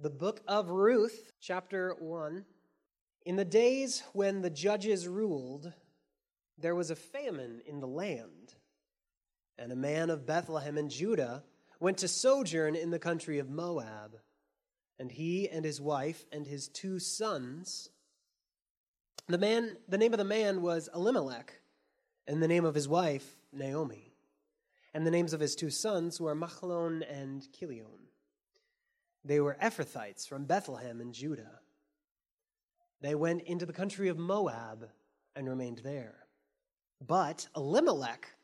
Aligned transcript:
The 0.00 0.10
book 0.10 0.42
of 0.46 0.70
Ruth, 0.70 1.32
chapter 1.40 1.92
1. 1.98 2.44
In 3.26 3.34
the 3.34 3.44
days 3.44 4.04
when 4.12 4.42
the 4.42 4.50
judges 4.50 5.08
ruled, 5.08 5.72
there 6.56 6.76
was 6.76 6.92
a 6.92 6.94
famine 6.94 7.62
in 7.66 7.80
the 7.80 7.88
land. 7.88 8.54
And 9.58 9.72
a 9.72 9.76
man 9.76 10.08
of 10.08 10.24
Bethlehem 10.24 10.78
in 10.78 10.88
Judah 10.88 11.42
went 11.80 11.98
to 11.98 12.06
sojourn 12.06 12.76
in 12.76 12.92
the 12.92 13.00
country 13.00 13.40
of 13.40 13.50
Moab. 13.50 14.20
And 15.00 15.10
he 15.10 15.48
and 15.48 15.64
his 15.64 15.80
wife 15.80 16.26
and 16.30 16.46
his 16.46 16.68
two 16.68 17.00
sons. 17.00 17.90
The 19.26 19.36
man 19.36 19.78
the 19.88 19.98
name 19.98 20.14
of 20.14 20.18
the 20.18 20.24
man 20.24 20.62
was 20.62 20.88
Elimelech, 20.94 21.60
and 22.28 22.40
the 22.40 22.46
name 22.46 22.64
of 22.64 22.76
his 22.76 22.86
wife 22.86 23.36
Naomi. 23.52 24.12
And 24.94 25.04
the 25.04 25.10
names 25.10 25.32
of 25.32 25.40
his 25.40 25.56
two 25.56 25.70
sons 25.70 26.20
were 26.20 26.36
Machlon 26.36 27.02
and 27.10 27.50
Chilion. 27.52 28.07
They 29.24 29.40
were 29.40 29.56
Ephrathites 29.60 30.26
from 30.26 30.44
Bethlehem 30.44 31.00
in 31.00 31.12
Judah. 31.12 31.60
They 33.00 33.14
went 33.14 33.42
into 33.42 33.66
the 33.66 33.72
country 33.72 34.08
of 34.08 34.18
Moab 34.18 34.88
and 35.36 35.48
remained 35.48 35.78
there. 35.78 36.26
But 37.00 37.48
Elimelech, 37.54 38.34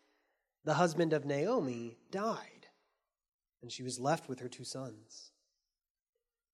the 0.65 0.75
husband 0.75 1.13
of 1.13 1.25
Naomi, 1.25 1.97
died, 2.11 2.69
and 3.63 3.73
she 3.73 3.83
was 3.83 3.99
left 3.99 4.29
with 4.29 4.41
her 4.41 4.49
two 4.49 4.65
sons. 4.65 5.33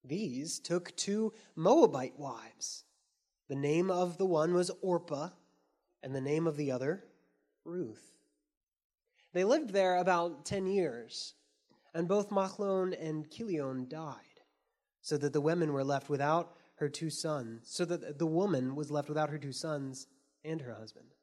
These 0.02 0.58
took 0.60 0.96
two 0.96 1.34
Moabite 1.54 2.18
wives. 2.18 2.84
The 3.48 3.56
name 3.56 3.90
of 3.90 4.16
the 4.16 4.26
one 4.26 4.54
was 4.54 4.70
Orpah, 4.80 5.30
and 6.02 6.14
the 6.14 6.20
name 6.20 6.46
of 6.46 6.56
the 6.56 6.70
other, 6.70 7.04
Ruth. 7.64 8.14
They 9.32 9.44
lived 9.44 9.70
there 9.70 9.96
about 9.96 10.46
ten 10.46 10.66
years 10.66 11.34
and 11.94 12.08
both 12.08 12.30
Machlon 12.30 12.94
and 13.00 13.30
Chilion 13.30 13.88
died, 13.88 14.40
so 15.00 15.16
that 15.16 15.32
the 15.32 15.40
women 15.40 15.72
were 15.72 15.84
left 15.84 16.08
without 16.08 16.56
her 16.76 16.88
two 16.88 17.10
sons, 17.10 17.62
so 17.64 17.84
that 17.84 18.18
the 18.18 18.26
woman 18.26 18.74
was 18.74 18.90
left 18.90 19.08
without 19.08 19.30
her 19.30 19.38
two 19.38 19.52
sons 19.52 20.06
and 20.44 20.60
her 20.62 20.74
husband. 20.74 21.14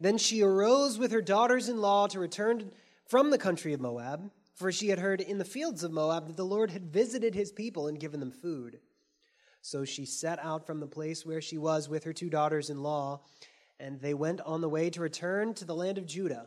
Then 0.00 0.18
she 0.18 0.42
arose 0.42 0.98
with 0.98 1.12
her 1.12 1.22
daughters 1.22 1.68
in 1.68 1.80
law 1.80 2.06
to 2.08 2.18
return 2.18 2.72
from 3.06 3.30
the 3.30 3.38
country 3.38 3.72
of 3.72 3.80
Moab, 3.80 4.30
for 4.54 4.72
she 4.72 4.88
had 4.88 4.98
heard 4.98 5.20
in 5.20 5.38
the 5.38 5.44
fields 5.44 5.84
of 5.84 5.92
Moab 5.92 6.26
that 6.26 6.36
the 6.36 6.44
Lord 6.44 6.70
had 6.70 6.92
visited 6.92 7.34
his 7.34 7.52
people 7.52 7.86
and 7.86 8.00
given 8.00 8.20
them 8.20 8.32
food. 8.32 8.80
So 9.60 9.84
she 9.84 10.04
set 10.04 10.38
out 10.40 10.66
from 10.66 10.80
the 10.80 10.86
place 10.86 11.24
where 11.24 11.40
she 11.40 11.56
was 11.56 11.88
with 11.88 12.04
her 12.04 12.12
two 12.12 12.28
daughters 12.28 12.68
in 12.68 12.82
law, 12.82 13.20
and 13.78 14.00
they 14.00 14.14
went 14.14 14.40
on 14.40 14.60
the 14.60 14.68
way 14.68 14.90
to 14.90 15.00
return 15.00 15.54
to 15.54 15.64
the 15.64 15.74
land 15.74 15.98
of 15.98 16.06
Judah. 16.06 16.46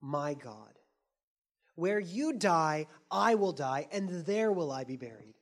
my 0.00 0.34
God. 0.34 0.78
Where 1.74 2.00
you 2.00 2.32
die, 2.32 2.86
I 3.10 3.36
will 3.36 3.52
die, 3.52 3.86
and 3.92 4.08
there 4.26 4.50
will 4.52 4.72
I 4.72 4.84
be 4.84 4.96
buried. 4.96 5.34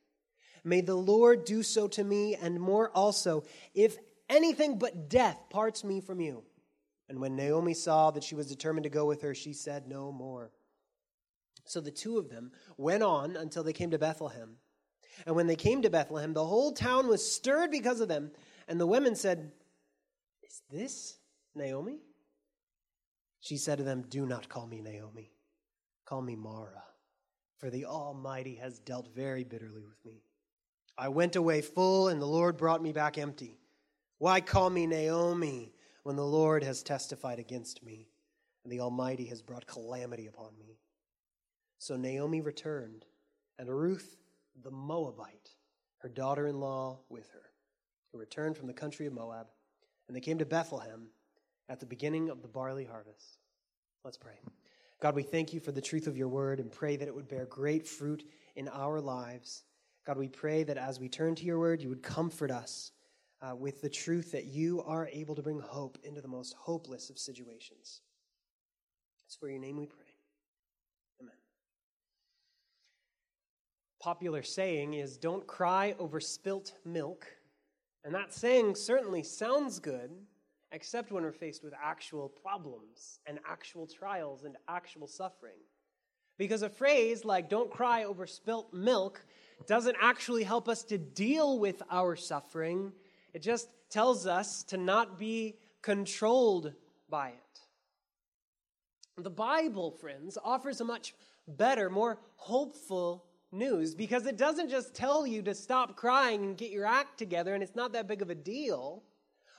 May 0.65 0.81
the 0.81 0.97
Lord 0.97 1.44
do 1.44 1.62
so 1.62 1.89
to 1.89 2.05
me, 2.05 2.34
and 2.34 2.61
more 2.61 2.91
also, 2.91 3.45
if 3.75 3.97
anything 4.28 4.78
but 4.78 5.09
death 5.09 5.39
parts 5.50 5.84
me 5.84 6.00
from 6.00 6.21
you. 6.21 6.43
And 7.09 7.21
when 7.21 7.37
Naomi 7.37 7.75
saw 7.75 8.11
that 8.11 8.25
she 8.25 8.34
was 8.34 8.49
determined 8.49 8.84
to 8.84 8.91
go 8.91 9.06
with 9.06 9.22
her, 9.22 9.34
she 9.34 9.53
said 9.53 9.87
no 9.87 10.11
more. 10.11 10.50
So 11.65 11.81
the 11.81 11.91
two 11.91 12.19
of 12.19 12.28
them 12.28 12.53
went 12.77 13.03
on 13.03 13.37
until 13.37 13.62
they 13.62 13.72
came 13.72 13.91
to 13.93 13.99
Bethlehem. 13.99 14.56
And 15.25 15.34
when 15.34 15.47
they 15.47 15.56
came 15.56 15.83
to 15.83 15.91
Bethlehem, 15.91 16.33
the 16.34 16.45
whole 16.45 16.72
town 16.72 17.09
was 17.09 17.27
stirred 17.27 17.71
because 17.71 18.00
of 18.00 18.09
them. 18.09 18.31
And 18.69 18.81
the 18.81 18.87
women 18.87 19.15
said, 19.15 19.53
Is 20.43 20.62
this 20.71 21.19
Naomi? 21.55 22.00
She 23.47 23.59
said 23.59 23.79
to 23.79 23.84
them, 23.84 24.03
Do 24.09 24.27
not 24.27 24.49
call 24.49 24.67
me 24.67 24.81
Naomi. 24.81 25.31
Call 26.05 26.21
me 26.21 26.34
Mara, 26.34 26.83
for 27.59 27.71
the 27.71 27.84
Almighty 27.84 28.57
has 28.57 28.81
dealt 28.81 29.15
very 29.15 29.45
bitterly 29.45 29.84
with 29.84 30.05
me. 30.05 30.25
I 30.99 31.11
went 31.11 31.37
away 31.37 31.62
full, 31.62 32.09
and 32.09 32.21
the 32.21 32.27
Lord 32.27 32.57
brought 32.57 32.83
me 32.83 32.91
back 32.91 33.19
empty. 33.19 33.61
Why 34.19 34.41
call 34.41 34.69
me 34.69 34.89
Naomi 34.89 35.73
when 36.03 36.17
the 36.17 36.27
Lord 36.27 36.65
has 36.65 36.83
testified 36.83 37.39
against 37.39 37.84
me, 37.84 38.09
and 38.65 38.73
the 38.73 38.81
Almighty 38.81 39.27
has 39.27 39.43
brought 39.43 39.69
calamity 39.69 40.27
upon 40.27 40.59
me? 40.59 40.81
So 41.78 41.97
Naomi 41.97 42.41
returned, 42.41 43.05
and 43.61 43.69
Ruth 43.69 44.17
the 44.61 44.73
Moabite, 44.73 45.51
her 45.99 46.09
daughter 46.09 46.49
in 46.49 46.59
law, 46.59 46.99
with 47.09 47.31
her, 47.31 47.53
who 48.11 48.19
returned 48.19 48.57
from 48.57 48.67
the 48.67 48.73
country 48.73 49.07
of 49.07 49.13
Moab, 49.13 49.47
and 50.09 50.17
they 50.17 50.21
came 50.21 50.39
to 50.39 50.45
Bethlehem 50.45 51.11
at 51.69 51.81
the 51.81 51.87
beginning 51.87 52.28
of 52.31 52.43
the 52.43 52.49
barley 52.49 52.84
harvest. 52.84 53.38
Let's 54.04 54.19
pray. 54.19 54.38
God, 55.00 55.15
we 55.15 55.22
thank 55.22 55.53
you 55.53 55.60
for 55.60 55.72
the 55.72 55.81
truth 55.81 56.06
of 56.06 56.16
your 56.16 56.28
word 56.28 56.60
and 56.60 56.71
pray 56.71 56.97
that 56.97 57.09
it 57.09 57.15
would 57.15 57.28
bear 57.28 57.44
great 57.47 57.87
fruit 57.87 58.25
in 58.54 58.69
our 58.69 59.00
lives. 59.00 59.65
God, 60.06 60.16
we 60.16 60.28
pray 60.28 60.62
that 60.62 60.78
as 60.78 60.99
we 61.00 61.09
turn 61.09 61.34
to 61.34 61.44
your 61.44 61.59
word, 61.59 61.82
you 61.82 61.88
would 61.88 62.03
comfort 62.03 62.50
us 62.50 62.93
uh, 63.43 63.54
with 63.54 63.82
the 63.82 63.91
truth 63.91 64.32
that 64.32 64.47
you 64.47 64.82
are 64.87 65.09
able 65.12 65.34
to 65.34 65.43
bring 65.43 65.60
hope 65.60 65.99
into 66.03 66.21
the 66.21 66.28
most 66.28 66.54
hopeless 66.54 67.10
of 67.10 67.19
situations. 67.19 68.00
It's 69.27 69.37
for 69.37 69.50
your 69.50 69.59
name 69.59 69.77
we 69.77 69.87
pray. 69.87 70.06
Amen. 71.21 71.34
Popular 74.00 74.43
saying 74.43 74.94
is 74.94 75.19
don't 75.19 75.47
cry 75.47 75.94
over 75.98 76.21
spilt 76.21 76.72
milk. 76.84 77.27
And 78.04 78.15
that 78.15 78.33
saying 78.33 78.77
certainly 78.77 79.25
sounds 79.25 79.81
good 79.81 80.10
except 80.72 81.12
when 81.12 81.22
we're 81.22 81.32
faced 81.32 81.62
with 81.62 81.72
actual 81.83 82.28
problems 82.28 83.21
and 83.27 83.39
actual 83.48 83.86
trials 83.86 84.45
and 84.45 84.57
actual 84.68 85.07
suffering. 85.07 85.59
Because 86.39 86.63
a 86.63 86.68
phrase 86.68 87.24
like, 87.24 87.48
don't 87.48 87.71
cry 87.71 88.04
over 88.04 88.27
spilt 88.27 88.72
milk, 88.72 89.24
doesn't 89.66 89.97
actually 90.01 90.45
help 90.45 90.68
us 90.68 90.84
to 90.84 90.98
deal 90.98 91.59
with 91.59 91.83
our 91.91 92.15
suffering. 92.16 92.92
It 93.33 93.42
just 93.42 93.68
tells 93.91 94.27
us 94.27 94.63
to 94.65 94.77
not 94.77 95.18
be 95.18 95.57
controlled 95.83 96.72
by 97.09 97.28
it. 97.28 97.60
The 99.22 99.30
Bible, 99.30 99.92
friends, 99.92 100.36
offers 100.45 100.80
a 100.80 100.84
much 100.84 101.15
better, 101.48 101.89
more 101.89 102.18
hopeful 102.34 103.24
news 103.53 103.95
because 103.95 104.27
it 104.27 104.36
doesn't 104.36 104.68
just 104.68 104.95
tell 104.95 105.27
you 105.27 105.41
to 105.42 105.54
stop 105.54 105.97
crying 105.97 106.45
and 106.45 106.57
get 106.57 106.71
your 106.71 106.84
act 106.84 107.18
together 107.18 107.54
and 107.54 107.63
it's 107.63 107.77
not 107.77 107.92
that 107.92 108.09
big 108.09 108.21
of 108.21 108.28
a 108.28 108.34
deal. 108.34 109.03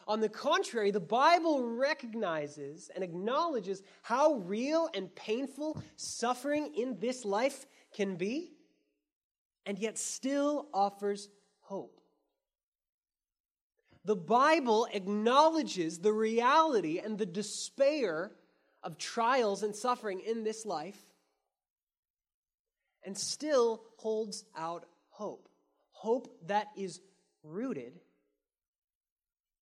On 0.07 0.21
the 0.21 0.29
contrary, 0.29 0.91
the 0.91 1.01
Bible 1.01 1.63
recognizes 1.63 2.89
and 2.95 3.03
acknowledges 3.03 3.83
how 4.01 4.35
real 4.35 4.89
and 4.93 5.13
painful 5.15 5.81
suffering 5.97 6.73
in 6.75 6.97
this 6.99 7.25
life 7.25 7.65
can 7.93 8.15
be, 8.15 8.53
and 9.65 9.77
yet 9.77 9.97
still 9.97 10.69
offers 10.73 11.27
hope. 11.59 11.99
The 14.05 14.15
Bible 14.15 14.87
acknowledges 14.93 15.99
the 15.99 16.13
reality 16.13 16.99
and 16.99 17.17
the 17.17 17.25
despair 17.25 18.31
of 18.81 18.97
trials 18.97 19.63
and 19.63 19.75
suffering 19.75 20.21
in 20.21 20.45
this 20.45 20.65
life 20.65 20.97
and 23.03 23.17
still 23.17 23.83
holds 23.97 24.45
out 24.55 24.85
hope. 25.09 25.49
Hope 25.91 26.29
that 26.47 26.67
is 26.77 27.01
rooted 27.43 27.99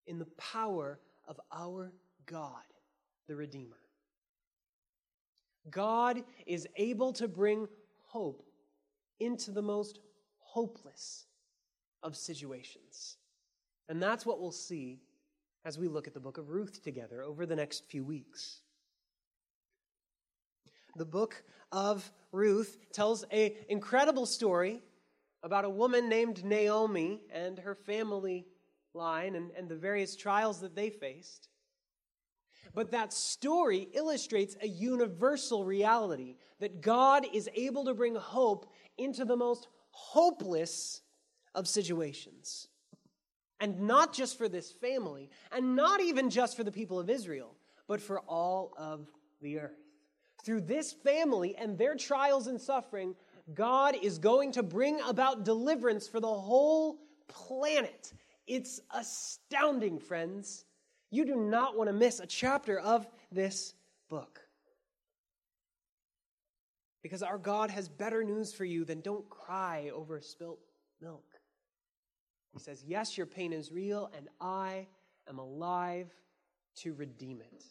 in 0.07 0.19
the 0.19 0.27
power 0.37 0.99
of 1.27 1.39
our 1.51 1.91
God, 2.25 2.63
the 3.27 3.35
Redeemer. 3.35 3.77
God 5.69 6.23
is 6.45 6.67
able 6.75 7.11
to 7.13 7.27
bring 7.27 7.67
hope 8.03 8.43
into 9.19 9.51
the 9.51 9.61
most 9.61 9.99
hopeless 10.37 11.25
of 12.03 12.15
situations. 12.15 13.17
And 13.89 14.01
that's 14.01 14.25
what 14.25 14.39
we'll 14.39 14.51
see 14.51 14.99
as 15.63 15.79
we 15.79 15.87
look 15.87 16.07
at 16.07 16.13
the 16.13 16.19
book 16.19 16.37
of 16.37 16.49
Ruth 16.49 16.83
together 16.83 17.23
over 17.23 17.45
the 17.45 17.55
next 17.55 17.85
few 17.89 18.03
weeks. 18.03 18.61
The 20.95 21.05
book 21.05 21.43
of 21.71 22.09
Ruth 22.31 22.77
tells 22.93 23.23
an 23.31 23.51
incredible 23.67 24.25
story 24.25 24.81
about 25.43 25.65
a 25.65 25.69
woman 25.69 26.07
named 26.07 26.45
Naomi 26.45 27.21
and 27.31 27.59
her 27.59 27.75
family 27.75 28.45
line 28.95 29.35
and, 29.35 29.51
and 29.57 29.69
the 29.69 29.75
various 29.75 30.15
trials 30.15 30.61
that 30.61 30.75
they 30.75 30.89
faced. 30.89 31.49
But 32.73 32.91
that 32.91 33.13
story 33.13 33.87
illustrates 33.93 34.57
a 34.61 34.67
universal 34.67 35.63
reality 35.63 36.35
that 36.59 36.81
God 36.81 37.25
is 37.33 37.49
able 37.53 37.85
to 37.85 37.93
bring 37.93 38.15
hope 38.15 38.65
into 38.97 39.25
the 39.25 39.37
most 39.37 39.67
hopeless 39.91 41.01
of 41.53 41.67
situations. 41.67 42.67
And 43.61 43.81
not 43.81 44.13
just 44.13 44.37
for 44.37 44.49
this 44.49 44.71
family, 44.71 45.29
and 45.51 45.75
not 45.75 46.01
even 46.01 46.29
just 46.29 46.57
for 46.57 46.63
the 46.63 46.71
people 46.71 46.99
of 46.99 47.09
Israel, 47.09 47.55
but 47.87 48.01
for 48.01 48.19
all 48.21 48.73
of 48.77 49.07
the 49.41 49.59
earth. 49.59 49.79
Through 50.43 50.61
this 50.61 50.91
family 50.91 51.55
and 51.55 51.77
their 51.77 51.95
trials 51.95 52.47
and 52.47 52.59
suffering, 52.59 53.15
God 53.53 53.95
is 54.01 54.19
going 54.19 54.51
to 54.53 54.63
bring 54.63 54.99
about 55.01 55.45
deliverance 55.45 56.07
for 56.07 56.19
the 56.19 56.27
whole 56.27 56.99
planet. 57.27 58.11
It's 58.47 58.79
astounding, 58.91 59.99
friends. 59.99 60.65
You 61.11 61.25
do 61.25 61.35
not 61.35 61.77
want 61.77 61.89
to 61.89 61.93
miss 61.93 62.19
a 62.19 62.27
chapter 62.27 62.79
of 62.79 63.07
this 63.31 63.73
book. 64.09 64.41
Because 67.01 67.23
our 67.23 67.37
God 67.37 67.69
has 67.69 67.87
better 67.87 68.23
news 68.23 68.53
for 68.53 68.65
you 68.65 68.83
than 68.85 69.01
don't 69.01 69.27
cry 69.29 69.91
over 69.93 70.19
spilt 70.21 70.59
milk. 71.01 71.25
He 72.53 72.59
says, 72.59 72.83
Yes, 72.85 73.17
your 73.17 73.27
pain 73.27 73.53
is 73.53 73.71
real, 73.71 74.09
and 74.15 74.27
I 74.39 74.87
am 75.29 75.39
alive 75.39 76.11
to 76.77 76.93
redeem 76.93 77.41
it. 77.41 77.63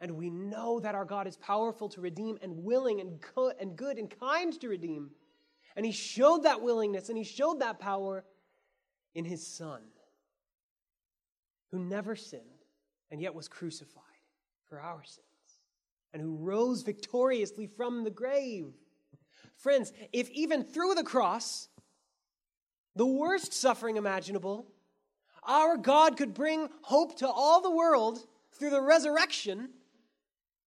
And 0.00 0.16
we 0.16 0.30
know 0.30 0.80
that 0.80 0.94
our 0.94 1.04
God 1.04 1.26
is 1.26 1.36
powerful 1.36 1.88
to 1.90 2.00
redeem 2.00 2.38
and 2.42 2.64
willing 2.64 3.00
and 3.00 3.20
good 3.34 3.54
and, 3.60 3.76
good 3.76 3.98
and 3.98 4.10
kind 4.18 4.58
to 4.60 4.68
redeem. 4.68 5.10
And 5.76 5.86
He 5.86 5.92
showed 5.92 6.42
that 6.42 6.60
willingness 6.60 7.08
and 7.08 7.16
He 7.16 7.24
showed 7.24 7.60
that 7.60 7.78
power 7.78 8.24
in 9.14 9.24
His 9.24 9.46
Son, 9.46 9.82
who 11.70 11.78
never 11.78 12.16
sinned 12.16 12.42
and 13.10 13.20
yet 13.20 13.34
was 13.34 13.48
crucified 13.48 14.02
for 14.64 14.80
our 14.80 15.02
sins, 15.04 15.26
and 16.12 16.22
who 16.22 16.36
rose 16.36 16.82
victoriously 16.82 17.66
from 17.66 18.04
the 18.04 18.10
grave. 18.10 18.72
Friends, 19.56 19.92
if 20.12 20.30
even 20.30 20.64
through 20.64 20.94
the 20.94 21.02
cross, 21.02 21.68
the 22.96 23.06
worst 23.06 23.52
suffering 23.52 23.96
imaginable, 23.96 24.66
our 25.42 25.76
God 25.76 26.16
could 26.16 26.34
bring 26.34 26.68
hope 26.82 27.18
to 27.18 27.28
all 27.28 27.60
the 27.60 27.70
world 27.70 28.26
through 28.52 28.70
the 28.70 28.80
resurrection, 28.80 29.70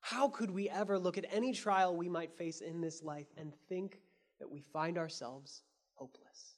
how 0.01 0.30
could 0.30 0.51
we 0.51 0.69
ever 0.69 1.00
look 1.00 1.18
at 1.18 1.25
any 1.31 1.51
trial 1.51 1.95
we 1.95 2.09
might 2.09 2.38
face 2.38 2.62
in 2.62 2.81
this 2.81 3.01
life 3.01 3.27
and 3.38 3.53
think 3.69 4.00
that 4.39 4.50
we 4.50 4.62
find 4.62 4.98
ourselves 4.98 5.63
hopeless? 5.95 6.55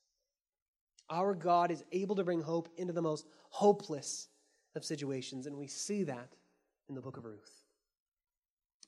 Our 1.09 1.33
God 1.33 1.71
is 1.71 1.83
able 1.91 2.15
to 2.15 2.23
bring 2.23 2.41
hope 2.41 2.69
into 2.77 2.93
the 2.93 3.01
most 3.01 3.27
hopeless 3.49 4.27
of 4.75 4.83
situations, 4.83 5.47
and 5.47 5.57
we 5.57 5.67
see 5.67 6.03
that 6.03 6.35
in 6.89 6.95
the 6.95 7.01
book 7.01 7.17
of 7.17 7.25
Ruth. 7.25 7.63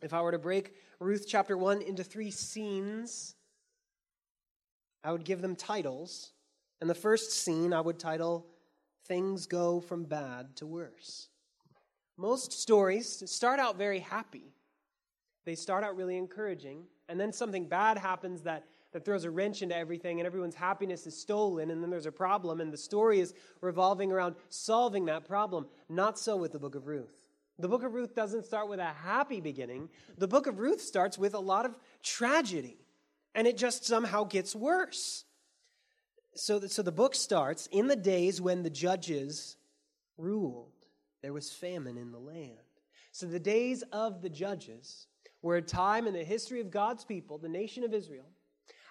If 0.02 0.14
I 0.14 0.22
were 0.22 0.32
to 0.32 0.40
break 0.40 0.74
Ruth 1.00 1.26
chapter 1.28 1.58
1 1.58 1.82
into 1.82 2.04
three 2.04 2.32
scenes, 2.32 3.36
I 5.04 5.12
would 5.12 5.26
give 5.26 5.42
them 5.42 5.56
titles. 5.56 6.32
And 6.82 6.90
the 6.90 6.96
first 6.96 7.32
scene 7.32 7.74
I 7.74 7.82
would 7.82 8.00
title 8.00 8.46
Things 9.06 9.46
Go 9.46 9.80
From 9.82 10.06
Bad 10.06 10.56
to 10.58 10.68
Worse. 10.68 11.28
Most 12.18 12.54
stories 12.54 13.24
start 13.30 13.60
out 13.60 13.78
very 13.78 14.00
happy, 14.00 14.54
they 15.46 15.56
start 15.56 15.84
out 15.84 15.96
really 15.96 16.18
encouraging, 16.18 16.84
and 17.08 17.20
then 17.20 17.34
something 17.34 17.66
bad 17.66 17.98
happens 17.98 18.42
that 18.44 18.66
that 18.92 19.06
throws 19.06 19.24
a 19.24 19.32
wrench 19.32 19.62
into 19.62 19.76
everything 19.76 20.20
and 20.20 20.26
everyone's 20.28 20.56
happiness 20.56 21.06
is 21.06 21.16
stolen 21.16 21.72
and 21.72 21.84
then 21.84 21.90
there's 21.90 22.06
a 22.06 22.12
problem 22.12 22.60
and 22.60 22.74
the 22.74 22.78
story 22.78 23.20
is 23.20 23.34
revolving 23.62 24.12
around 24.12 24.36
solving 24.50 25.06
that 25.06 25.26
problem. 25.26 25.68
Not 25.90 26.18
so 26.18 26.38
with 26.38 26.52
the 26.52 26.60
book 26.60 26.76
of 26.76 26.88
Ruth. 26.88 27.28
The 27.60 27.68
book 27.68 27.84
of 27.84 27.94
Ruth 27.94 28.16
doesn't 28.16 28.46
start 28.46 28.70
with 28.70 28.80
a 28.80 28.86
happy 28.86 29.42
beginning. 29.42 29.90
The 30.18 30.28
book 30.28 30.48
of 30.48 30.60
Ruth 30.60 30.82
starts 30.82 31.18
with 31.18 31.34
a 31.34 31.40
lot 31.40 31.66
of 31.66 31.78
tragedy 32.02 32.78
and 33.36 33.46
it 33.48 33.58
just 33.58 33.86
somehow 33.86 34.24
gets 34.24 34.56
worse. 34.56 35.26
So, 36.36 36.60
so 36.68 36.82
the 36.82 36.92
book 36.92 37.16
starts 37.16 37.68
in 37.68 37.88
the 37.88 37.96
days 37.96 38.42
when 38.42 38.64
the 38.64 38.70
judges 38.70 39.58
ruled, 40.18 40.74
there 41.22 41.34
was 41.34 41.52
famine 41.52 41.98
in 41.98 42.12
the 42.12 42.20
land. 42.20 42.58
So 43.12 43.26
the 43.26 43.40
days 43.40 43.84
of 43.92 44.22
the 44.22 44.30
judges 44.30 45.08
were 45.42 45.58
a 45.58 45.62
time 45.62 46.08
in 46.08 46.14
the 46.14 46.24
history 46.24 46.62
of 46.62 46.72
God's 46.72 47.04
people, 47.04 47.38
the 47.38 47.50
nation 47.50 47.84
of 47.84 47.94
Israel, 47.94 48.26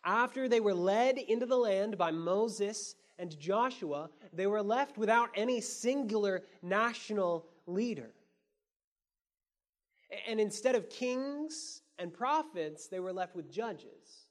after 0.05 0.49
they 0.49 0.61
were 0.61 0.75
led 0.75 1.19
into 1.19 1.47
the 1.47 1.57
land 1.57 1.99
by 1.99 2.11
Moses 2.11 2.95
and 3.19 3.39
Joshua, 3.39 4.11
they 4.33 4.47
were 4.47 4.63
left 4.63 4.97
without 4.97 5.31
any 5.35 5.61
singular 5.61 6.43
national 6.63 7.47
leader. 7.67 8.11
And 10.27 10.41
instead 10.41 10.75
of 10.75 10.89
kings 10.89 11.83
and 11.99 12.13
prophets, 12.13 12.89
they 12.89 13.01
were 13.01 13.13
left 13.13 13.35
with 13.35 13.51
judges. 13.51 14.27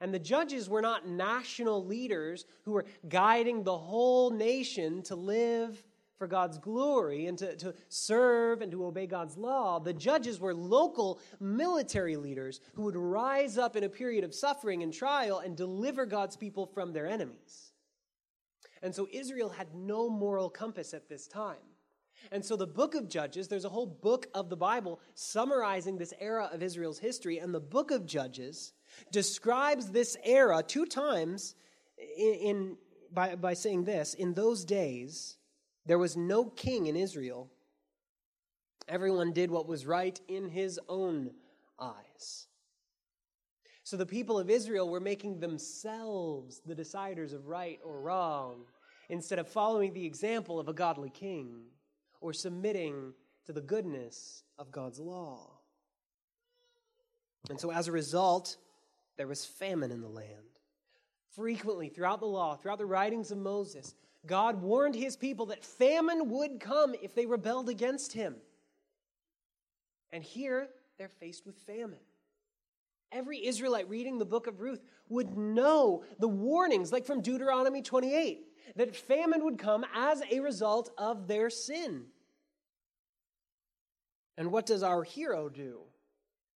And 0.00 0.12
the 0.12 0.18
judges 0.18 0.68
were 0.68 0.82
not 0.82 1.08
national 1.08 1.84
leaders 1.84 2.44
who 2.64 2.72
were 2.72 2.84
guiding 3.08 3.62
the 3.62 3.78
whole 3.78 4.30
nation 4.30 5.02
to 5.04 5.14
live 5.14 5.82
for 6.18 6.26
God's 6.26 6.58
glory 6.58 7.26
and 7.26 7.36
to, 7.38 7.56
to 7.56 7.74
serve 7.88 8.62
and 8.62 8.72
to 8.72 8.86
obey 8.86 9.06
God's 9.06 9.36
law. 9.36 9.78
The 9.78 9.92
judges 9.92 10.40
were 10.40 10.54
local 10.54 11.20
military 11.40 12.16
leaders 12.16 12.60
who 12.74 12.82
would 12.82 12.96
rise 12.96 13.58
up 13.58 13.76
in 13.76 13.84
a 13.84 13.88
period 13.88 14.24
of 14.24 14.34
suffering 14.34 14.82
and 14.82 14.92
trial 14.92 15.38
and 15.38 15.56
deliver 15.56 16.06
God's 16.06 16.36
people 16.36 16.66
from 16.66 16.92
their 16.92 17.06
enemies. 17.06 17.72
And 18.82 18.94
so 18.94 19.08
Israel 19.10 19.48
had 19.48 19.74
no 19.74 20.08
moral 20.08 20.50
compass 20.50 20.94
at 20.94 21.08
this 21.08 21.26
time. 21.26 21.56
And 22.32 22.44
so 22.44 22.56
the 22.56 22.66
book 22.66 22.94
of 22.94 23.08
Judges, 23.08 23.48
there's 23.48 23.64
a 23.64 23.70
whole 23.70 23.86
book 23.86 24.26
of 24.34 24.48
the 24.48 24.56
Bible 24.56 25.00
summarizing 25.14 25.98
this 25.98 26.14
era 26.18 26.48
of 26.52 26.62
Israel's 26.62 26.98
history. 26.98 27.38
And 27.38 27.54
the 27.54 27.60
book 27.60 27.90
of 27.90 28.06
Judges 28.06 28.72
describes 29.12 29.90
this 29.90 30.16
era 30.24 30.62
two 30.66 30.86
times 30.86 31.54
in, 31.98 32.34
in 32.34 32.76
by, 33.12 33.34
by 33.36 33.54
saying 33.54 33.84
this 33.84 34.14
In 34.14 34.34
those 34.34 34.64
days, 34.64 35.36
there 35.86 35.98
was 35.98 36.16
no 36.16 36.44
king 36.44 36.86
in 36.86 36.96
Israel. 36.96 37.48
Everyone 38.88 39.32
did 39.32 39.50
what 39.50 39.68
was 39.68 39.86
right 39.86 40.18
in 40.28 40.48
his 40.48 40.78
own 40.88 41.30
eyes. 41.78 42.46
So 43.84 43.96
the 43.96 44.06
people 44.06 44.38
of 44.38 44.50
Israel 44.50 44.88
were 44.88 45.00
making 45.00 45.38
themselves 45.38 46.60
the 46.66 46.74
deciders 46.74 47.32
of 47.32 47.46
right 47.46 47.78
or 47.84 48.00
wrong 48.00 48.64
instead 49.08 49.38
of 49.38 49.48
following 49.48 49.92
the 49.92 50.04
example 50.04 50.58
of 50.58 50.68
a 50.68 50.72
godly 50.72 51.10
king 51.10 51.62
or 52.20 52.32
submitting 52.32 53.12
to 53.44 53.52
the 53.52 53.60
goodness 53.60 54.42
of 54.58 54.72
God's 54.72 54.98
law. 54.98 55.52
And 57.48 57.60
so 57.60 57.70
as 57.70 57.86
a 57.86 57.92
result, 57.92 58.56
there 59.16 59.28
was 59.28 59.44
famine 59.44 59.92
in 59.92 60.00
the 60.00 60.08
land. 60.08 60.60
Frequently, 61.30 61.88
throughout 61.88 62.18
the 62.18 62.26
law, 62.26 62.56
throughout 62.56 62.78
the 62.78 62.86
writings 62.86 63.30
of 63.30 63.38
Moses, 63.38 63.94
God 64.26 64.60
warned 64.60 64.94
his 64.94 65.16
people 65.16 65.46
that 65.46 65.64
famine 65.64 66.30
would 66.30 66.60
come 66.60 66.94
if 67.00 67.14
they 67.14 67.26
rebelled 67.26 67.68
against 67.68 68.12
him. 68.12 68.36
And 70.12 70.22
here 70.22 70.68
they're 70.98 71.08
faced 71.08 71.46
with 71.46 71.56
famine. 71.58 71.98
Every 73.12 73.46
Israelite 73.46 73.88
reading 73.88 74.18
the 74.18 74.24
book 74.24 74.46
of 74.46 74.60
Ruth 74.60 74.82
would 75.08 75.36
know 75.36 76.02
the 76.18 76.28
warnings, 76.28 76.92
like 76.92 77.06
from 77.06 77.22
Deuteronomy 77.22 77.82
28, 77.82 78.40
that 78.74 78.96
famine 78.96 79.44
would 79.44 79.58
come 79.58 79.84
as 79.94 80.22
a 80.30 80.40
result 80.40 80.90
of 80.98 81.28
their 81.28 81.48
sin. 81.48 82.06
And 84.36 84.50
what 84.50 84.66
does 84.66 84.82
our 84.82 85.02
hero 85.02 85.48
do? 85.48 85.80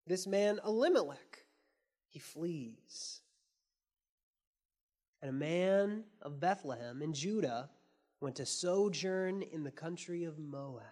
This 0.06 0.26
man, 0.26 0.58
Elimelech, 0.66 1.44
he 2.08 2.18
flees. 2.18 3.19
And 5.22 5.30
a 5.30 5.34
man 5.34 6.04
of 6.22 6.40
Bethlehem 6.40 7.02
in 7.02 7.12
Judah 7.12 7.68
went 8.20 8.36
to 8.36 8.46
sojourn 8.46 9.42
in 9.42 9.64
the 9.64 9.70
country 9.70 10.24
of 10.24 10.38
Moab, 10.38 10.82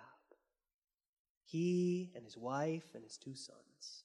he 1.45 2.11
and 2.15 2.25
his 2.25 2.37
wife 2.37 2.95
and 2.95 3.05
his 3.05 3.17
two 3.17 3.35
sons. 3.35 4.05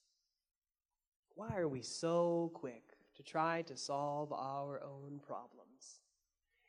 Why 1.35 1.55
are 1.57 1.67
we 1.67 1.81
so 1.81 2.51
quick 2.53 2.83
to 3.15 3.23
try 3.23 3.63
to 3.63 3.75
solve 3.75 4.31
our 4.31 4.81
own 4.83 5.19
problems 5.25 6.01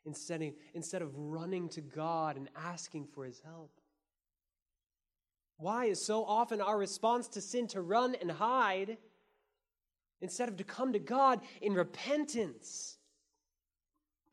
instead 0.05 0.41
of, 0.41 0.53
instead 0.73 1.01
of 1.01 1.15
running 1.15 1.69
to 1.69 1.81
God 1.81 2.35
and 2.37 2.49
asking 2.55 3.07
for 3.13 3.25
his 3.25 3.39
help? 3.39 3.71
Why 5.57 5.85
is 5.85 6.03
so 6.03 6.25
often 6.25 6.61
our 6.61 6.77
response 6.77 7.27
to 7.29 7.41
sin 7.41 7.67
to 7.67 7.81
run 7.81 8.15
and 8.15 8.31
hide 8.31 8.97
instead 10.21 10.49
of 10.49 10.57
to 10.57 10.63
come 10.63 10.93
to 10.93 10.99
God 10.99 11.41
in 11.61 11.73
repentance? 11.73 12.97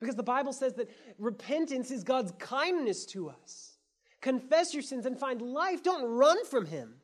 Because 0.02 0.16
the 0.16 0.24
Bible 0.24 0.52
says 0.52 0.74
that 0.74 0.90
repentance 1.16 1.92
is 1.92 2.02
God's 2.02 2.32
kindness 2.40 3.06
to 3.06 3.28
us. 3.28 3.76
Confess 4.20 4.74
your 4.74 4.82
sins 4.82 5.06
and 5.06 5.16
find 5.16 5.40
life. 5.40 5.84
Don't 5.84 6.04
run 6.04 6.44
from 6.44 6.66
Him. 6.66 6.94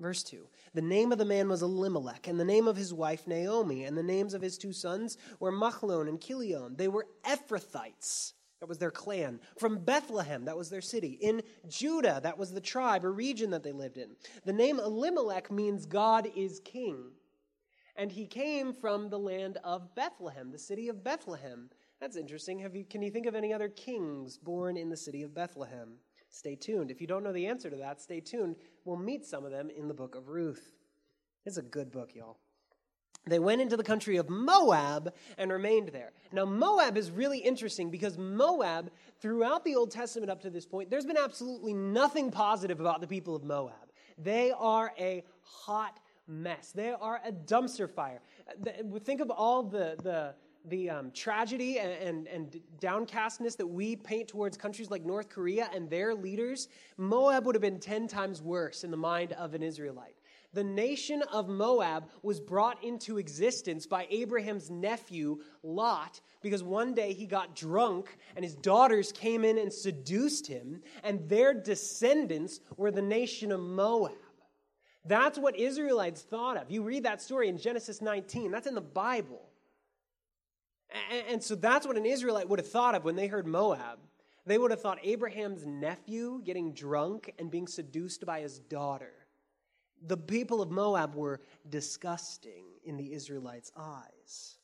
Verse 0.00 0.22
2 0.22 0.46
The 0.72 0.80
name 0.80 1.12
of 1.12 1.18
the 1.18 1.26
man 1.26 1.50
was 1.50 1.60
Elimelech, 1.60 2.26
and 2.26 2.40
the 2.40 2.44
name 2.44 2.66
of 2.68 2.76
his 2.78 2.94
wife 2.94 3.26
Naomi, 3.26 3.84
and 3.84 3.98
the 3.98 4.02
names 4.02 4.32
of 4.32 4.40
his 4.40 4.56
two 4.56 4.72
sons 4.72 5.18
were 5.40 5.52
Machlon 5.52 6.08
and 6.08 6.18
Chilion. 6.18 6.74
They 6.74 6.88
were 6.88 7.06
Ephrathites. 7.26 8.32
That 8.60 8.68
was 8.70 8.78
their 8.78 8.90
clan. 8.90 9.40
From 9.58 9.84
Bethlehem, 9.84 10.46
that 10.46 10.56
was 10.56 10.70
their 10.70 10.80
city. 10.80 11.18
In 11.20 11.42
Judah, 11.68 12.20
that 12.22 12.38
was 12.38 12.50
the 12.50 12.62
tribe 12.62 13.04
or 13.04 13.12
region 13.12 13.50
that 13.50 13.62
they 13.62 13.72
lived 13.72 13.98
in. 13.98 14.16
The 14.46 14.54
name 14.54 14.80
Elimelech 14.80 15.50
means 15.50 15.84
God 15.84 16.30
is 16.34 16.62
king 16.64 17.10
and 17.96 18.12
he 18.12 18.26
came 18.26 18.72
from 18.72 19.08
the 19.08 19.18
land 19.18 19.58
of 19.64 19.94
Bethlehem, 19.94 20.50
the 20.50 20.58
city 20.58 20.88
of 20.88 21.02
Bethlehem. 21.02 21.70
That's 22.00 22.16
interesting. 22.16 22.60
You, 22.60 22.84
can 22.84 23.02
you 23.02 23.10
think 23.10 23.26
of 23.26 23.34
any 23.34 23.52
other 23.52 23.68
kings 23.68 24.36
born 24.36 24.76
in 24.76 24.90
the 24.90 24.96
city 24.96 25.22
of 25.22 25.34
Bethlehem? 25.34 25.94
Stay 26.28 26.54
tuned. 26.54 26.90
If 26.90 27.00
you 27.00 27.06
don't 27.06 27.24
know 27.24 27.32
the 27.32 27.46
answer 27.46 27.70
to 27.70 27.76
that, 27.76 28.00
stay 28.00 28.20
tuned. 28.20 28.56
We'll 28.84 28.96
meet 28.96 29.24
some 29.24 29.44
of 29.44 29.50
them 29.50 29.70
in 29.70 29.88
the 29.88 29.94
book 29.94 30.14
of 30.14 30.28
Ruth. 30.28 30.74
It's 31.46 31.56
a 31.56 31.62
good 31.62 31.90
book, 31.90 32.14
y'all. 32.14 32.38
They 33.28 33.38
went 33.38 33.60
into 33.60 33.76
the 33.76 33.82
country 33.82 34.18
of 34.18 34.28
Moab 34.28 35.12
and 35.36 35.50
remained 35.50 35.88
there. 35.88 36.12
Now, 36.32 36.44
Moab 36.44 36.96
is 36.96 37.10
really 37.10 37.38
interesting 37.38 37.90
because 37.90 38.16
Moab, 38.16 38.90
throughout 39.20 39.64
the 39.64 39.74
Old 39.74 39.90
Testament 39.90 40.30
up 40.30 40.42
to 40.42 40.50
this 40.50 40.64
point, 40.64 40.90
there's 40.90 41.06
been 41.06 41.16
absolutely 41.16 41.74
nothing 41.74 42.30
positive 42.30 42.78
about 42.78 43.00
the 43.00 43.06
people 43.08 43.34
of 43.34 43.42
Moab. 43.42 43.74
They 44.18 44.52
are 44.52 44.92
a 44.98 45.24
hot 45.42 45.98
mess. 46.28 46.72
They 46.72 46.90
are 46.90 47.20
a 47.24 47.32
dumpster 47.32 47.90
fire. 47.90 48.20
Think 49.04 49.20
of 49.20 49.30
all 49.30 49.62
the, 49.62 49.96
the, 50.02 50.34
the 50.68 50.90
um, 50.90 51.10
tragedy 51.12 51.78
and, 51.78 51.92
and, 51.92 52.26
and, 52.28 52.60
downcastness 52.80 53.54
that 53.56 53.66
we 53.66 53.96
paint 53.96 54.28
towards 54.28 54.56
countries 54.56 54.90
like 54.90 55.04
North 55.04 55.28
Korea 55.28 55.68
and 55.72 55.88
their 55.88 56.14
leaders. 56.14 56.68
Moab 56.96 57.46
would 57.46 57.54
have 57.54 57.62
been 57.62 57.78
10 57.78 58.08
times 58.08 58.42
worse 58.42 58.82
in 58.82 58.90
the 58.90 58.96
mind 58.96 59.32
of 59.32 59.54
an 59.54 59.62
Israelite. 59.62 60.16
The 60.52 60.64
nation 60.64 61.22
of 61.32 61.48
Moab 61.48 62.08
was 62.22 62.40
brought 62.40 62.82
into 62.82 63.18
existence 63.18 63.86
by 63.86 64.06
Abraham's 64.10 64.70
nephew, 64.70 65.40
Lot, 65.62 66.20
because 66.40 66.62
one 66.62 66.94
day 66.94 67.12
he 67.12 67.26
got 67.26 67.54
drunk 67.54 68.16
and 68.34 68.44
his 68.44 68.54
daughters 68.54 69.12
came 69.12 69.44
in 69.44 69.58
and 69.58 69.72
seduced 69.72 70.46
him, 70.46 70.80
and 71.04 71.28
their 71.28 71.52
descendants 71.52 72.60
were 72.78 72.90
the 72.90 73.02
nation 73.02 73.52
of 73.52 73.60
Moab. 73.60 74.14
That's 75.06 75.38
what 75.38 75.56
Israelites 75.56 76.22
thought 76.22 76.56
of. 76.56 76.70
You 76.70 76.82
read 76.82 77.04
that 77.04 77.22
story 77.22 77.48
in 77.48 77.58
Genesis 77.58 78.00
19, 78.02 78.50
that's 78.50 78.66
in 78.66 78.74
the 78.74 78.80
Bible. 78.80 79.42
And, 81.28 81.42
so 81.42 81.54
that's 81.54 81.86
what 81.86 81.96
an 81.96 82.06
Israelite 82.06 82.48
would 82.48 82.58
have 82.58 82.70
thought 82.70 82.94
of 82.94 83.04
when 83.04 83.16
they 83.16 83.26
heard 83.26 83.46
Moab. 83.46 83.98
They 84.46 84.58
would 84.58 84.70
have 84.70 84.80
thought 84.80 84.98
Abraham's 85.02 85.66
nephew 85.66 86.40
getting 86.44 86.72
drunk 86.72 87.34
and 87.38 87.50
being 87.50 87.66
seduced 87.66 88.24
by 88.24 88.40
his 88.40 88.60
daughter. 88.60 89.12
The 90.06 90.16
people 90.16 90.62
of 90.62 90.70
Moab 90.70 91.14
were 91.14 91.40
disgusting 91.68 92.64
in 92.84 92.96
the 92.96 93.12
Israelites' 93.12 93.72
eyes. 93.76 94.55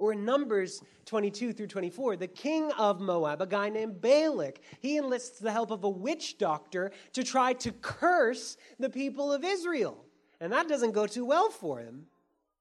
Or 0.00 0.14
in 0.14 0.24
Numbers 0.24 0.82
22 1.04 1.52
through 1.52 1.66
24, 1.66 2.16
the 2.16 2.26
king 2.26 2.72
of 2.78 3.02
Moab, 3.02 3.42
a 3.42 3.46
guy 3.46 3.68
named 3.68 4.00
Balak, 4.00 4.60
he 4.80 4.96
enlists 4.96 5.38
the 5.38 5.52
help 5.52 5.70
of 5.70 5.84
a 5.84 5.90
witch 5.90 6.38
doctor 6.38 6.90
to 7.12 7.22
try 7.22 7.52
to 7.52 7.70
curse 7.70 8.56
the 8.78 8.88
people 8.88 9.30
of 9.30 9.44
Israel. 9.44 10.02
And 10.40 10.54
that 10.54 10.68
doesn't 10.68 10.92
go 10.92 11.06
too 11.06 11.26
well 11.26 11.50
for 11.50 11.80
him. 11.80 12.06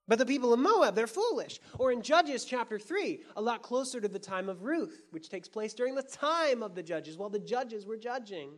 But 0.06 0.20
the 0.20 0.26
people 0.26 0.52
of 0.52 0.60
Moab, 0.60 0.96
they're 0.96 1.08
foolish. 1.08 1.62
Or 1.78 1.94
in 1.94 2.02
Judges 2.02 2.44
chapter 2.44 2.78
3, 2.78 3.22
a 3.38 3.42
lot 3.42 3.62
closer 3.62 4.02
to 4.02 4.10
the 4.10 4.20
time 4.20 4.50
of 4.50 4.64
Ruth, 4.64 5.04
which 5.12 5.30
takes 5.30 5.48
place 5.48 5.74
during 5.74 5.96
the 5.96 6.04
time 6.04 6.62
of 6.62 6.76
the 6.76 6.84
judges, 6.84 7.18
while 7.18 7.30
the 7.30 7.40
judges 7.40 7.86
were 7.86 7.96
judging. 7.96 8.50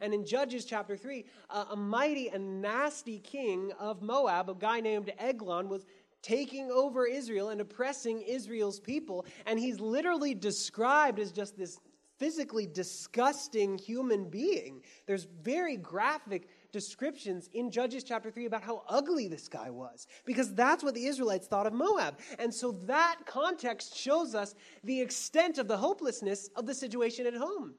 And 0.00 0.12
in 0.12 0.24
Judges 0.26 0.64
chapter 0.64 0.96
3, 0.96 1.24
a 1.70 1.76
mighty 1.76 2.28
and 2.30 2.60
nasty 2.60 3.20
king 3.20 3.70
of 3.78 4.02
Moab, 4.02 4.50
a 4.50 4.54
guy 4.54 4.80
named 4.80 5.12
Eglon, 5.18 5.68
was 5.68 5.86
taking 6.24 6.70
over 6.70 7.06
Israel 7.06 7.50
and 7.50 7.60
oppressing 7.60 8.22
Israel's 8.22 8.80
people. 8.80 9.26
And 9.46 9.60
he's 9.60 9.78
literally 9.78 10.34
described 10.34 11.18
as 11.18 11.30
just 11.30 11.56
this 11.56 11.78
physically 12.18 12.66
disgusting 12.66 13.76
human 13.76 14.30
being. 14.30 14.80
There's 15.06 15.26
very 15.42 15.76
graphic 15.76 16.48
descriptions 16.72 17.50
in 17.52 17.70
Judges 17.70 18.04
chapter 18.04 18.30
3 18.30 18.46
about 18.46 18.62
how 18.62 18.84
ugly 18.88 19.28
this 19.28 19.48
guy 19.48 19.68
was, 19.68 20.06
because 20.24 20.54
that's 20.54 20.82
what 20.82 20.94
the 20.94 21.06
Israelites 21.06 21.46
thought 21.46 21.66
of 21.66 21.72
Moab. 21.72 22.18
And 22.38 22.54
so 22.54 22.72
that 22.86 23.16
context 23.26 23.96
shows 23.96 24.34
us 24.34 24.54
the 24.84 25.00
extent 25.00 25.58
of 25.58 25.68
the 25.68 25.76
hopelessness 25.76 26.48
of 26.56 26.66
the 26.66 26.74
situation 26.74 27.26
at 27.26 27.34
home. 27.34 27.74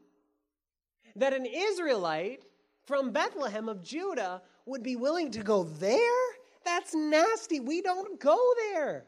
That 1.16 1.34
an 1.34 1.46
Israelite 1.46 2.44
from 2.86 3.12
Bethlehem 3.12 3.70
of 3.70 3.82
Judah 3.82 4.42
would 4.66 4.84
be 4.84 4.96
willing 4.96 5.32
to 5.32 5.44
go 5.44 5.64
there 5.64 6.22
that's 6.66 6.94
nasty. 6.94 7.60
We 7.60 7.82
don't 7.82 8.20
go 8.20 8.38
there. 8.72 9.06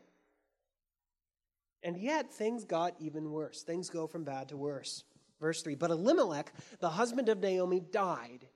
And 1.84 1.98
yet, 1.98 2.32
things 2.32 2.64
got 2.64 2.96
even 3.00 3.32
worse. 3.32 3.64
Things 3.64 3.90
go 3.90 4.08
from 4.08 4.24
bad 4.24 4.50
to 4.50 4.58
worse. 4.58 5.04
Verse 5.40 5.62
3 5.62 5.76
But 5.76 5.92
Elimelech, 5.92 6.52
the 6.80 6.90
husband 6.90 7.30
of 7.30 7.40
Naomi, 7.40 7.80
died, 7.80 8.48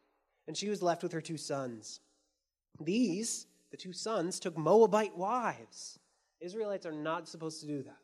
and 0.48 0.58
she 0.58 0.70
was 0.70 0.82
left 0.82 1.04
with 1.04 1.12
her 1.12 1.22
two 1.22 1.38
sons. 1.38 2.00
These, 2.80 3.48
the 3.70 3.78
two 3.78 3.94
sons, 3.94 4.40
took 4.40 4.58
Moabite 4.58 5.16
wives. 5.16 6.00
Israelites 6.40 6.86
are 6.86 6.92
not 6.92 7.28
supposed 7.28 7.62
to 7.62 7.68
do 7.68 7.84
that. 7.84 7.98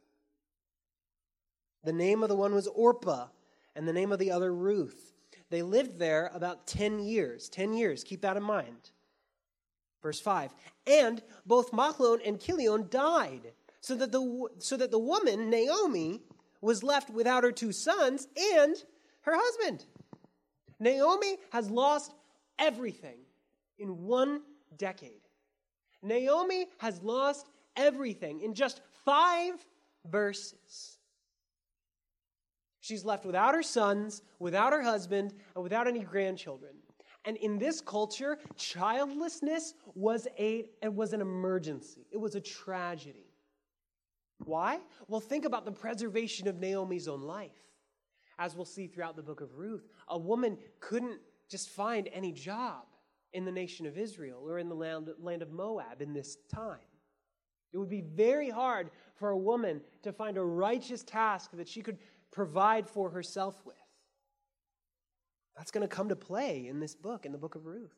The 1.84 1.94
name 1.94 2.22
of 2.22 2.30
the 2.30 2.36
one 2.36 2.54
was 2.54 2.68
Orpah, 2.68 3.27
and 3.75 3.88
the 3.88 3.94
name 3.94 4.12
of 4.12 4.20
the 4.20 4.32
other 4.32 4.54
Ruth. 4.54 5.13
They 5.50 5.62
lived 5.62 5.98
there 5.98 6.30
about 6.34 6.68
10 6.68 7.00
years. 7.00 7.50
10 7.50 7.74
years, 7.74 8.04
keep 8.04 8.22
that 8.22 8.38
in 8.38 8.44
mind. 8.44 8.92
Verse 10.01 10.20
5 10.20 10.54
And 10.86 11.22
both 11.46 11.72
Machlon 11.72 12.20
and 12.25 12.39
Chilion 12.39 12.88
died, 12.89 13.54
so 13.82 13.96
that, 13.96 14.12
the, 14.12 14.48
so 14.60 14.77
that 14.77 14.92
the 14.92 15.00
woman, 15.00 15.50
Naomi, 15.50 16.22
was 16.62 16.84
left 16.84 17.10
without 17.10 17.44
her 17.44 17.51
two 17.51 17.72
sons 17.72 18.27
and 18.56 18.75
her 19.22 19.34
husband. 19.36 19.86
Naomi 20.80 21.38
has 21.51 21.70
lost 21.70 22.13
everything 22.60 23.18
in 23.80 24.04
one 24.04 24.42
decade. 24.77 25.22
Naomi 26.01 26.68
has 26.77 27.01
lost 27.01 27.48
everything 27.75 28.42
in 28.42 28.54
just 28.54 28.82
five 29.06 29.54
verses. 30.06 30.98
She's 32.80 33.04
left 33.04 33.25
without 33.25 33.54
her 33.54 33.63
sons, 33.63 34.22
without 34.39 34.72
her 34.72 34.82
husband, 34.82 35.34
and 35.56 35.63
without 35.63 35.88
any 35.88 36.00
grandchildren. 36.00 36.75
And 37.28 37.36
in 37.36 37.60
this 37.60 37.82
culture, 37.82 38.40
childlessness 38.56 39.74
was, 39.96 40.30
a, 40.40 40.64
it 40.82 40.94
was 40.94 41.12
an 41.12 41.20
emergency, 41.20 42.08
it 42.10 42.18
was 42.18 42.36
a 42.36 42.40
tragedy. 42.40 43.34
Why? 44.46 44.80
Well, 45.10 45.20
think 45.20 45.44
about 45.44 45.66
the 45.66 45.74
preservation 45.74 46.48
of 46.48 46.58
Naomi's 46.58 47.10
own 47.10 47.22
life. 47.22 47.52
As 48.40 48.56
we'll 48.56 48.64
see 48.64 48.88
throughout 48.88 49.18
the 49.18 49.24
book 49.24 49.42
of 49.42 49.58
Ruth, 49.58 49.90
a 50.08 50.18
woman 50.18 50.58
couldn't 50.80 51.20
just 51.50 51.70
find 51.70 52.08
any 52.14 52.32
job 52.32 52.86
in 53.34 53.44
the 53.44 53.52
nation 53.52 53.86
of 53.86 53.98
Israel 53.98 54.40
or 54.48 54.58
in 54.60 54.70
the 54.70 54.76
land, 54.76 55.10
land 55.20 55.42
of 55.42 55.52
Moab 55.52 56.02
in 56.02 56.14
this 56.14 56.38
time. 56.54 56.78
It 57.74 57.78
would 57.78 57.90
be 57.90 58.06
very 58.16 58.50
hard 58.50 58.90
for 59.16 59.32
a 59.32 59.38
woman 59.38 59.82
to 60.04 60.14
find 60.14 60.38
a 60.38 60.44
righteous 60.44 61.04
task 61.04 61.52
that 61.56 61.68
she 61.68 61.82
could 61.82 61.98
provide 62.32 62.88
for 62.88 63.10
herself 63.10 63.66
with. 63.66 63.76
That's 65.58 65.72
going 65.72 65.88
to 65.88 65.94
come 65.94 66.10
to 66.10 66.16
play 66.16 66.68
in 66.68 66.80
this 66.80 66.96
book, 66.96 67.26
in 67.26 67.32
the 67.32 67.38
book 67.38 67.56
of 67.56 67.66
Ruth. 67.66 67.96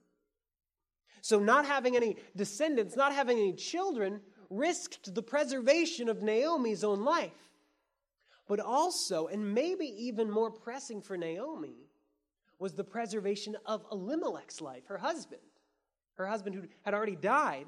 So, 1.21 1.39
not 1.39 1.65
having 1.65 1.97
any 1.97 2.15
descendants, 2.35 2.95
not 2.95 3.13
having 3.13 3.37
any 3.37 3.53
children, 3.53 4.21
risked 4.49 5.13
the 5.13 5.21
preservation 5.21 6.07
of 6.07 6.23
Naomi's 6.23 6.83
own 6.83 7.03
life. 7.03 7.51
But 8.47 8.61
also, 8.61 9.27
and 9.27 9.53
maybe 9.53 9.85
even 9.85 10.31
more 10.31 10.49
pressing 10.49 11.01
for 11.01 11.17
Naomi, 11.17 11.75
was 12.57 12.73
the 12.73 12.83
preservation 12.83 13.57
of 13.65 13.85
Elimelech's 13.91 14.61
life, 14.61 14.85
her 14.87 14.97
husband. 14.97 15.41
Her 16.15 16.25
husband, 16.27 16.55
who 16.55 16.63
had 16.83 16.93
already 16.93 17.15
died. 17.15 17.67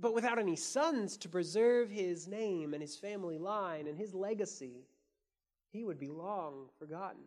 but 0.00 0.14
without 0.14 0.38
any 0.38 0.56
sons 0.56 1.16
to 1.18 1.28
preserve 1.28 1.88
his 1.90 2.26
name 2.26 2.74
and 2.74 2.82
his 2.82 2.96
family 2.96 3.38
line 3.38 3.86
and 3.86 3.96
his 3.96 4.12
legacy, 4.12 4.88
he 5.70 5.84
would 5.84 5.98
be 5.98 6.08
long 6.08 6.68
forgotten. 6.78 7.22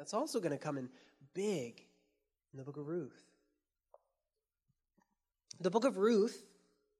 That's 0.00 0.14
also 0.14 0.40
going 0.40 0.52
to 0.52 0.56
come 0.56 0.78
in 0.78 0.88
big 1.34 1.84
in 2.54 2.58
the 2.58 2.64
book 2.64 2.78
of 2.78 2.88
Ruth. 2.88 3.22
The 5.60 5.70
book 5.70 5.84
of 5.84 5.98
Ruth 5.98 6.42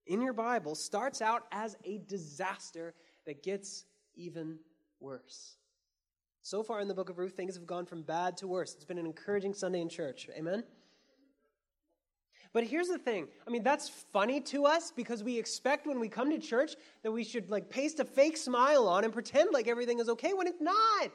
in 0.06 0.20
your 0.20 0.34
Bible 0.34 0.74
starts 0.74 1.22
out 1.22 1.44
as 1.50 1.78
a 1.86 2.02
disaster 2.06 2.92
that 3.24 3.42
gets 3.42 3.86
even 4.16 4.58
worse. 5.00 5.56
So 6.42 6.62
far 6.62 6.80
in 6.80 6.88
the 6.88 6.94
book 6.94 7.08
of 7.08 7.16
Ruth, 7.16 7.32
things 7.32 7.54
have 7.54 7.66
gone 7.66 7.86
from 7.86 8.02
bad 8.02 8.36
to 8.36 8.46
worse. 8.46 8.74
It's 8.74 8.84
been 8.84 8.98
an 8.98 9.06
encouraging 9.06 9.54
Sunday 9.54 9.80
in 9.80 9.88
church. 9.88 10.28
Amen? 10.36 10.62
But 12.52 12.64
here's 12.64 12.88
the 12.88 12.98
thing. 12.98 13.28
I 13.46 13.50
mean, 13.50 13.62
that's 13.62 13.88
funny 14.12 14.42
to 14.42 14.66
us 14.66 14.92
because 14.94 15.24
we 15.24 15.38
expect 15.38 15.86
when 15.86 16.00
we 16.00 16.10
come 16.10 16.30
to 16.32 16.38
church 16.38 16.74
that 17.02 17.12
we 17.12 17.24
should 17.24 17.48
like 17.48 17.70
paste 17.70 17.98
a 17.98 18.04
fake 18.04 18.36
smile 18.36 18.86
on 18.86 19.04
and 19.04 19.12
pretend 19.14 19.54
like 19.54 19.68
everything 19.68 20.00
is 20.00 20.10
okay 20.10 20.34
when 20.34 20.46
it's 20.46 20.60
not. 20.60 21.12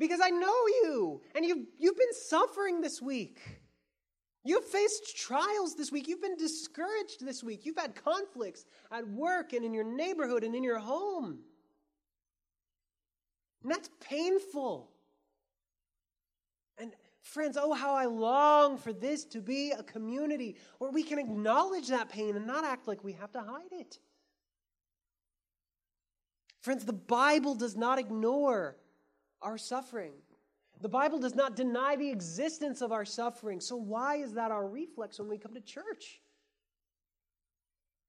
Because 0.00 0.20
I 0.22 0.30
know 0.30 0.66
you, 0.82 1.20
and 1.34 1.44
you've, 1.44 1.66
you've 1.78 1.96
been 1.96 2.14
suffering 2.14 2.80
this 2.80 3.02
week. 3.02 3.38
You've 4.42 4.64
faced 4.64 5.14
trials 5.18 5.74
this 5.74 5.92
week. 5.92 6.08
You've 6.08 6.22
been 6.22 6.38
discouraged 6.38 7.24
this 7.24 7.44
week. 7.44 7.66
You've 7.66 7.76
had 7.76 7.94
conflicts 7.94 8.64
at 8.90 9.06
work 9.06 9.52
and 9.52 9.62
in 9.62 9.74
your 9.74 9.84
neighborhood 9.84 10.42
and 10.42 10.54
in 10.54 10.64
your 10.64 10.78
home. 10.78 11.40
And 13.62 13.70
that's 13.70 13.90
painful. 14.00 14.90
And 16.78 16.92
friends, 17.20 17.58
oh, 17.60 17.74
how 17.74 17.92
I 17.92 18.06
long 18.06 18.78
for 18.78 18.94
this 18.94 19.26
to 19.26 19.42
be 19.42 19.72
a 19.72 19.82
community 19.82 20.56
where 20.78 20.90
we 20.90 21.02
can 21.02 21.18
acknowledge 21.18 21.88
that 21.88 22.08
pain 22.08 22.36
and 22.36 22.46
not 22.46 22.64
act 22.64 22.88
like 22.88 23.04
we 23.04 23.12
have 23.12 23.32
to 23.32 23.40
hide 23.40 23.72
it. 23.72 23.98
Friends, 26.62 26.86
the 26.86 26.94
Bible 26.94 27.54
does 27.54 27.76
not 27.76 27.98
ignore 27.98 28.76
our 29.42 29.58
suffering. 29.58 30.12
The 30.80 30.88
Bible 30.88 31.18
does 31.18 31.34
not 31.34 31.56
deny 31.56 31.96
the 31.96 32.08
existence 32.08 32.80
of 32.80 32.92
our 32.92 33.04
suffering. 33.04 33.60
So, 33.60 33.76
why 33.76 34.16
is 34.16 34.32
that 34.34 34.50
our 34.50 34.66
reflex 34.66 35.18
when 35.18 35.28
we 35.28 35.38
come 35.38 35.54
to 35.54 35.60
church? 35.60 36.20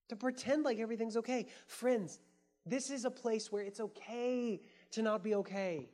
To 0.10 0.16
pretend 0.16 0.64
like 0.64 0.80
everything's 0.80 1.18
okay. 1.18 1.48
Friends, 1.68 2.20
this 2.66 2.90
is 2.90 3.06
a 3.06 3.12
place 3.12 3.52
where 3.52 3.64
it's 3.64 3.80
okay 3.80 4.62
to 4.92 5.02
not 5.02 5.24
be 5.24 5.36
okay. 5.36 5.90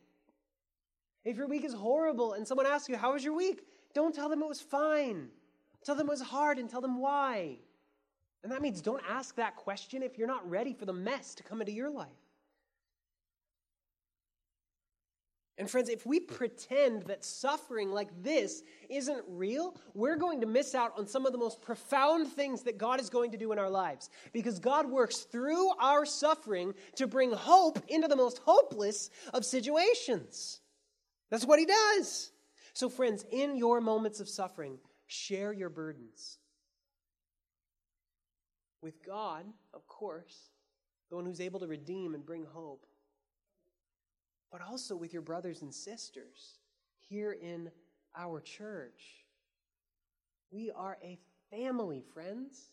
If 1.23 1.37
your 1.37 1.47
week 1.47 1.65
is 1.65 1.73
horrible 1.73 2.33
and 2.33 2.47
someone 2.47 2.67
asks 2.67 2.89
you, 2.89 2.97
How 2.97 3.13
was 3.13 3.23
your 3.23 3.35
week? 3.35 3.63
Don't 3.93 4.13
tell 4.13 4.29
them 4.29 4.43
it 4.43 4.47
was 4.47 4.61
fine. 4.61 5.29
Tell 5.83 5.95
them 5.95 6.07
it 6.07 6.11
was 6.11 6.21
hard 6.21 6.59
and 6.59 6.69
tell 6.69 6.81
them 6.81 6.99
why. 6.99 7.57
And 8.43 8.51
that 8.51 8.61
means 8.61 8.81
don't 8.81 9.03
ask 9.09 9.35
that 9.35 9.55
question 9.55 10.03
if 10.03 10.17
you're 10.17 10.27
not 10.27 10.47
ready 10.49 10.73
for 10.73 10.85
the 10.85 10.93
mess 10.93 11.33
to 11.35 11.43
come 11.43 11.59
into 11.59 11.73
your 11.73 11.89
life. 11.89 12.07
And 15.59 15.69
friends, 15.69 15.89
if 15.89 16.05
we 16.05 16.19
pretend 16.19 17.03
that 17.03 17.25
suffering 17.25 17.91
like 17.91 18.09
this 18.21 18.61
isn't 18.89 19.23
real, 19.27 19.75
we're 19.95 20.15
going 20.15 20.41
to 20.41 20.47
miss 20.47 20.75
out 20.75 20.93
on 20.97 21.07
some 21.07 21.25
of 21.25 21.31
the 21.31 21.37
most 21.39 21.61
profound 21.61 22.27
things 22.27 22.61
that 22.63 22.77
God 22.77 23.01
is 23.01 23.09
going 23.09 23.31
to 23.31 23.37
do 23.37 23.51
in 23.51 23.57
our 23.57 23.69
lives. 23.69 24.11
Because 24.33 24.59
God 24.59 24.87
works 24.87 25.21
through 25.21 25.69
our 25.79 26.05
suffering 26.05 26.75
to 26.95 27.07
bring 27.07 27.31
hope 27.31 27.79
into 27.87 28.07
the 28.07 28.15
most 28.15 28.39
hopeless 28.45 29.09
of 29.33 29.43
situations. 29.43 30.59
That's 31.31 31.45
what 31.45 31.57
He 31.57 31.65
does. 31.65 32.31
So, 32.73 32.87
friends, 32.87 33.25
in 33.31 33.57
your 33.57 33.81
moments 33.81 34.19
of 34.19 34.29
suffering, 34.29 34.77
share 35.07 35.53
your 35.53 35.69
burdens. 35.69 36.37
With 38.83 39.03
God, 39.03 39.45
of 39.73 39.87
course, 39.87 40.51
the 41.09 41.15
one 41.15 41.25
who's 41.25 41.41
able 41.41 41.59
to 41.61 41.67
redeem 41.67 42.13
and 42.13 42.23
bring 42.23 42.45
hope 42.45 42.85
but 44.51 44.61
also 44.61 44.95
with 44.95 45.13
your 45.13 45.21
brothers 45.21 45.61
and 45.61 45.73
sisters 45.73 46.59
here 46.99 47.33
in 47.33 47.69
our 48.15 48.39
church. 48.41 49.25
We 50.51 50.71
are 50.75 50.97
a 51.03 51.17
family, 51.51 52.03
friends, 52.13 52.71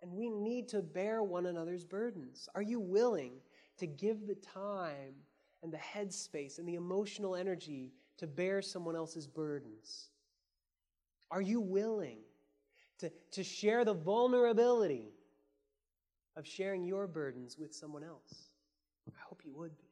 and 0.00 0.12
we 0.12 0.30
need 0.30 0.68
to 0.68 0.82
bear 0.82 1.22
one 1.22 1.46
another's 1.46 1.84
burdens. 1.84 2.48
Are 2.54 2.62
you 2.62 2.80
willing 2.80 3.32
to 3.78 3.86
give 3.86 4.26
the 4.26 4.36
time 4.36 5.14
and 5.62 5.72
the 5.72 5.78
headspace 5.78 6.58
and 6.58 6.68
the 6.68 6.76
emotional 6.76 7.34
energy 7.34 7.92
to 8.18 8.26
bear 8.26 8.62
someone 8.62 8.94
else's 8.94 9.26
burdens? 9.26 10.10
Are 11.30 11.42
you 11.42 11.60
willing 11.60 12.18
to, 12.98 13.10
to 13.32 13.42
share 13.42 13.84
the 13.84 13.94
vulnerability 13.94 15.12
of 16.36 16.46
sharing 16.46 16.84
your 16.84 17.06
burdens 17.06 17.58
with 17.58 17.74
someone 17.74 18.04
else? 18.04 18.50
I 19.08 19.20
hope 19.28 19.42
you 19.44 19.54
would 19.56 19.76
be 19.78 19.87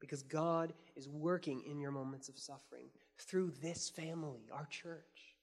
because 0.00 0.22
God 0.22 0.72
is 0.96 1.08
working 1.08 1.62
in 1.62 1.80
your 1.80 1.90
moments 1.90 2.28
of 2.28 2.38
suffering 2.38 2.86
through 3.18 3.52
this 3.62 3.88
family, 3.88 4.48
our 4.52 4.66
church. 4.66 5.34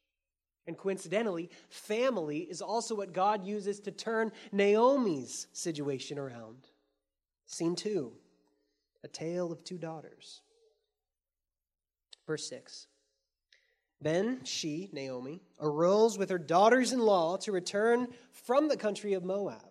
And 0.67 0.77
coincidentally, 0.77 1.49
family 1.69 2.39
is 2.39 2.61
also 2.61 2.95
what 2.95 3.13
God 3.13 3.45
uses 3.45 3.79
to 3.81 3.91
turn 3.91 4.31
Naomi's 4.51 5.47
situation 5.53 6.19
around. 6.19 6.67
Scene 7.45 7.75
two 7.75 8.13
a 9.03 9.07
tale 9.07 9.51
of 9.51 9.63
two 9.63 9.79
daughters. 9.79 10.41
Verse 12.27 12.47
6. 12.47 12.85
Then 13.99 14.41
she, 14.43 14.89
Naomi, 14.93 15.41
arose 15.59 16.17
with 16.17 16.29
her 16.29 16.37
daughters 16.37 16.93
in 16.93 16.99
law 16.99 17.37
to 17.37 17.51
return 17.51 18.07
from 18.31 18.67
the 18.67 18.77
country 18.77 19.13
of 19.13 19.23
Moab 19.23 19.70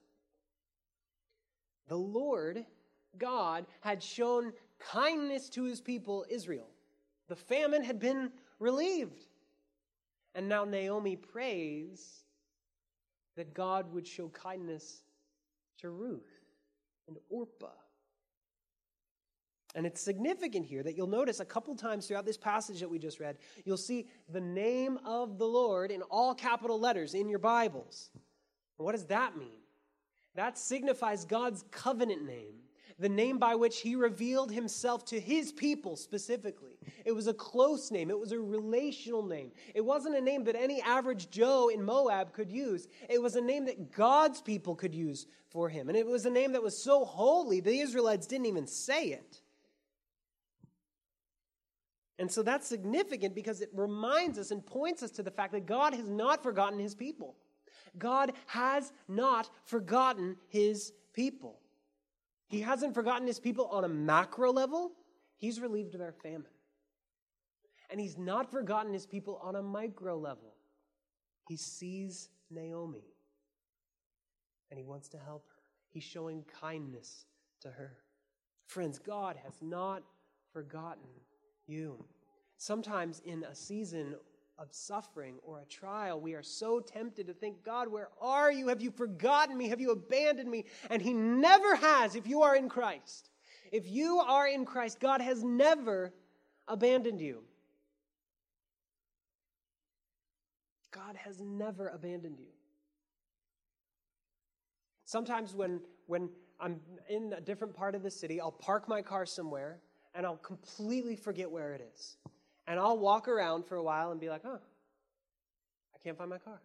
the 1.91 1.97
Lord 1.97 2.65
God 3.17 3.65
had 3.81 4.01
shown 4.01 4.53
kindness 4.79 5.49
to 5.49 5.65
his 5.65 5.81
people, 5.81 6.25
Israel. 6.29 6.69
The 7.27 7.35
famine 7.35 7.83
had 7.83 7.99
been 7.99 8.31
relieved. 8.59 9.25
And 10.33 10.47
now 10.47 10.63
Naomi 10.63 11.17
prays 11.17 12.23
that 13.35 13.53
God 13.53 13.91
would 13.91 14.07
show 14.07 14.29
kindness 14.29 15.01
to 15.79 15.89
Ruth 15.89 16.31
and 17.09 17.17
Orpah. 17.29 17.67
And 19.75 19.85
it's 19.85 19.99
significant 19.99 20.65
here 20.65 20.83
that 20.83 20.95
you'll 20.95 21.07
notice 21.07 21.41
a 21.41 21.45
couple 21.45 21.75
times 21.75 22.07
throughout 22.07 22.25
this 22.25 22.37
passage 22.37 22.79
that 22.79 22.89
we 22.89 22.99
just 22.99 23.19
read, 23.19 23.37
you'll 23.65 23.75
see 23.75 24.07
the 24.31 24.39
name 24.39 24.97
of 25.03 25.37
the 25.37 25.45
Lord 25.45 25.91
in 25.91 26.03
all 26.03 26.35
capital 26.35 26.79
letters 26.79 27.15
in 27.15 27.27
your 27.27 27.39
Bibles. 27.39 28.11
what 28.77 28.93
does 28.93 29.07
that 29.07 29.35
mean? 29.35 29.60
That 30.35 30.57
signifies 30.57 31.25
God's 31.25 31.65
covenant 31.71 32.25
name, 32.25 32.53
the 32.97 33.09
name 33.09 33.37
by 33.37 33.55
which 33.55 33.81
he 33.81 33.95
revealed 33.95 34.51
himself 34.51 35.03
to 35.05 35.19
his 35.19 35.51
people 35.51 35.95
specifically. 35.95 36.77
It 37.03 37.11
was 37.11 37.27
a 37.27 37.33
close 37.33 37.91
name, 37.91 38.09
it 38.09 38.19
was 38.19 38.31
a 38.31 38.39
relational 38.39 39.23
name. 39.23 39.51
It 39.75 39.81
wasn't 39.81 40.15
a 40.15 40.21
name 40.21 40.45
that 40.45 40.55
any 40.55 40.81
average 40.81 41.29
Joe 41.29 41.69
in 41.69 41.83
Moab 41.83 42.31
could 42.31 42.51
use, 42.51 42.87
it 43.09 43.21
was 43.21 43.35
a 43.35 43.41
name 43.41 43.65
that 43.65 43.91
God's 43.91 44.41
people 44.41 44.75
could 44.75 44.95
use 44.95 45.27
for 45.49 45.67
him. 45.67 45.89
And 45.89 45.97
it 45.97 46.07
was 46.07 46.25
a 46.25 46.29
name 46.29 46.53
that 46.53 46.63
was 46.63 46.81
so 46.81 47.03
holy, 47.03 47.59
the 47.59 47.79
Israelites 47.79 48.27
didn't 48.27 48.45
even 48.45 48.67
say 48.67 49.07
it. 49.07 49.41
And 52.21 52.31
so 52.31 52.43
that's 52.43 52.67
significant 52.67 53.33
because 53.33 53.61
it 53.61 53.69
reminds 53.73 54.37
us 54.37 54.51
and 54.51 54.63
points 54.63 55.01
us 55.01 55.09
to 55.11 55.23
the 55.23 55.31
fact 55.31 55.53
that 55.53 55.65
God 55.65 55.95
has 55.95 56.07
not 56.07 56.43
forgotten 56.43 56.77
his 56.77 56.93
people. 56.93 57.35
God 57.97 58.33
has 58.47 58.91
not 59.07 59.49
forgotten 59.65 60.37
his 60.47 60.93
people. 61.13 61.59
He 62.47 62.61
hasn't 62.61 62.93
forgotten 62.93 63.27
his 63.27 63.39
people 63.39 63.67
on 63.67 63.83
a 63.83 63.89
macro 63.89 64.51
level, 64.51 64.91
he's 65.37 65.59
relieved 65.59 65.93
of 65.93 65.99
their 65.99 66.13
famine. 66.13 66.45
And 67.89 67.99
he's 67.99 68.17
not 68.17 68.49
forgotten 68.49 68.93
his 68.93 69.05
people 69.05 69.39
on 69.43 69.57
a 69.57 69.61
micro 69.61 70.17
level. 70.17 70.53
He 71.49 71.57
sees 71.57 72.29
Naomi 72.49 73.03
and 74.69 74.77
he 74.77 74.85
wants 74.85 75.09
to 75.09 75.17
help 75.17 75.45
her. 75.49 75.61
He's 75.89 76.03
showing 76.03 76.45
kindness 76.61 77.25
to 77.61 77.69
her. 77.69 77.97
Friends, 78.67 78.97
God 78.97 79.35
has 79.43 79.55
not 79.61 80.03
forgotten 80.53 81.09
you. 81.67 82.05
Sometimes 82.57 83.21
in 83.25 83.43
a 83.43 83.53
season 83.53 84.15
of 84.61 84.67
suffering 84.71 85.35
or 85.43 85.59
a 85.59 85.65
trial, 85.65 86.21
we 86.21 86.35
are 86.35 86.43
so 86.43 86.79
tempted 86.79 87.27
to 87.27 87.33
think, 87.33 87.63
God, 87.63 87.87
where 87.87 88.09
are 88.21 88.51
you? 88.51 88.67
Have 88.67 88.81
you 88.81 88.91
forgotten 88.91 89.57
me? 89.57 89.69
Have 89.69 89.81
you 89.81 89.91
abandoned 89.91 90.49
me? 90.49 90.65
And 90.89 91.01
He 91.01 91.13
never 91.13 91.75
has 91.75 92.15
if 92.15 92.27
you 92.27 92.43
are 92.43 92.55
in 92.55 92.69
Christ. 92.69 93.29
If 93.71 93.89
you 93.89 94.19
are 94.19 94.47
in 94.47 94.65
Christ, 94.65 94.99
God 94.99 95.19
has 95.19 95.43
never 95.43 96.13
abandoned 96.67 97.19
you. 97.19 97.43
God 100.91 101.15
has 101.15 101.41
never 101.41 101.87
abandoned 101.87 102.39
you. 102.39 102.51
Sometimes 105.05 105.55
when, 105.55 105.81
when 106.05 106.29
I'm 106.59 106.79
in 107.09 107.33
a 107.33 107.41
different 107.41 107.73
part 107.73 107.95
of 107.95 108.03
the 108.03 108.11
city, 108.11 108.39
I'll 108.39 108.51
park 108.51 108.87
my 108.87 109.01
car 109.01 109.25
somewhere 109.25 109.79
and 110.13 110.25
I'll 110.25 110.37
completely 110.37 111.15
forget 111.15 111.49
where 111.49 111.73
it 111.73 111.81
is. 111.93 112.17
And 112.67 112.79
I'll 112.79 112.97
walk 112.97 113.27
around 113.27 113.65
for 113.65 113.75
a 113.75 113.83
while 113.83 114.11
and 114.11 114.19
be 114.19 114.29
like, 114.29 114.43
huh, 114.43 114.57
I 115.93 115.97
can't 116.03 116.17
find 116.17 116.29
my 116.29 116.37
car. 116.37 116.61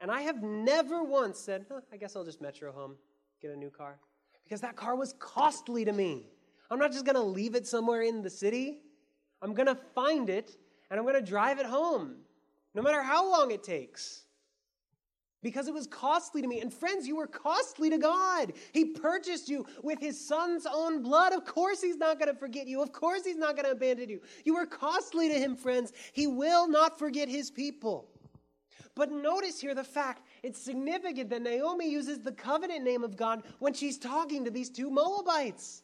And 0.00 0.10
I 0.10 0.22
have 0.22 0.42
never 0.42 1.02
once 1.02 1.38
said, 1.38 1.66
huh, 1.70 1.80
I 1.92 1.96
guess 1.96 2.16
I'll 2.16 2.24
just 2.24 2.40
metro 2.40 2.72
home, 2.72 2.96
get 3.40 3.50
a 3.50 3.56
new 3.56 3.70
car. 3.70 3.98
Because 4.44 4.60
that 4.62 4.76
car 4.76 4.96
was 4.96 5.14
costly 5.18 5.84
to 5.84 5.92
me. 5.92 6.26
I'm 6.70 6.78
not 6.78 6.92
just 6.92 7.04
going 7.04 7.16
to 7.16 7.22
leave 7.22 7.54
it 7.54 7.66
somewhere 7.66 8.02
in 8.02 8.22
the 8.22 8.30
city. 8.30 8.82
I'm 9.42 9.54
going 9.54 9.66
to 9.66 9.78
find 9.94 10.30
it 10.30 10.56
and 10.90 10.98
I'm 10.98 11.04
going 11.04 11.22
to 11.22 11.28
drive 11.28 11.58
it 11.58 11.66
home, 11.66 12.16
no 12.74 12.82
matter 12.82 13.02
how 13.02 13.30
long 13.30 13.50
it 13.50 13.62
takes 13.62 14.24
because 15.42 15.68
it 15.68 15.74
was 15.74 15.86
costly 15.86 16.42
to 16.42 16.48
me. 16.48 16.60
And 16.60 16.72
friends, 16.72 17.06
you 17.06 17.16
were 17.16 17.26
costly 17.26 17.90
to 17.90 17.98
God. 17.98 18.52
He 18.72 18.86
purchased 18.86 19.48
you 19.48 19.66
with 19.82 19.98
his 19.98 20.26
son's 20.26 20.66
own 20.70 21.02
blood. 21.02 21.32
Of 21.32 21.44
course, 21.44 21.80
he's 21.80 21.96
not 21.96 22.18
going 22.18 22.32
to 22.32 22.38
forget 22.38 22.66
you. 22.66 22.82
Of 22.82 22.92
course, 22.92 23.24
he's 23.24 23.36
not 23.36 23.56
going 23.56 23.64
to 23.64 23.72
abandon 23.72 24.08
you. 24.08 24.20
You 24.44 24.54
were 24.54 24.66
costly 24.66 25.28
to 25.28 25.34
him, 25.34 25.56
friends. 25.56 25.92
He 26.12 26.26
will 26.26 26.68
not 26.68 26.98
forget 26.98 27.28
his 27.28 27.50
people. 27.50 28.08
But 28.94 29.12
notice 29.12 29.60
here 29.60 29.74
the 29.74 29.84
fact 29.84 30.26
it's 30.42 30.60
significant 30.60 31.30
that 31.30 31.42
Naomi 31.42 31.90
uses 31.90 32.18
the 32.18 32.32
covenant 32.32 32.84
name 32.84 33.04
of 33.04 33.16
God 33.16 33.44
when 33.58 33.72
she's 33.72 33.98
talking 33.98 34.44
to 34.44 34.50
these 34.50 34.68
two 34.68 34.90
Moabites. 34.90 35.82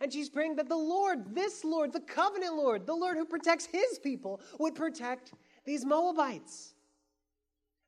And 0.00 0.12
she's 0.12 0.28
praying 0.28 0.56
that 0.56 0.68
the 0.68 0.76
Lord, 0.76 1.34
this 1.34 1.64
Lord, 1.64 1.92
the 1.92 2.00
covenant 2.00 2.56
Lord, 2.56 2.86
the 2.86 2.94
Lord 2.94 3.16
who 3.16 3.24
protects 3.24 3.64
his 3.64 3.98
people, 3.98 4.40
would 4.58 4.74
protect 4.74 5.32
these 5.64 5.84
Moabites 5.84 6.74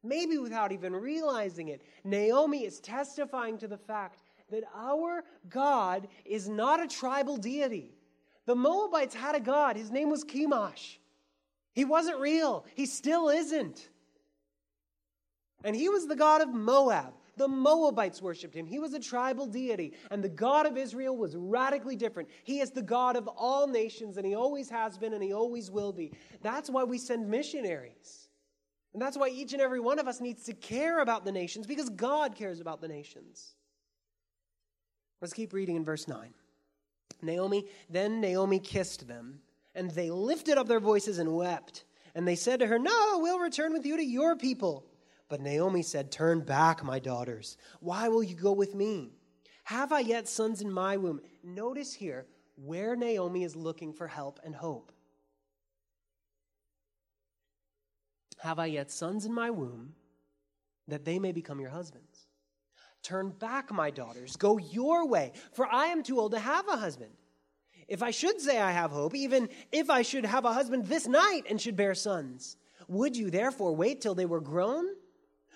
maybe 0.02 0.38
without 0.38 0.72
even 0.72 0.94
realizing 0.94 1.68
it. 1.68 1.82
Naomi 2.04 2.64
is 2.64 2.80
testifying 2.80 3.58
to 3.58 3.68
the 3.68 3.78
fact 3.78 4.22
that 4.50 4.64
our 4.74 5.24
God 5.48 6.08
is 6.24 6.48
not 6.48 6.82
a 6.82 6.88
tribal 6.88 7.36
deity. 7.36 7.94
The 8.46 8.54
Moabites 8.56 9.14
had 9.14 9.34
a 9.34 9.40
God. 9.40 9.76
His 9.76 9.90
name 9.90 10.10
was 10.10 10.24
Chemosh. 10.24 10.96
He 11.72 11.84
wasn't 11.84 12.18
real. 12.18 12.64
He 12.74 12.86
still 12.86 13.28
isn't. 13.28 13.88
And 15.62 15.76
he 15.76 15.88
was 15.88 16.06
the 16.06 16.16
God 16.16 16.40
of 16.40 16.48
Moab. 16.48 17.12
The 17.36 17.48
Moabites 17.48 18.20
worshiped 18.20 18.54
him. 18.54 18.66
He 18.66 18.78
was 18.78 18.92
a 18.92 18.98
tribal 18.98 19.46
deity. 19.46 19.92
And 20.10 20.22
the 20.22 20.28
God 20.28 20.66
of 20.66 20.76
Israel 20.76 21.16
was 21.16 21.36
radically 21.36 21.96
different. 21.96 22.28
He 22.44 22.60
is 22.60 22.70
the 22.70 22.82
God 22.82 23.16
of 23.16 23.28
all 23.28 23.66
nations, 23.66 24.16
and 24.16 24.26
he 24.26 24.34
always 24.34 24.68
has 24.70 24.98
been, 24.98 25.12
and 25.14 25.22
he 25.22 25.32
always 25.32 25.70
will 25.70 25.92
be. 25.92 26.12
That's 26.42 26.68
why 26.68 26.84
we 26.84 26.98
send 26.98 27.28
missionaries. 27.28 28.29
And 28.92 29.00
that's 29.00 29.16
why 29.16 29.28
each 29.28 29.52
and 29.52 29.62
every 29.62 29.80
one 29.80 29.98
of 29.98 30.08
us 30.08 30.20
needs 30.20 30.44
to 30.44 30.52
care 30.52 31.00
about 31.00 31.24
the 31.24 31.32
nations 31.32 31.66
because 31.66 31.88
God 31.90 32.34
cares 32.34 32.60
about 32.60 32.80
the 32.80 32.88
nations. 32.88 33.54
Let's 35.20 35.34
keep 35.34 35.52
reading 35.52 35.76
in 35.76 35.84
verse 35.84 36.08
9. 36.08 36.34
Naomi, 37.22 37.66
then 37.88 38.20
Naomi 38.20 38.58
kissed 38.58 39.06
them, 39.06 39.40
and 39.74 39.90
they 39.90 40.10
lifted 40.10 40.58
up 40.58 40.66
their 40.66 40.80
voices 40.80 41.18
and 41.18 41.34
wept. 41.34 41.84
And 42.14 42.26
they 42.26 42.34
said 42.34 42.60
to 42.60 42.66
her, 42.66 42.78
No, 42.78 43.18
we'll 43.20 43.38
return 43.38 43.72
with 43.72 43.86
you 43.86 43.96
to 43.96 44.04
your 44.04 44.34
people. 44.34 44.86
But 45.28 45.40
Naomi 45.40 45.82
said, 45.82 46.10
Turn 46.10 46.40
back, 46.40 46.82
my 46.82 46.98
daughters. 46.98 47.56
Why 47.80 48.08
will 48.08 48.22
you 48.22 48.34
go 48.34 48.52
with 48.52 48.74
me? 48.74 49.12
Have 49.64 49.92
I 49.92 50.00
yet 50.00 50.26
sons 50.26 50.62
in 50.62 50.72
my 50.72 50.96
womb? 50.96 51.20
Notice 51.44 51.94
here 51.94 52.26
where 52.56 52.96
Naomi 52.96 53.44
is 53.44 53.54
looking 53.54 53.92
for 53.92 54.08
help 54.08 54.40
and 54.42 54.54
hope. 54.54 54.90
Have 58.42 58.58
I 58.58 58.66
yet 58.66 58.90
sons 58.90 59.26
in 59.26 59.32
my 59.32 59.50
womb, 59.50 59.94
that 60.88 61.04
they 61.04 61.18
may 61.18 61.32
become 61.32 61.60
your 61.60 61.70
husbands? 61.70 62.26
Turn 63.02 63.30
back, 63.30 63.70
my 63.70 63.90
daughters, 63.90 64.36
go 64.36 64.58
your 64.58 65.06
way, 65.06 65.32
for 65.52 65.66
I 65.66 65.86
am 65.86 66.02
too 66.02 66.18
old 66.18 66.32
to 66.32 66.38
have 66.38 66.68
a 66.68 66.76
husband. 66.76 67.12
If 67.86 68.02
I 68.02 68.10
should 68.10 68.40
say 68.40 68.60
I 68.60 68.70
have 68.72 68.90
hope, 68.90 69.14
even 69.14 69.48
if 69.72 69.90
I 69.90 70.02
should 70.02 70.24
have 70.24 70.44
a 70.44 70.52
husband 70.52 70.86
this 70.86 71.06
night 71.06 71.42
and 71.50 71.60
should 71.60 71.76
bear 71.76 71.94
sons, 71.94 72.56
would 72.88 73.16
you 73.16 73.30
therefore 73.30 73.74
wait 73.74 74.00
till 74.00 74.14
they 74.14 74.26
were 74.26 74.40
grown? 74.40 74.86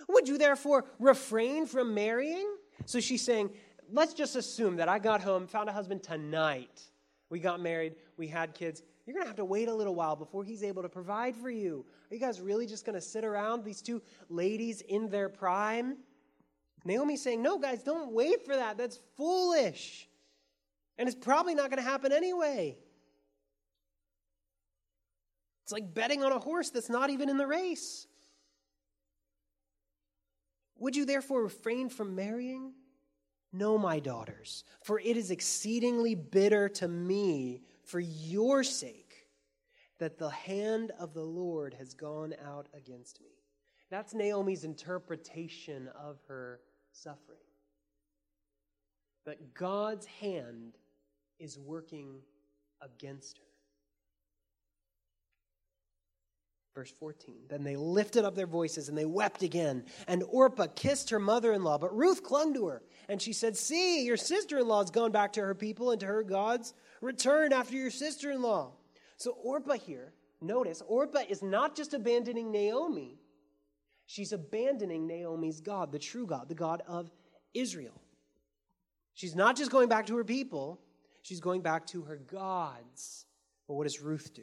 Would 0.08 0.28
you 0.28 0.36
therefore 0.36 0.84
refrain 0.98 1.66
from 1.66 1.94
marrying? 1.94 2.48
So 2.86 3.00
she's 3.00 3.22
saying, 3.22 3.50
let's 3.90 4.14
just 4.14 4.36
assume 4.36 4.76
that 4.76 4.88
I 4.88 4.98
got 4.98 5.22
home, 5.22 5.46
found 5.46 5.68
a 5.68 5.72
husband 5.72 6.02
tonight. 6.02 6.82
We 7.30 7.38
got 7.38 7.60
married, 7.60 7.94
we 8.16 8.28
had 8.28 8.54
kids 8.54 8.82
you're 9.06 9.14
going 9.14 9.24
to 9.24 9.28
have 9.28 9.36
to 9.36 9.44
wait 9.44 9.68
a 9.68 9.74
little 9.74 9.94
while 9.94 10.16
before 10.16 10.44
he's 10.44 10.62
able 10.62 10.82
to 10.82 10.88
provide 10.88 11.36
for 11.36 11.50
you. 11.50 11.84
Are 12.10 12.14
you 12.14 12.20
guys 12.20 12.40
really 12.40 12.66
just 12.66 12.86
going 12.86 12.94
to 12.94 13.00
sit 13.00 13.24
around, 13.24 13.64
these 13.64 13.82
two 13.82 14.00
ladies 14.30 14.80
in 14.80 15.10
their 15.10 15.28
prime? 15.28 15.98
Naomi's 16.84 17.22
saying, 17.22 17.42
No, 17.42 17.58
guys, 17.58 17.82
don't 17.82 18.12
wait 18.12 18.44
for 18.44 18.56
that. 18.56 18.78
That's 18.78 18.98
foolish. 19.16 20.08
And 20.96 21.08
it's 21.08 21.16
probably 21.16 21.54
not 21.54 21.70
going 21.70 21.82
to 21.82 21.88
happen 21.88 22.12
anyway. 22.12 22.78
It's 25.64 25.72
like 25.72 25.92
betting 25.94 26.22
on 26.22 26.32
a 26.32 26.38
horse 26.38 26.70
that's 26.70 26.90
not 26.90 27.10
even 27.10 27.28
in 27.28 27.36
the 27.36 27.46
race. 27.46 28.06
Would 30.78 30.96
you 30.96 31.04
therefore 31.04 31.42
refrain 31.42 31.88
from 31.88 32.14
marrying? 32.14 32.72
No, 33.52 33.78
my 33.78 34.00
daughters, 34.00 34.64
for 34.82 34.98
it 34.98 35.16
is 35.16 35.30
exceedingly 35.30 36.14
bitter 36.14 36.68
to 36.70 36.88
me 36.88 37.62
for 37.84 38.00
your 38.00 38.64
sake 38.64 39.28
that 39.98 40.18
the 40.18 40.30
hand 40.30 40.92
of 40.98 41.14
the 41.14 41.22
Lord 41.22 41.74
has 41.74 41.94
gone 41.94 42.34
out 42.44 42.68
against 42.74 43.20
me. 43.20 43.30
That's 43.90 44.14
Naomi's 44.14 44.64
interpretation 44.64 45.88
of 45.98 46.18
her 46.28 46.60
suffering. 46.92 47.38
That 49.24 49.54
God's 49.54 50.06
hand 50.06 50.76
is 51.38 51.58
working 51.58 52.20
against 52.80 53.38
her. 53.38 53.44
Verse 56.74 56.90
14. 56.98 57.34
Then 57.48 57.62
they 57.62 57.76
lifted 57.76 58.24
up 58.24 58.34
their 58.34 58.48
voices 58.48 58.88
and 58.88 58.98
they 58.98 59.04
wept 59.04 59.44
again. 59.44 59.84
And 60.08 60.24
Orpah 60.28 60.66
kissed 60.74 61.10
her 61.10 61.20
mother 61.20 61.52
in 61.52 61.62
law, 61.62 61.78
but 61.78 61.96
Ruth 61.96 62.24
clung 62.24 62.52
to 62.54 62.66
her. 62.66 62.82
And 63.08 63.22
she 63.22 63.32
said, 63.32 63.56
See, 63.56 64.04
your 64.04 64.16
sister 64.16 64.58
in 64.58 64.66
law 64.66 64.80
has 64.80 64.90
gone 64.90 65.12
back 65.12 65.34
to 65.34 65.40
her 65.40 65.54
people 65.54 65.92
and 65.92 66.00
to 66.00 66.06
her 66.06 66.24
gods. 66.24 66.74
Return 67.00 67.52
after 67.52 67.76
your 67.76 67.90
sister 67.90 68.30
in 68.32 68.42
law. 68.42 68.72
So 69.16 69.36
Orpah 69.42 69.74
here, 69.74 70.12
notice, 70.40 70.82
Orpah 70.86 71.22
is 71.28 71.42
not 71.42 71.76
just 71.76 71.94
abandoning 71.94 72.50
Naomi, 72.50 73.18
she's 74.06 74.32
abandoning 74.32 75.06
Naomi's 75.06 75.60
God, 75.60 75.92
the 75.92 75.98
true 76.00 76.26
God, 76.26 76.48
the 76.48 76.54
God 76.54 76.82
of 76.88 77.10
Israel. 77.52 78.00
She's 79.14 79.36
not 79.36 79.56
just 79.56 79.70
going 79.70 79.88
back 79.88 80.06
to 80.06 80.16
her 80.16 80.24
people, 80.24 80.80
she's 81.22 81.40
going 81.40 81.60
back 81.60 81.86
to 81.88 82.02
her 82.02 82.16
gods. 82.16 83.26
But 83.68 83.74
what 83.74 83.84
does 83.84 84.00
Ruth 84.00 84.34
do? 84.34 84.42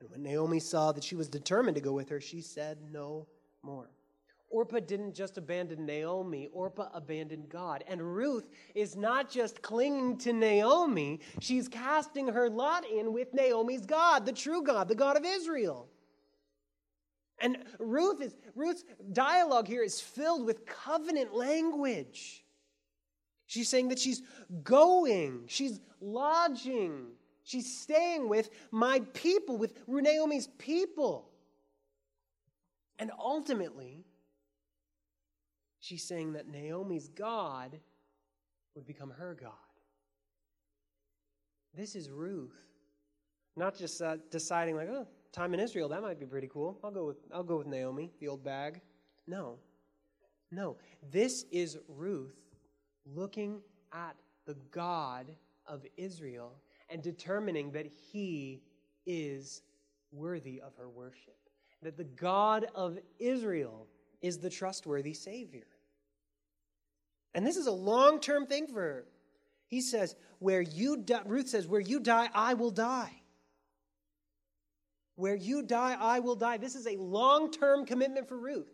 And 0.00 0.10
when 0.10 0.22
Naomi 0.22 0.60
saw 0.60 0.92
that 0.92 1.04
she 1.04 1.14
was 1.14 1.28
determined 1.28 1.74
to 1.76 1.80
go 1.80 1.92
with 1.92 2.08
her, 2.08 2.20
she 2.20 2.40
said 2.40 2.78
no 2.90 3.26
more. 3.62 3.90
Orpah 4.50 4.80
didn't 4.80 5.14
just 5.14 5.38
abandon 5.38 5.86
Naomi, 5.86 6.48
Orpah 6.52 6.88
abandoned 6.92 7.48
God. 7.48 7.84
And 7.86 8.02
Ruth 8.02 8.48
is 8.74 8.96
not 8.96 9.30
just 9.30 9.62
clinging 9.62 10.18
to 10.18 10.32
Naomi, 10.32 11.20
she's 11.38 11.68
casting 11.68 12.26
her 12.26 12.50
lot 12.50 12.84
in 12.84 13.12
with 13.12 13.32
Naomi's 13.32 13.86
God, 13.86 14.26
the 14.26 14.32
true 14.32 14.62
God, 14.62 14.88
the 14.88 14.94
God 14.96 15.16
of 15.16 15.24
Israel. 15.24 15.88
And 17.38 17.58
Ruth 17.78 18.20
is 18.20 18.34
Ruth's 18.54 18.84
dialogue 19.12 19.66
here 19.66 19.82
is 19.82 20.00
filled 20.00 20.44
with 20.44 20.66
covenant 20.66 21.34
language. 21.34 22.44
She's 23.46 23.68
saying 23.68 23.88
that 23.88 23.98
she's 23.98 24.22
going, 24.62 25.44
she's 25.46 25.80
lodging, 26.00 27.06
she's 27.50 27.80
staying 27.80 28.28
with 28.28 28.50
my 28.70 29.00
people, 29.12 29.58
with 29.58 29.74
Naomi's 29.88 30.46
people. 30.58 31.28
And 32.98 33.10
ultimately, 33.18 34.04
she's 35.80 36.06
saying 36.06 36.34
that 36.34 36.46
Naomi's 36.46 37.08
God 37.08 37.78
would 38.74 38.86
become 38.86 39.10
her 39.10 39.36
God. 39.40 39.50
This 41.74 41.96
is 41.96 42.10
Ruth. 42.10 42.66
Not 43.56 43.76
just 43.76 44.00
uh, 44.00 44.18
deciding, 44.30 44.76
like, 44.76 44.88
oh, 44.88 45.08
time 45.32 45.52
in 45.54 45.60
Israel, 45.60 45.88
that 45.88 46.02
might 46.02 46.20
be 46.20 46.26
pretty 46.26 46.48
cool. 46.52 46.78
I'll 46.84 46.90
go 46.92 47.06
with, 47.06 47.16
I'll 47.34 47.42
go 47.42 47.56
with 47.58 47.66
Naomi, 47.66 48.12
the 48.20 48.28
old 48.28 48.44
bag. 48.44 48.80
No. 49.26 49.58
No. 50.52 50.76
This 51.10 51.46
is 51.50 51.78
Ruth 51.88 52.36
looking 53.04 53.60
at 53.92 54.14
the 54.46 54.56
God 54.70 55.26
of 55.66 55.84
Israel 55.96 56.54
and 56.90 57.02
determining 57.02 57.72
that 57.72 57.86
he 57.86 58.62
is 59.06 59.62
worthy 60.12 60.60
of 60.60 60.74
her 60.76 60.88
worship. 60.88 61.36
That 61.82 61.96
the 61.96 62.04
God 62.04 62.66
of 62.74 62.98
Israel 63.18 63.86
is 64.20 64.38
the 64.38 64.50
trustworthy 64.50 65.14
Savior. 65.14 65.66
And 67.34 67.46
this 67.46 67.56
is 67.56 67.66
a 67.66 67.72
long 67.72 68.20
term 68.20 68.46
thing 68.46 68.66
for 68.66 68.80
her. 68.80 69.04
He 69.66 69.80
says, 69.80 70.16
Where 70.40 70.60
you 70.60 70.98
die, 70.98 71.22
Ruth 71.24 71.48
says, 71.48 71.66
Where 71.66 71.80
you 71.80 72.00
die, 72.00 72.28
I 72.34 72.54
will 72.54 72.72
die. 72.72 73.12
Where 75.14 75.36
you 75.36 75.62
die, 75.62 75.96
I 75.98 76.20
will 76.20 76.34
die. 76.34 76.56
This 76.56 76.74
is 76.74 76.86
a 76.86 76.96
long 76.96 77.50
term 77.50 77.86
commitment 77.86 78.28
for 78.28 78.38
Ruth. 78.38 78.72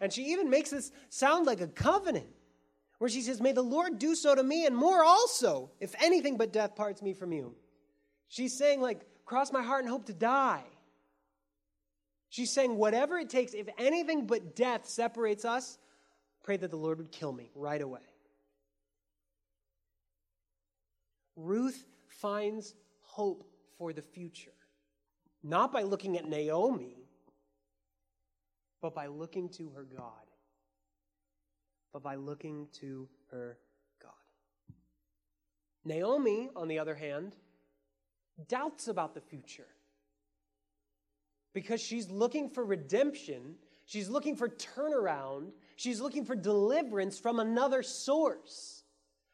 And 0.00 0.12
she 0.12 0.22
even 0.32 0.50
makes 0.50 0.70
this 0.70 0.90
sound 1.08 1.46
like 1.46 1.60
a 1.60 1.68
covenant, 1.68 2.26
where 2.98 3.10
she 3.10 3.22
says, 3.22 3.40
May 3.40 3.52
the 3.52 3.62
Lord 3.62 3.98
do 3.98 4.14
so 4.14 4.34
to 4.34 4.42
me 4.42 4.66
and 4.66 4.76
more 4.76 5.02
also, 5.04 5.70
if 5.80 5.94
anything 6.02 6.36
but 6.36 6.52
death 6.52 6.76
parts 6.76 7.02
me 7.02 7.12
from 7.12 7.32
you. 7.32 7.54
She's 8.28 8.56
saying, 8.56 8.80
like, 8.80 9.00
cross 9.24 9.52
my 9.52 9.62
heart 9.62 9.82
and 9.82 9.90
hope 9.90 10.06
to 10.06 10.12
die. 10.12 10.64
She's 12.34 12.50
saying, 12.50 12.76
whatever 12.76 13.16
it 13.18 13.30
takes, 13.30 13.54
if 13.54 13.68
anything 13.78 14.26
but 14.26 14.56
death 14.56 14.88
separates 14.88 15.44
us, 15.44 15.78
pray 16.42 16.56
that 16.56 16.70
the 16.70 16.76
Lord 16.76 16.98
would 16.98 17.12
kill 17.12 17.32
me 17.32 17.50
right 17.54 17.80
away. 17.80 18.00
Ruth 21.36 21.84
finds 22.08 22.74
hope 23.02 23.44
for 23.78 23.92
the 23.92 24.02
future, 24.02 24.50
not 25.42 25.72
by 25.72 25.82
looking 25.82 26.16
at 26.18 26.28
Naomi, 26.28 26.96
but 28.82 28.94
by 28.94 29.06
looking 29.06 29.48
to 29.50 29.70
her 29.70 29.84
God. 29.84 30.23
But 31.94 32.02
by 32.02 32.16
looking 32.16 32.66
to 32.80 33.08
her 33.30 33.56
God. 34.02 34.10
Naomi, 35.84 36.50
on 36.56 36.68
the 36.68 36.80
other 36.80 36.96
hand, 36.96 37.36
doubts 38.48 38.88
about 38.88 39.14
the 39.14 39.20
future 39.20 39.68
because 41.54 41.80
she's 41.80 42.10
looking 42.10 42.50
for 42.50 42.64
redemption, 42.64 43.54
she's 43.86 44.08
looking 44.08 44.34
for 44.34 44.48
turnaround, 44.48 45.52
she's 45.76 46.00
looking 46.00 46.24
for 46.24 46.34
deliverance 46.34 47.20
from 47.20 47.38
another 47.38 47.82
source, 47.84 48.82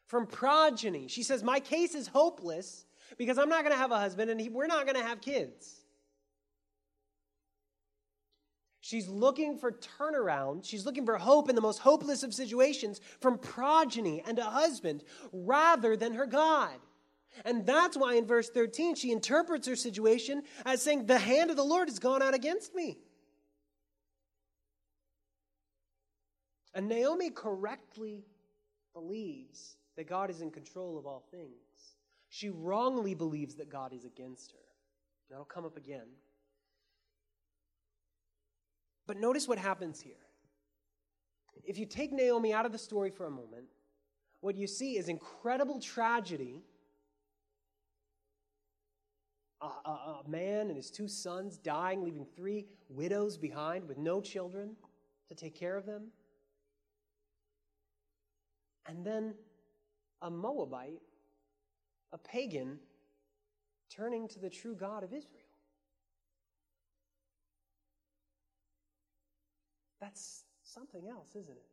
from 0.05 0.27
progeny. 0.27 1.07
She 1.07 1.23
says, 1.23 1.41
My 1.41 1.59
case 1.59 1.95
is 1.95 2.07
hopeless 2.07 2.85
because 3.17 3.39
I'm 3.39 3.49
not 3.49 3.63
going 3.63 3.73
to 3.73 3.79
have 3.79 3.91
a 3.91 3.97
husband 3.97 4.29
and 4.29 4.53
we're 4.53 4.67
not 4.67 4.85
going 4.85 4.97
to 4.97 5.03
have 5.03 5.19
kids. 5.19 5.80
She's 8.81 9.07
looking 9.07 9.57
for 9.57 9.71
turnaround. 9.71 10.65
She's 10.65 10.87
looking 10.87 11.05
for 11.05 11.17
hope 11.17 11.49
in 11.49 11.55
the 11.55 11.61
most 11.61 11.77
hopeless 11.77 12.23
of 12.23 12.33
situations 12.33 12.99
from 13.19 13.37
progeny 13.37 14.23
and 14.25 14.39
a 14.39 14.43
husband 14.43 15.03
rather 15.31 15.95
than 15.95 16.13
her 16.13 16.25
God. 16.25 16.73
And 17.45 17.65
that's 17.65 17.95
why 17.95 18.15
in 18.15 18.25
verse 18.25 18.49
13 18.49 18.95
she 18.95 19.11
interprets 19.11 19.67
her 19.67 19.75
situation 19.75 20.43
as 20.65 20.81
saying, 20.81 21.05
The 21.05 21.19
hand 21.19 21.51
of 21.51 21.57
the 21.57 21.63
Lord 21.63 21.87
has 21.87 21.99
gone 21.99 22.23
out 22.23 22.33
against 22.33 22.73
me. 22.73 22.97
And 26.73 26.89
Naomi 26.89 27.29
correctly 27.29 28.23
believes 28.93 29.75
that 29.95 30.07
God 30.07 30.29
is 30.31 30.41
in 30.41 30.49
control 30.49 30.97
of 30.97 31.05
all 31.05 31.23
things. 31.31 31.51
She 32.29 32.49
wrongly 32.49 33.13
believes 33.13 33.55
that 33.55 33.69
God 33.69 33.93
is 33.93 34.05
against 34.05 34.53
her. 34.53 34.57
That'll 35.29 35.45
come 35.45 35.65
up 35.65 35.77
again. 35.77 36.07
But 39.07 39.17
notice 39.17 39.47
what 39.47 39.57
happens 39.57 39.99
here. 39.99 40.13
If 41.63 41.77
you 41.77 41.85
take 41.85 42.11
Naomi 42.11 42.53
out 42.53 42.65
of 42.65 42.71
the 42.71 42.77
story 42.77 43.09
for 43.09 43.25
a 43.25 43.31
moment, 43.31 43.65
what 44.39 44.55
you 44.55 44.67
see 44.67 44.97
is 44.97 45.09
incredible 45.09 45.79
tragedy 45.79 46.63
a, 49.61 49.65
a, 49.65 50.21
a 50.25 50.29
man 50.29 50.67
and 50.67 50.75
his 50.75 50.89
two 50.89 51.07
sons 51.07 51.57
dying, 51.57 52.03
leaving 52.03 52.25
three 52.25 52.65
widows 52.89 53.37
behind 53.37 53.87
with 53.87 53.97
no 53.97 54.21
children 54.21 54.75
to 55.29 55.35
take 55.35 55.55
care 55.55 55.77
of 55.77 55.85
them. 55.85 56.07
And 58.87 59.05
then 59.05 59.35
a 60.21 60.29
Moabite, 60.29 61.01
a 62.11 62.17
pagan, 62.17 62.79
turning 63.89 64.27
to 64.29 64.39
the 64.39 64.49
true 64.49 64.75
God 64.75 65.03
of 65.03 65.13
Israel. 65.13 65.40
That's 70.01 70.43
something 70.63 71.07
else, 71.07 71.29
isn't 71.35 71.57
it? 71.57 71.65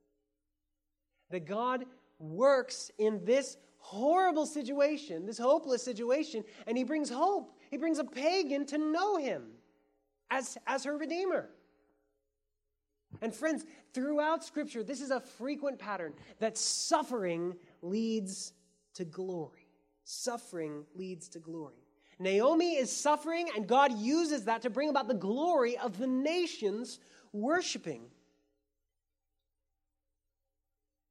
That 1.30 1.46
God 1.46 1.86
works 2.20 2.90
in 2.98 3.24
this 3.24 3.56
horrible 3.78 4.46
situation, 4.46 5.26
this 5.26 5.38
hopeless 5.38 5.82
situation, 5.82 6.44
and 6.66 6.78
He 6.78 6.84
brings 6.84 7.10
hope 7.10 7.58
he 7.70 7.76
brings 7.76 7.98
a 7.98 8.04
pagan 8.04 8.66
to 8.66 8.78
know 8.78 9.16
him 9.16 9.44
as, 10.30 10.58
as 10.66 10.84
her 10.84 10.96
Redeemer. 10.96 11.50
And 13.22 13.34
friends, 13.34 13.64
throughout 13.94 14.44
Scripture, 14.44 14.82
this 14.82 15.00
is 15.00 15.10
a 15.10 15.20
frequent 15.20 15.78
pattern 15.78 16.12
that 16.40 16.58
suffering 16.58 17.56
leads 17.82 18.52
to 18.94 19.04
glory. 19.04 19.66
Suffering 20.04 20.84
leads 20.94 21.28
to 21.30 21.38
glory. 21.38 21.84
Naomi 22.18 22.76
is 22.76 22.94
suffering, 22.94 23.48
and 23.54 23.66
God 23.66 23.96
uses 23.98 24.44
that 24.44 24.62
to 24.62 24.70
bring 24.70 24.90
about 24.90 25.08
the 25.08 25.14
glory 25.14 25.78
of 25.78 25.98
the 25.98 26.06
nations 26.06 26.98
worshiping. 27.32 28.02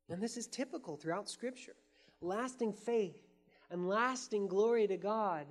And 0.09 0.21
this 0.21 0.37
is 0.37 0.47
typical 0.47 0.95
throughout 0.95 1.29
Scripture. 1.29 1.75
Lasting 2.21 2.73
faith 2.73 3.21
and 3.69 3.87
lasting 3.87 4.47
glory 4.47 4.87
to 4.87 4.97
God 4.97 5.45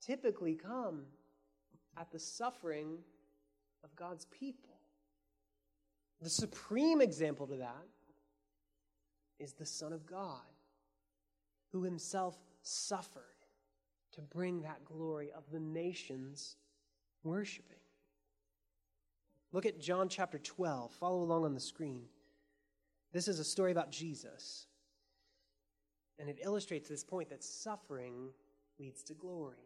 typically 0.00 0.54
come 0.54 1.02
at 1.98 2.10
the 2.10 2.18
suffering 2.18 2.98
of 3.84 3.94
God's 3.94 4.24
people. 4.26 4.70
The 6.20 6.30
supreme 6.30 7.00
example 7.00 7.46
to 7.48 7.56
that 7.56 7.86
is 9.38 9.52
the 9.52 9.66
Son 9.66 9.92
of 9.92 10.06
God, 10.06 10.40
who 11.72 11.82
himself 11.82 12.36
suffered 12.62 13.22
to 14.12 14.20
bring 14.20 14.62
that 14.62 14.84
glory 14.84 15.30
of 15.36 15.42
the 15.50 15.58
nations 15.58 16.56
worshiping. 17.24 17.76
Look 19.52 19.66
at 19.66 19.80
John 19.80 20.08
chapter 20.08 20.38
12. 20.38 20.92
Follow 20.92 21.22
along 21.22 21.44
on 21.44 21.54
the 21.54 21.60
screen. 21.60 22.04
This 23.12 23.28
is 23.28 23.38
a 23.38 23.44
story 23.44 23.72
about 23.72 23.90
Jesus. 23.90 24.66
And 26.18 26.28
it 26.28 26.38
illustrates 26.42 26.88
this 26.88 27.04
point 27.04 27.30
that 27.30 27.44
suffering 27.44 28.30
leads 28.78 29.02
to 29.04 29.14
glory. 29.14 29.56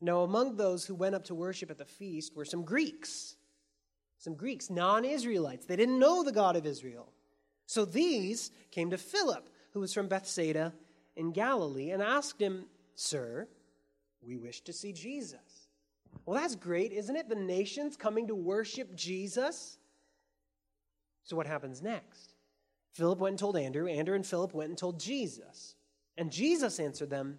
Now, 0.00 0.20
among 0.22 0.56
those 0.56 0.84
who 0.84 0.94
went 0.94 1.14
up 1.14 1.24
to 1.24 1.34
worship 1.34 1.70
at 1.70 1.78
the 1.78 1.84
feast 1.84 2.36
were 2.36 2.44
some 2.44 2.64
Greeks, 2.64 3.36
some 4.18 4.34
Greeks, 4.34 4.70
non 4.70 5.04
Israelites. 5.04 5.66
They 5.66 5.76
didn't 5.76 5.98
know 5.98 6.22
the 6.22 6.32
God 6.32 6.56
of 6.56 6.66
Israel. 6.66 7.12
So 7.66 7.84
these 7.84 8.50
came 8.70 8.90
to 8.90 8.98
Philip, 8.98 9.48
who 9.72 9.80
was 9.80 9.92
from 9.92 10.08
Bethsaida 10.08 10.72
in 11.16 11.32
Galilee, 11.32 11.90
and 11.90 12.02
asked 12.02 12.40
him, 12.40 12.66
Sir, 12.94 13.48
we 14.22 14.36
wish 14.36 14.60
to 14.62 14.72
see 14.72 14.92
Jesus. 14.92 15.68
Well, 16.24 16.40
that's 16.40 16.56
great, 16.56 16.92
isn't 16.92 17.16
it? 17.16 17.28
The 17.28 17.34
nations 17.34 17.96
coming 17.96 18.26
to 18.28 18.34
worship 18.34 18.94
Jesus. 18.94 19.78
So, 21.26 21.36
what 21.36 21.46
happens 21.46 21.82
next? 21.82 22.32
Philip 22.94 23.18
went 23.18 23.32
and 23.32 23.38
told 23.38 23.58
Andrew. 23.58 23.86
Andrew 23.86 24.14
and 24.14 24.26
Philip 24.26 24.54
went 24.54 24.70
and 24.70 24.78
told 24.78 24.98
Jesus. 24.98 25.74
And 26.16 26.32
Jesus 26.32 26.80
answered 26.80 27.10
them, 27.10 27.38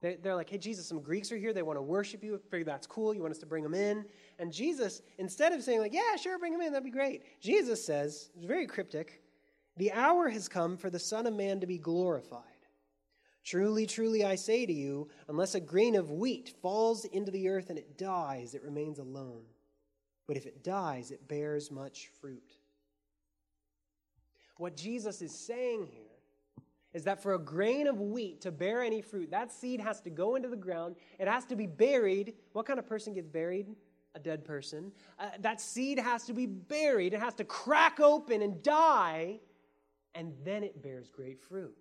they're 0.00 0.36
like, 0.36 0.48
hey, 0.48 0.58
Jesus, 0.58 0.86
some 0.86 1.00
Greeks 1.00 1.32
are 1.32 1.36
here. 1.36 1.52
They 1.52 1.62
want 1.62 1.76
to 1.76 1.82
worship 1.82 2.22
you. 2.22 2.40
Figure 2.50 2.64
that's 2.64 2.86
cool. 2.86 3.12
You 3.12 3.20
want 3.20 3.32
us 3.32 3.38
to 3.38 3.46
bring 3.46 3.64
them 3.64 3.74
in. 3.74 4.04
And 4.38 4.52
Jesus, 4.52 5.02
instead 5.18 5.52
of 5.52 5.62
saying, 5.62 5.80
like, 5.80 5.92
yeah, 5.92 6.14
sure, 6.16 6.38
bring 6.38 6.52
them 6.52 6.62
in, 6.62 6.72
that'd 6.72 6.84
be 6.84 6.90
great, 6.90 7.24
Jesus 7.40 7.84
says, 7.84 8.30
it's 8.36 8.46
very 8.46 8.66
cryptic, 8.66 9.20
the 9.76 9.92
hour 9.92 10.28
has 10.28 10.48
come 10.48 10.76
for 10.76 10.88
the 10.88 10.98
Son 11.00 11.26
of 11.26 11.34
Man 11.34 11.58
to 11.60 11.66
be 11.66 11.78
glorified. 11.78 12.42
Truly, 13.44 13.86
truly, 13.86 14.24
I 14.24 14.36
say 14.36 14.66
to 14.66 14.72
you, 14.72 15.08
unless 15.28 15.56
a 15.56 15.60
grain 15.60 15.96
of 15.96 16.12
wheat 16.12 16.54
falls 16.62 17.04
into 17.06 17.32
the 17.32 17.48
earth 17.48 17.70
and 17.70 17.78
it 17.78 17.98
dies, 17.98 18.54
it 18.54 18.62
remains 18.62 19.00
alone. 19.00 19.42
But 20.28 20.36
if 20.36 20.46
it 20.46 20.62
dies, 20.62 21.10
it 21.10 21.26
bears 21.26 21.72
much 21.72 22.10
fruit. 22.20 22.52
What 24.58 24.76
Jesus 24.76 25.20
is 25.22 25.34
saying 25.34 25.88
here 25.90 26.04
is 26.92 27.04
that 27.04 27.22
for 27.22 27.34
a 27.34 27.38
grain 27.38 27.86
of 27.86 28.00
wheat 28.00 28.42
to 28.42 28.52
bear 28.52 28.82
any 28.82 29.02
fruit, 29.02 29.30
that 29.30 29.50
seed 29.50 29.80
has 29.80 30.00
to 30.02 30.10
go 30.10 30.36
into 30.36 30.48
the 30.48 30.56
ground. 30.56 30.96
It 31.18 31.26
has 31.26 31.44
to 31.46 31.56
be 31.56 31.66
buried. 31.66 32.34
What 32.52 32.66
kind 32.66 32.78
of 32.78 32.86
person 32.86 33.14
gets 33.14 33.28
buried? 33.28 33.74
a 34.14 34.18
dead 34.18 34.44
person. 34.44 34.92
Uh, 35.18 35.28
that 35.40 35.60
seed 35.60 35.98
has 35.98 36.24
to 36.24 36.32
be 36.32 36.46
buried, 36.46 37.14
it 37.14 37.20
has 37.20 37.34
to 37.34 37.44
crack 37.44 38.00
open 38.00 38.42
and 38.42 38.62
die, 38.62 39.38
and 40.14 40.32
then 40.44 40.62
it 40.62 40.82
bears 40.82 41.08
great 41.10 41.40
fruit. 41.40 41.76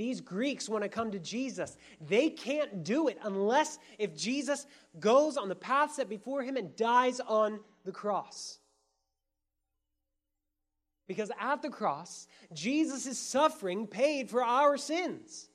These 0.00 0.22
Greeks, 0.22 0.66
want 0.66 0.82
to 0.82 0.88
come 0.88 1.10
to 1.10 1.18
Jesus, 1.18 1.76
they 2.00 2.30
can't 2.30 2.82
do 2.82 3.08
it 3.08 3.18
unless 3.22 3.78
if 3.98 4.16
Jesus 4.16 4.66
goes 4.98 5.36
on 5.36 5.50
the 5.50 5.54
path 5.54 5.92
set 5.92 6.08
before 6.08 6.42
him 6.42 6.56
and 6.56 6.74
dies 6.74 7.20
on 7.20 7.60
the 7.84 7.92
cross. 7.92 8.60
Because 11.06 11.30
at 11.38 11.60
the 11.60 11.68
cross, 11.68 12.28
Jesus' 12.54 13.18
suffering 13.18 13.86
paid 13.86 14.30
for 14.30 14.42
our 14.42 14.78
sins. 14.78 15.50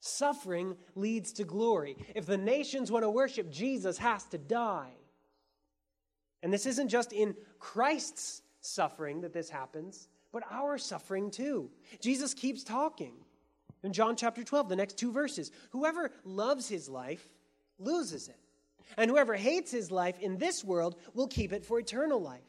Suffering 0.00 0.76
leads 0.96 1.32
to 1.34 1.44
glory. 1.44 1.96
If 2.16 2.26
the 2.26 2.36
nations 2.36 2.90
want 2.90 3.04
to 3.04 3.10
worship, 3.10 3.52
Jesus 3.52 3.98
has 3.98 4.24
to 4.30 4.38
die. 4.38 4.94
And 6.42 6.52
this 6.52 6.66
isn't 6.66 6.88
just 6.88 7.12
in 7.12 7.36
Christ's 7.60 8.42
suffering 8.68 9.20
that 9.22 9.32
this 9.32 9.50
happens, 9.50 10.08
but 10.32 10.42
our 10.50 10.78
suffering 10.78 11.30
too. 11.30 11.70
Jesus 12.00 12.34
keeps 12.34 12.62
talking. 12.62 13.14
In 13.82 13.92
John 13.92 14.16
chapter 14.16 14.42
12, 14.42 14.68
the 14.68 14.76
next 14.76 14.98
two 14.98 15.12
verses 15.12 15.50
Whoever 15.70 16.10
loves 16.24 16.68
his 16.68 16.88
life 16.88 17.28
loses 17.78 18.28
it, 18.28 18.38
and 18.96 19.10
whoever 19.10 19.34
hates 19.34 19.70
his 19.70 19.90
life 19.90 20.18
in 20.20 20.38
this 20.38 20.64
world 20.64 20.96
will 21.14 21.28
keep 21.28 21.52
it 21.52 21.64
for 21.64 21.78
eternal 21.78 22.20
life. 22.20 22.40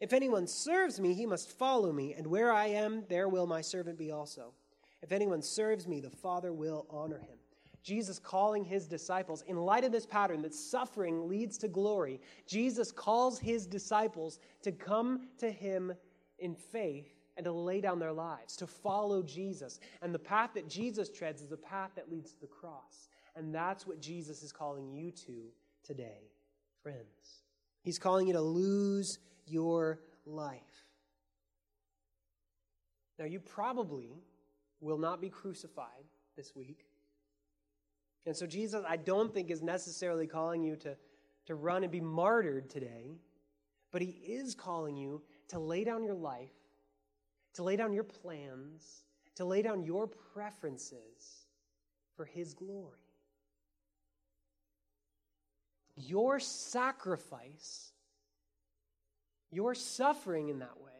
If 0.00 0.12
anyone 0.12 0.48
serves 0.48 1.00
me, 1.00 1.14
he 1.14 1.26
must 1.26 1.48
follow 1.48 1.92
me, 1.92 2.14
and 2.14 2.26
where 2.26 2.52
I 2.52 2.66
am, 2.66 3.04
there 3.08 3.28
will 3.28 3.46
my 3.46 3.60
servant 3.60 3.98
be 3.98 4.10
also. 4.10 4.52
If 5.00 5.12
anyone 5.12 5.42
serves 5.42 5.86
me, 5.86 6.00
the 6.00 6.10
Father 6.10 6.52
will 6.52 6.86
honor 6.90 7.18
him. 7.18 7.38
Jesus 7.82 8.18
calling 8.18 8.64
his 8.64 8.86
disciples, 8.86 9.42
in 9.46 9.56
light 9.56 9.84
of 9.84 9.92
this 9.92 10.06
pattern 10.06 10.42
that 10.42 10.54
suffering 10.54 11.28
leads 11.28 11.58
to 11.58 11.68
glory, 11.68 12.20
Jesus 12.46 12.92
calls 12.92 13.38
his 13.38 13.66
disciples 13.66 14.38
to 14.62 14.72
come 14.72 15.28
to 15.38 15.50
him 15.50 15.92
in 16.38 16.54
faith 16.54 17.12
and 17.36 17.44
to 17.44 17.52
lay 17.52 17.80
down 17.80 17.98
their 17.98 18.12
lives, 18.12 18.56
to 18.56 18.66
follow 18.66 19.22
Jesus. 19.22 19.80
And 20.02 20.14
the 20.14 20.18
path 20.18 20.50
that 20.54 20.68
Jesus 20.68 21.10
treads 21.10 21.42
is 21.42 21.50
a 21.50 21.56
path 21.56 21.90
that 21.96 22.10
leads 22.10 22.32
to 22.32 22.40
the 22.40 22.46
cross. 22.46 23.08
And 23.34 23.54
that's 23.54 23.86
what 23.86 24.00
Jesus 24.00 24.42
is 24.42 24.52
calling 24.52 24.92
you 24.92 25.10
to 25.10 25.48
today, 25.82 26.30
friends. 26.82 27.42
He's 27.82 27.98
calling 27.98 28.26
you 28.26 28.34
to 28.34 28.40
lose 28.40 29.18
your 29.46 30.00
life. 30.26 30.60
Now, 33.18 33.24
you 33.24 33.40
probably 33.40 34.22
will 34.80 34.98
not 34.98 35.20
be 35.20 35.28
crucified 35.28 36.04
this 36.36 36.54
week. 36.54 36.84
And 38.26 38.36
so, 38.36 38.46
Jesus, 38.46 38.84
I 38.86 38.96
don't 38.96 39.34
think, 39.34 39.50
is 39.50 39.62
necessarily 39.62 40.26
calling 40.26 40.62
you 40.62 40.76
to, 40.76 40.96
to 41.46 41.54
run 41.54 41.82
and 41.82 41.90
be 41.90 42.00
martyred 42.00 42.70
today, 42.70 43.18
but 43.90 44.00
He 44.00 44.10
is 44.10 44.54
calling 44.54 44.96
you 44.96 45.22
to 45.48 45.58
lay 45.58 45.84
down 45.84 46.04
your 46.04 46.14
life, 46.14 46.52
to 47.54 47.62
lay 47.62 47.76
down 47.76 47.92
your 47.92 48.04
plans, 48.04 49.04
to 49.36 49.44
lay 49.44 49.62
down 49.62 49.82
your 49.82 50.06
preferences 50.06 51.46
for 52.16 52.24
His 52.24 52.54
glory. 52.54 52.98
Your 55.96 56.38
sacrifice, 56.38 57.92
your 59.50 59.74
suffering 59.74 60.48
in 60.48 60.60
that 60.60 60.80
way, 60.80 60.90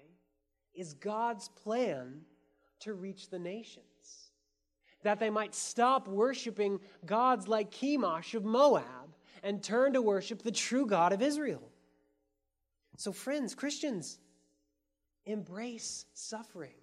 is 0.74 0.94
God's 0.94 1.48
plan 1.48 2.22
to 2.80 2.94
reach 2.94 3.30
the 3.30 3.38
nations. 3.38 3.86
That 5.02 5.18
they 5.18 5.30
might 5.30 5.54
stop 5.54 6.06
worshiping 6.08 6.80
gods 7.04 7.48
like 7.48 7.70
Chemosh 7.70 8.34
of 8.34 8.44
Moab 8.44 8.84
and 9.42 9.62
turn 9.62 9.94
to 9.94 10.02
worship 10.02 10.42
the 10.42 10.52
true 10.52 10.86
God 10.86 11.12
of 11.12 11.22
Israel. 11.22 11.62
So, 12.96 13.12
friends, 13.12 13.54
Christians, 13.54 14.18
embrace 15.26 16.06
suffering 16.14 16.74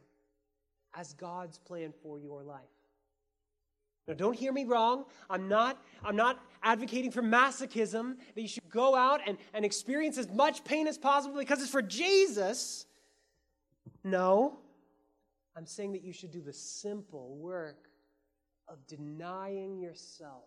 as 0.94 1.14
God's 1.14 1.58
plan 1.60 1.94
for 2.04 2.20
your 2.20 2.44
life. 2.44 2.60
Now, 4.08 4.16
don't 4.16 4.36
hear 4.36 4.52
me 4.52 4.66
wrong. 4.66 5.06
I'm 5.30 5.48
not, 5.48 5.78
I'm 6.04 6.16
not 6.16 6.40
advocating 6.64 7.12
for 7.12 7.22
masochism, 7.22 8.16
that 8.34 8.42
you 8.42 8.48
should 8.48 8.68
go 8.70 8.96
out 8.96 9.22
and, 9.28 9.38
and 9.54 9.64
experience 9.64 10.18
as 10.18 10.28
much 10.30 10.64
pain 10.64 10.88
as 10.88 10.98
possible 10.98 11.38
because 11.38 11.62
it's 11.62 11.72
for 11.72 11.84
Jesus. 11.84 12.88
No. 14.04 14.58
I'm 15.56 15.68
saying 15.68 15.92
that 15.92 16.04
you 16.04 16.12
should 16.12 16.32
do 16.32 16.42
the 16.42 16.54
simple 16.54 17.36
work 17.36 17.89
of 18.70 18.86
denying 18.88 19.80
yourself 19.80 20.46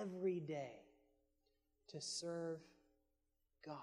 every 0.00 0.40
day 0.40 0.80
to 1.88 2.00
serve 2.00 2.60
God. 3.64 3.76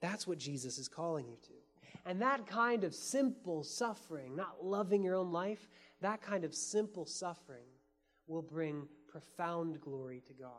That's 0.00 0.26
what 0.26 0.38
Jesus 0.38 0.78
is 0.78 0.88
calling 0.88 1.26
you 1.26 1.36
to. 1.46 1.54
And 2.06 2.20
that 2.20 2.46
kind 2.46 2.84
of 2.84 2.94
simple 2.94 3.62
suffering, 3.62 4.36
not 4.36 4.62
loving 4.62 5.02
your 5.02 5.14
own 5.14 5.32
life, 5.32 5.68
that 6.02 6.20
kind 6.20 6.44
of 6.44 6.54
simple 6.54 7.06
suffering 7.06 7.64
will 8.26 8.42
bring 8.42 8.86
profound 9.08 9.80
glory 9.80 10.22
to 10.26 10.34
God. 10.34 10.50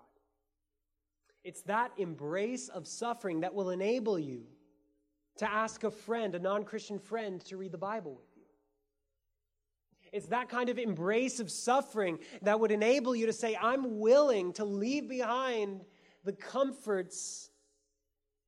It's 1.43 1.61
that 1.63 1.91
embrace 1.97 2.69
of 2.69 2.87
suffering 2.87 3.41
that 3.41 3.53
will 3.53 3.69
enable 3.69 4.17
you 4.17 4.45
to 5.37 5.51
ask 5.51 5.83
a 5.83 5.91
friend, 5.91 6.33
a 6.33 6.39
non 6.39 6.63
Christian 6.63 6.97
friend, 6.97 7.43
to 7.45 7.57
read 7.57 7.71
the 7.71 7.77
Bible 7.77 8.15
with. 8.15 8.34
It's 10.15 10.27
that 10.27 10.47
kind 10.47 10.69
of 10.69 10.79
embrace 10.79 11.41
of 11.41 11.51
suffering 11.51 12.19
that 12.41 12.57
would 12.57 12.71
enable 12.71 13.13
you 13.13 13.25
to 13.25 13.33
say, 13.33 13.57
I'm 13.61 13.99
willing 13.99 14.53
to 14.53 14.63
leave 14.63 15.09
behind 15.09 15.83
the 16.23 16.31
comforts 16.31 17.49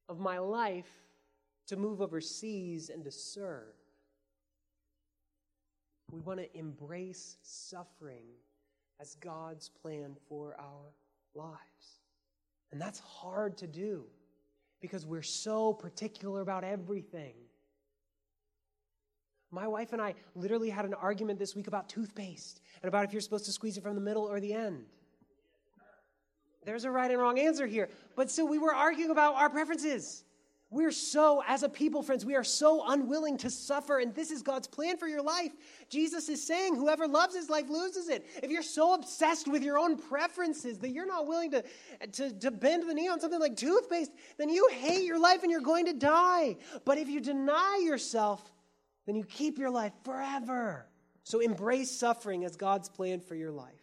of 0.08 0.18
my 0.18 0.38
life 0.38 0.90
to 1.68 1.76
move 1.76 2.02
overseas 2.02 2.90
and 2.90 3.04
to 3.04 3.12
serve. 3.12 3.74
We 6.10 6.22
want 6.22 6.40
to 6.40 6.58
embrace 6.58 7.36
suffering 7.42 8.28
as 9.02 9.16
God's 9.16 9.68
plan 9.68 10.16
for 10.30 10.56
our 10.58 10.94
lives. 11.36 12.00
And 12.72 12.80
that's 12.80 13.00
hard 13.00 13.58
to 13.58 13.68
do 13.68 14.06
because 14.80 15.06
we're 15.06 15.22
so 15.22 15.74
particular 15.74 16.40
about 16.40 16.64
everything. 16.64 17.34
My 19.52 19.68
wife 19.68 19.94
and 19.94 20.02
I 20.02 20.14
literally 20.36 20.70
had 20.70 20.86
an 20.86 20.94
argument 20.94 21.40
this 21.40 21.56
week 21.56 21.68
about 21.68 21.88
toothpaste 21.88 22.62
and 22.82 22.90
about 22.90 23.06
if 23.06 23.14
you're 23.14 23.22
supposed 23.22 23.46
to 23.46 23.52
squeeze 23.52 23.78
it 23.78 23.84
from 23.84 23.96
the 23.96 24.02
middle 24.02 24.24
or 24.24 24.40
the 24.40 24.54
end. 24.54 24.86
There's 26.66 26.84
a 26.84 26.92
right 26.92 27.10
and 27.10 27.20
wrong 27.20 27.40
answer 27.40 27.66
here. 27.66 27.88
But 28.18 28.30
still, 28.30 28.48
we 28.48 28.58
were 28.58 28.76
arguing 28.76 29.10
about 29.10 29.36
our 29.36 29.50
preferences. 29.50 30.26
We're 30.70 30.92
so, 30.92 31.42
as 31.48 31.64
a 31.64 31.70
people, 31.70 32.04
friends, 32.04 32.26
we 32.26 32.36
are 32.36 32.44
so 32.44 32.84
unwilling 32.92 33.38
to 33.38 33.50
suffer, 33.50 34.00
and 34.00 34.14
this 34.14 34.32
is 34.32 34.42
God's 34.42 34.68
plan 34.68 34.98
for 34.98 35.08
your 35.08 35.22
life. 35.22 35.54
Jesus 35.90 36.28
is 36.28 36.46
saying, 36.46 36.76
whoever 36.76 37.08
loves 37.08 37.34
his 37.34 37.50
life 37.50 37.70
loses 37.70 38.10
it. 38.10 38.28
If 38.44 38.52
you're 38.52 38.62
so 38.62 38.96
obsessed 38.96 39.48
with 39.48 39.64
your 39.64 39.80
own 39.80 39.96
preferences 39.96 40.78
that 40.80 40.90
you're 40.90 41.06
not 41.06 41.26
willing 41.26 41.52
to, 41.52 41.64
to, 42.12 42.38
to 42.40 42.52
bend 42.52 42.90
the 42.90 42.94
knee 42.94 43.08
on 43.08 43.22
something 43.22 43.40
like 43.40 43.56
toothpaste, 43.56 44.12
then 44.38 44.50
you 44.50 44.68
hate 44.74 45.06
your 45.06 45.20
life 45.20 45.42
and 45.44 45.50
you're 45.50 45.62
going 45.62 45.86
to 45.86 45.94
die. 45.94 46.58
But 46.84 46.98
if 46.98 47.08
you 47.08 47.22
deny 47.22 47.82
yourself, 47.82 48.52
then 49.08 49.16
you 49.16 49.24
keep 49.24 49.58
your 49.58 49.72
life 49.72 49.94
forever. 50.04 50.86
So 51.24 51.40
embrace 51.40 51.90
suffering 51.90 52.46
as 52.46 52.56
God's 52.56 52.90
plan 52.90 53.22
for 53.22 53.36
your 53.36 53.52
life. 53.52 53.74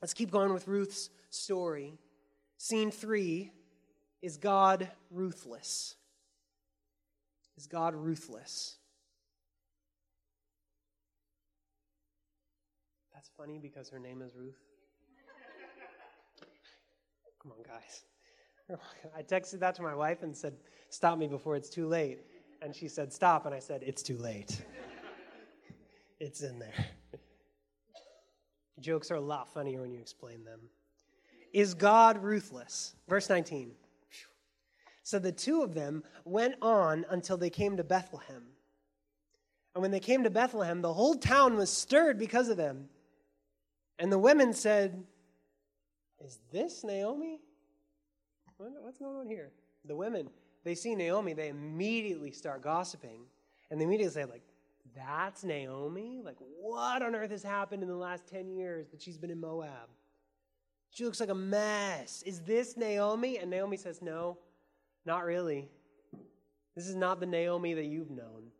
Let's 0.00 0.14
keep 0.14 0.30
going 0.30 0.52
with 0.52 0.66
Ruth's 0.66 1.10
story. 1.30 1.98
Scene 2.56 2.90
three 2.90 3.50
is 4.22 4.38
God 4.38 4.88
ruthless? 5.10 5.96
Is 7.56 7.66
God 7.66 7.94
ruthless? 7.94 8.76
That's 13.12 13.30
funny 13.36 13.58
because 13.58 13.90
her 13.90 13.98
name 13.98 14.22
is 14.22 14.34
Ruth. 14.36 14.58
Come 17.42 17.52
on, 17.52 17.62
guys. 17.62 18.78
I 19.16 19.22
texted 19.22 19.60
that 19.60 19.74
to 19.76 19.82
my 19.82 19.94
wife 19.94 20.22
and 20.22 20.36
said, 20.36 20.54
Stop 20.88 21.18
me 21.18 21.26
before 21.26 21.56
it's 21.56 21.68
too 21.68 21.86
late. 21.86 22.20
And 22.64 22.74
she 22.74 22.88
said, 22.88 23.12
Stop. 23.12 23.44
And 23.44 23.54
I 23.54 23.58
said, 23.58 23.82
It's 23.84 24.02
too 24.02 24.16
late. 24.16 24.62
it's 26.18 26.40
in 26.40 26.58
there. 26.58 26.86
Jokes 28.80 29.10
are 29.10 29.16
a 29.16 29.20
lot 29.20 29.52
funnier 29.52 29.82
when 29.82 29.92
you 29.92 30.00
explain 30.00 30.44
them. 30.44 30.60
Is 31.52 31.74
God 31.74 32.22
ruthless? 32.22 32.94
Verse 33.06 33.28
19. 33.28 33.72
So 35.02 35.18
the 35.18 35.30
two 35.30 35.62
of 35.62 35.74
them 35.74 36.02
went 36.24 36.54
on 36.62 37.04
until 37.10 37.36
they 37.36 37.50
came 37.50 37.76
to 37.76 37.84
Bethlehem. 37.84 38.44
And 39.74 39.82
when 39.82 39.90
they 39.90 40.00
came 40.00 40.24
to 40.24 40.30
Bethlehem, 40.30 40.80
the 40.80 40.94
whole 40.94 41.16
town 41.16 41.56
was 41.56 41.70
stirred 41.70 42.18
because 42.18 42.48
of 42.48 42.56
them. 42.56 42.88
And 43.98 44.10
the 44.10 44.18
women 44.18 44.54
said, 44.54 45.04
Is 46.24 46.38
this 46.50 46.82
Naomi? 46.82 47.40
What's 48.56 48.98
going 48.98 49.16
on 49.16 49.26
here? 49.26 49.50
The 49.84 49.96
women, 49.96 50.30
they 50.64 50.74
see 50.74 50.94
Naomi, 50.94 51.34
they 51.34 51.48
immediately 51.48 52.30
start 52.30 52.62
gossiping. 52.62 53.26
And 53.70 53.80
they 53.80 53.84
immediately 53.84 54.14
say, 54.14 54.24
like, 54.24 54.42
That's 54.96 55.44
Naomi? 55.44 56.22
Like, 56.24 56.36
what 56.60 57.02
on 57.02 57.14
earth 57.14 57.30
has 57.30 57.42
happened 57.42 57.82
in 57.82 57.88
the 57.88 57.96
last 57.96 58.26
10 58.26 58.50
years 58.50 58.88
that 58.88 59.02
she's 59.02 59.18
been 59.18 59.30
in 59.30 59.40
Moab? 59.40 59.88
She 60.90 61.04
looks 61.04 61.20
like 61.20 61.28
a 61.28 61.34
mess. 61.34 62.22
Is 62.24 62.40
this 62.40 62.76
Naomi? 62.76 63.38
And 63.38 63.50
Naomi 63.50 63.76
says, 63.76 64.00
No, 64.00 64.38
not 65.04 65.24
really. 65.24 65.68
This 66.74 66.86
is 66.88 66.94
not 66.94 67.20
the 67.20 67.26
Naomi 67.26 67.74
that 67.74 67.84
you've 67.84 68.10
known. 68.10 68.50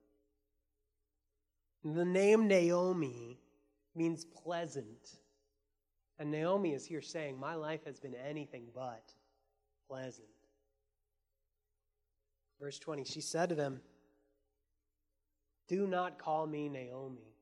The 1.84 2.05
name 2.05 2.48
Naomi 2.48 3.38
means 3.94 4.24
pleasant. 4.24 5.18
And 6.18 6.30
Naomi 6.30 6.74
is 6.74 6.84
here 6.84 7.02
saying, 7.02 7.38
My 7.38 7.55
life 7.55 7.84
has 7.86 8.00
been 8.00 8.14
anything 8.14 8.66
but 8.74 9.12
pleasant. 9.88 10.34
Verse 12.64 12.78
20, 12.78 13.04
she 13.04 13.20
said 13.20 13.50
to 13.50 13.54
them, 13.54 13.82
Do 15.68 15.86
not 15.86 16.18
call 16.18 16.46
me 16.46 16.70
Naomi. 16.70 17.36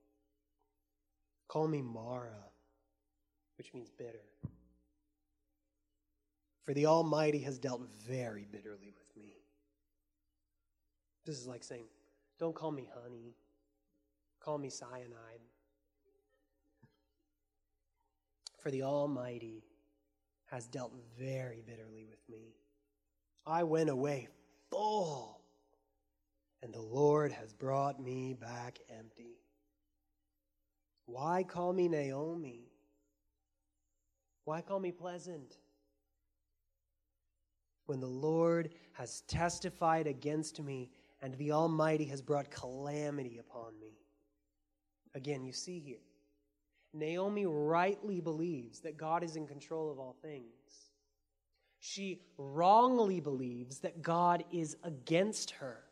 Call 1.47 1.69
me 1.69 1.81
Mara, 1.81 2.43
which 3.57 3.73
means 3.73 3.89
bitter. 3.89 4.25
For 6.65 6.75
the 6.75 6.87
Almighty 6.87 7.39
has 7.39 7.57
dealt 7.57 7.83
very 8.05 8.49
bitterly 8.51 8.93
with 8.99 9.17
me. 9.17 9.35
This 11.25 11.39
is 11.39 11.47
like 11.47 11.63
saying, 11.63 11.85
Don't 12.41 12.57
call 12.57 12.73
me 12.73 12.89
honey, 12.93 13.37
call 14.41 14.59
me 14.59 14.71
cyanide. 14.71 15.39
For 18.59 18.73
the 18.73 18.83
Almighty 18.83 19.63
has 20.47 20.67
dealt 20.67 20.93
very 21.17 21.63
bitterly 21.65 22.07
with 22.11 22.29
me. 22.29 22.57
I 23.47 23.63
went 23.63 23.89
away 23.89 24.27
full, 24.73 25.43
and 26.63 26.73
the 26.73 26.81
Lord 26.81 27.31
has 27.31 27.53
brought 27.53 28.03
me 28.03 28.33
back 28.33 28.79
empty. 28.89 29.37
Why 31.05 31.43
call 31.43 31.75
me 31.75 31.89
Naomi? 31.89 32.73
Why 34.45 34.63
call 34.63 34.81
me 34.81 34.91
pleasant? 34.91 35.59
When 37.87 38.01
the 38.01 38.07
Lord 38.07 38.71
has 38.93 39.21
testified 39.23 40.07
against 40.07 40.61
me, 40.63 40.91
and 41.21 41.35
the 41.35 41.53
Almighty 41.53 42.07
has 42.07 42.23
brought 42.23 42.51
calamity 42.51 43.39
upon 43.39 43.79
me. 43.79 43.99
Again, 45.15 45.45
you 45.45 45.53
see 45.53 45.79
here, 45.79 46.01
Naomi 46.95 47.47
rightly 47.47 48.21
believes 48.21 48.81
that 48.81 48.97
God 48.97 49.23
is 49.23 49.37
in 49.37 49.47
control 49.47 49.91
of 49.91 49.99
all 49.99 50.17
things. 50.23 50.92
She 51.85 52.21
wrongly 52.39 53.19
believes 53.19 53.81
that 53.81 54.03
God 54.03 54.45
is 54.53 54.77
against 54.85 55.51
her. 55.51 55.83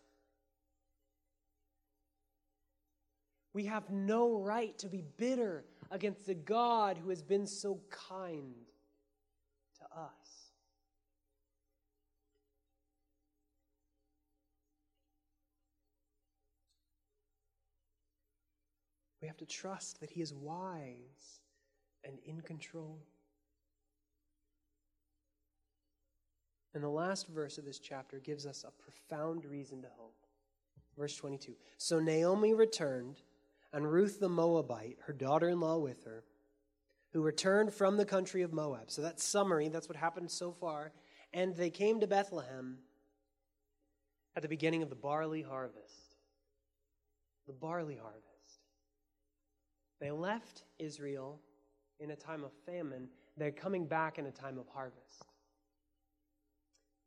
We 3.55 3.65
have 3.65 3.91
no 3.91 4.39
right 4.39 4.79
to 4.79 4.89
be 4.89 5.03
bitter 5.17 5.65
against 5.91 6.29
a 6.29 6.35
God 6.35 6.97
who 6.97 7.11
has 7.11 7.23
been 7.23 7.45
so 7.45 7.81
kind 7.91 8.55
to 9.79 10.01
us. 10.01 10.53
We 19.21 19.27
have 19.27 19.39
to 19.39 19.45
trust 19.45 19.99
that 19.99 20.11
He 20.11 20.21
is 20.21 20.33
wise 20.33 21.41
and 22.05 22.17
in 22.25 22.43
control. 22.43 23.01
And 26.75 26.85
the 26.85 26.89
last 26.89 27.27
verse 27.29 27.59
of 27.59 27.65
this 27.65 27.79
chapter 27.79 28.19
gives 28.21 28.47
us 28.47 28.65
a 28.65 28.83
profound 28.83 29.45
reason 29.45 29.83
to 29.83 29.89
hope. 29.97 30.15
Verse 30.97 31.17
22 31.17 31.55
So 31.79 31.99
Naomi 31.99 32.55
returned, 32.55 33.23
and 33.73 33.91
Ruth 33.91 34.21
the 34.21 34.29
Moabite, 34.29 34.99
her 35.07 35.13
daughter 35.13 35.49
in 35.49 35.61
law 35.61 35.79
with 35.79 36.05
her, 36.05 36.25
who 37.13 37.23
returned 37.23 37.73
from 37.73 37.97
the 37.97 38.05
country 38.05 38.43
of 38.43 38.53
Moab. 38.53 38.91
So 38.91 39.03
that's 39.03 39.25
summary, 39.25 39.69
that's 39.69 39.89
what 39.89 39.97
happened 39.97 40.31
so 40.31 40.53
far. 40.53 40.93
And 41.33 41.55
they 41.55 41.71
came 41.71 42.01
to 42.01 42.07
Bethlehem 42.07 42.79
at 44.37 44.43
the 44.43 44.49
beginning 44.49 44.83
of 44.83 44.91
the 44.91 44.97
barley 44.97 45.43
harvest. 45.43 46.17
The 47.47 47.53
barley 47.53 47.97
harvest. 47.97 48.27
They 50.01 50.11
left 50.11 50.65
Israel 50.79 51.41
in 51.99 52.11
a 52.11 52.17
time 52.17 52.45
of 52.45 52.53
famine. 52.67 53.09
They're 53.37 53.51
coming 53.51 53.87
back 53.87 54.19
in 54.19 54.27
a 54.27 54.31
time 54.31 54.59
of 54.59 54.67
harvest. 54.69 55.25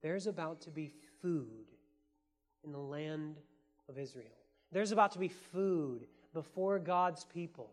There's 0.04 0.28
about 0.28 0.62
to 0.62 0.70
be 0.70 0.94
food 1.22 1.72
in 2.64 2.72
the 2.72 2.78
land 2.78 3.38
of 3.90 3.98
Israel. 3.98 4.28
There's 4.72 4.92
about 4.92 5.14
to 5.14 5.20
be 5.20 5.30
food 5.30 6.08
before 6.34 6.78
God's 6.78 7.24
people 7.24 7.72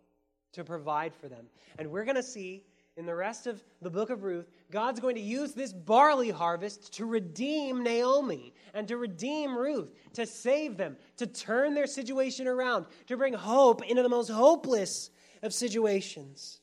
to 0.53 0.65
provide 0.65 1.15
for 1.15 1.29
them. 1.29 1.47
And 1.79 1.91
we're 1.91 2.05
going 2.05 2.17
to 2.17 2.23
see 2.23 2.65
in 2.97 3.07
the 3.07 3.15
rest 3.15 3.47
of 3.47 3.63
the 3.81 3.91
book 3.91 4.11
of 4.11 4.25
Ruth, 4.25 4.51
God's 4.71 5.01
going 5.01 5.15
to 5.15 5.21
use 5.21 5.53
this 5.53 5.73
barley 5.73 6.31
harvest 6.31 6.93
to 6.95 7.07
redeem 7.07 7.83
Naomi 7.83 8.53
and 8.75 8.87
to 8.89 8.97
redeem 8.97 9.57
Ruth, 9.57 9.95
to 10.15 10.27
save 10.27 10.77
them, 10.77 10.97
to 11.17 11.27
turn 11.27 11.75
their 11.75 11.87
situation 11.87 12.47
around, 12.47 12.87
to 13.07 13.17
bring 13.17 13.33
hope 13.33 13.83
into 13.83 14.03
the 14.03 14.09
most 14.09 14.29
hopeless 14.29 15.11
of 15.43 15.55
situations. 15.55 16.61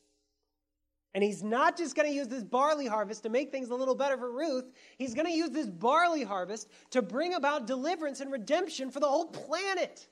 And 1.17 1.23
he's 1.23 1.41
not 1.41 1.75
just 1.75 1.95
going 1.95 2.07
to 2.07 2.13
use 2.13 2.27
this 2.27 2.43
barley 2.43 2.85
harvest 2.85 3.23
to 3.23 3.29
make 3.29 3.51
things 3.51 3.71
a 3.71 3.73
little 3.73 3.95
better 3.95 4.19
for 4.19 4.31
Ruth. 4.31 4.65
He's 4.99 5.15
going 5.15 5.25
to 5.25 5.33
use 5.33 5.49
this 5.49 5.65
barley 5.65 6.21
harvest 6.21 6.69
to 6.91 7.01
bring 7.01 7.33
about 7.33 7.65
deliverance 7.65 8.21
and 8.21 8.31
redemption 8.31 8.91
for 8.91 8.99
the 8.99 9.07
whole 9.07 9.25
planet. 9.25 10.07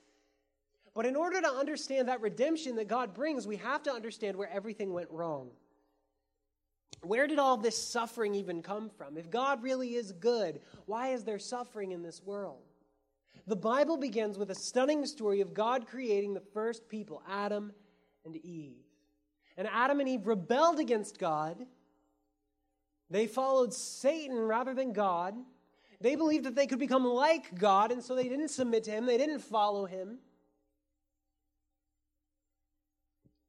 But 0.94 1.06
in 1.06 1.14
order 1.14 1.40
to 1.40 1.48
understand 1.48 2.08
that 2.08 2.20
redemption 2.22 2.74
that 2.74 2.88
God 2.88 3.14
brings, 3.14 3.46
we 3.46 3.54
have 3.54 3.84
to 3.84 3.92
understand 3.92 4.36
where 4.36 4.50
everything 4.50 4.92
went 4.92 5.08
wrong. 5.12 5.50
Where 7.02 7.28
did 7.28 7.38
all 7.38 7.56
this 7.56 7.80
suffering 7.80 8.34
even 8.34 8.60
come 8.60 8.90
from? 8.90 9.16
If 9.16 9.30
God 9.30 9.62
really 9.62 9.94
is 9.94 10.10
good, 10.10 10.58
why 10.86 11.10
is 11.10 11.22
there 11.22 11.38
suffering 11.38 11.92
in 11.92 12.02
this 12.02 12.20
world? 12.20 12.64
The 13.46 13.54
Bible 13.54 13.96
begins 13.96 14.38
with 14.38 14.50
a 14.50 14.56
stunning 14.56 15.06
story 15.06 15.40
of 15.40 15.54
God 15.54 15.86
creating 15.86 16.34
the 16.34 16.42
first 16.52 16.88
people, 16.88 17.22
Adam 17.28 17.72
and 18.24 18.34
Eve. 18.34 18.82
And 19.56 19.68
Adam 19.72 20.00
and 20.00 20.08
Eve 20.08 20.26
rebelled 20.26 20.78
against 20.78 21.18
God. 21.18 21.64
They 23.08 23.26
followed 23.26 23.72
Satan 23.72 24.38
rather 24.38 24.74
than 24.74 24.92
God. 24.92 25.34
They 26.00 26.16
believed 26.16 26.44
that 26.44 26.54
they 26.54 26.66
could 26.66 26.78
become 26.78 27.04
like 27.04 27.58
God, 27.58 27.90
and 27.90 28.02
so 28.02 28.14
they 28.14 28.28
didn't 28.28 28.48
submit 28.48 28.84
to 28.84 28.90
him, 28.90 29.06
they 29.06 29.16
didn't 29.16 29.38
follow 29.38 29.86
him. 29.86 30.18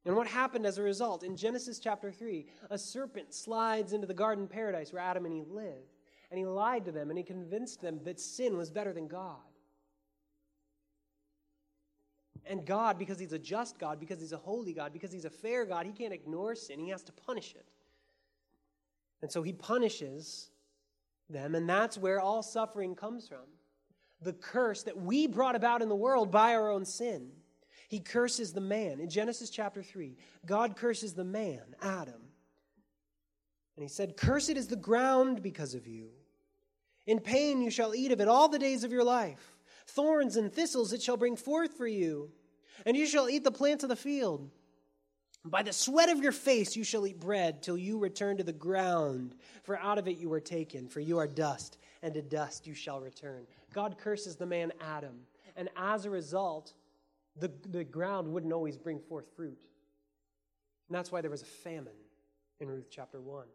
And 0.05 0.15
what 0.15 0.27
happened 0.27 0.65
as 0.65 0.77
a 0.77 0.83
result? 0.83 1.23
In 1.23 1.35
Genesis 1.35 1.79
chapter 1.79 2.13
3, 2.13 2.45
a 2.69 2.77
serpent 2.77 3.33
slides 3.33 3.91
into 3.91 4.07
the 4.07 4.13
garden 4.13 4.47
paradise 4.47 4.93
where 4.93 5.01
Adam 5.01 5.25
and 5.25 5.33
Eve 5.33 5.49
lived. 5.49 5.97
And 6.31 6.37
he 6.37 6.45
lied 6.45 6.85
to 6.85 6.93
them 6.93 7.09
and 7.09 7.17
he 7.17 7.25
convinced 7.25 7.81
them 7.81 7.99
that 8.05 8.19
sin 8.19 8.55
was 8.55 8.71
better 8.71 8.93
than 8.93 9.09
God. 9.09 9.35
And 12.49 12.65
God, 12.65 12.97
because 12.97 13.19
He's 13.19 13.33
a 13.33 13.39
just 13.39 13.79
God, 13.79 13.99
because 13.99 14.19
He's 14.19 14.33
a 14.33 14.37
holy 14.37 14.73
God, 14.73 14.93
because 14.93 15.11
He's 15.11 15.25
a 15.25 15.29
fair 15.29 15.65
God, 15.65 15.85
He 15.85 15.91
can't 15.91 16.13
ignore 16.13 16.55
sin. 16.55 16.79
He 16.79 16.89
has 16.89 17.03
to 17.03 17.11
punish 17.11 17.53
it. 17.55 17.65
And 19.21 19.31
so 19.31 19.43
He 19.43 19.53
punishes 19.53 20.49
them, 21.29 21.55
and 21.55 21.67
that's 21.67 21.97
where 21.97 22.19
all 22.19 22.43
suffering 22.43 22.95
comes 22.95 23.27
from. 23.27 23.45
The 24.21 24.33
curse 24.33 24.83
that 24.83 24.97
we 24.97 25.27
brought 25.27 25.55
about 25.55 25.81
in 25.81 25.89
the 25.89 25.95
world 25.95 26.31
by 26.31 26.55
our 26.55 26.71
own 26.71 26.85
sin. 26.85 27.29
He 27.87 27.99
curses 27.99 28.51
the 28.51 28.61
man. 28.61 28.99
In 28.99 29.09
Genesis 29.09 29.49
chapter 29.49 29.81
3, 29.81 30.17
God 30.45 30.75
curses 30.75 31.13
the 31.13 31.23
man, 31.23 31.61
Adam. 31.81 32.21
And 33.75 33.83
he 33.83 33.87
said, 33.87 34.17
Cursed 34.17 34.49
is 34.49 34.67
the 34.67 34.75
ground 34.75 35.43
because 35.43 35.73
of 35.73 35.87
you. 35.87 36.09
In 37.05 37.19
pain 37.19 37.61
you 37.61 37.69
shall 37.69 37.95
eat 37.95 38.11
of 38.11 38.19
it 38.19 38.27
all 38.27 38.49
the 38.49 38.59
days 38.59 38.83
of 38.83 38.91
your 38.91 39.03
life. 39.03 39.55
Thorns 39.85 40.35
and 40.35 40.51
thistles 40.51 40.91
it 40.91 41.01
shall 41.01 41.15
bring 41.15 41.37
forth 41.37 41.77
for 41.77 41.87
you 41.87 42.31
and 42.85 42.95
you 42.95 43.05
shall 43.05 43.29
eat 43.29 43.43
the 43.43 43.51
plants 43.51 43.83
of 43.83 43.89
the 43.89 43.95
field. 43.95 44.49
By 45.45 45.63
the 45.63 45.73
sweat 45.73 46.09
of 46.09 46.19
your 46.19 46.31
face 46.31 46.75
you 46.75 46.83
shall 46.83 47.07
eat 47.07 47.19
bread 47.19 47.61
till 47.61 47.77
you 47.77 47.97
return 47.97 48.37
to 48.37 48.43
the 48.43 48.53
ground, 48.53 49.35
for 49.63 49.77
out 49.79 49.97
of 49.97 50.07
it 50.07 50.17
you 50.17 50.29
were 50.29 50.41
taken, 50.41 50.87
for 50.89 50.99
you 50.99 51.17
are 51.19 51.27
dust, 51.27 51.77
and 52.01 52.13
to 52.13 52.21
dust 52.21 52.67
you 52.67 52.73
shall 52.73 52.99
return. 52.99 53.45
God 53.73 53.97
curses 53.97 54.35
the 54.35 54.45
man 54.45 54.73
Adam, 54.81 55.15
and 55.55 55.69
as 55.77 56.05
a 56.05 56.09
result, 56.09 56.73
the, 57.39 57.51
the 57.69 57.83
ground 57.83 58.27
wouldn't 58.27 58.53
always 58.53 58.77
bring 58.77 58.99
forth 58.99 59.25
fruit. 59.35 59.61
And 60.89 60.95
that's 60.95 61.11
why 61.11 61.21
there 61.21 61.31
was 61.31 61.43
a 61.43 61.45
famine 61.45 61.93
in 62.59 62.67
Ruth 62.67 62.87
chapter 62.89 63.21
1. 63.21 63.45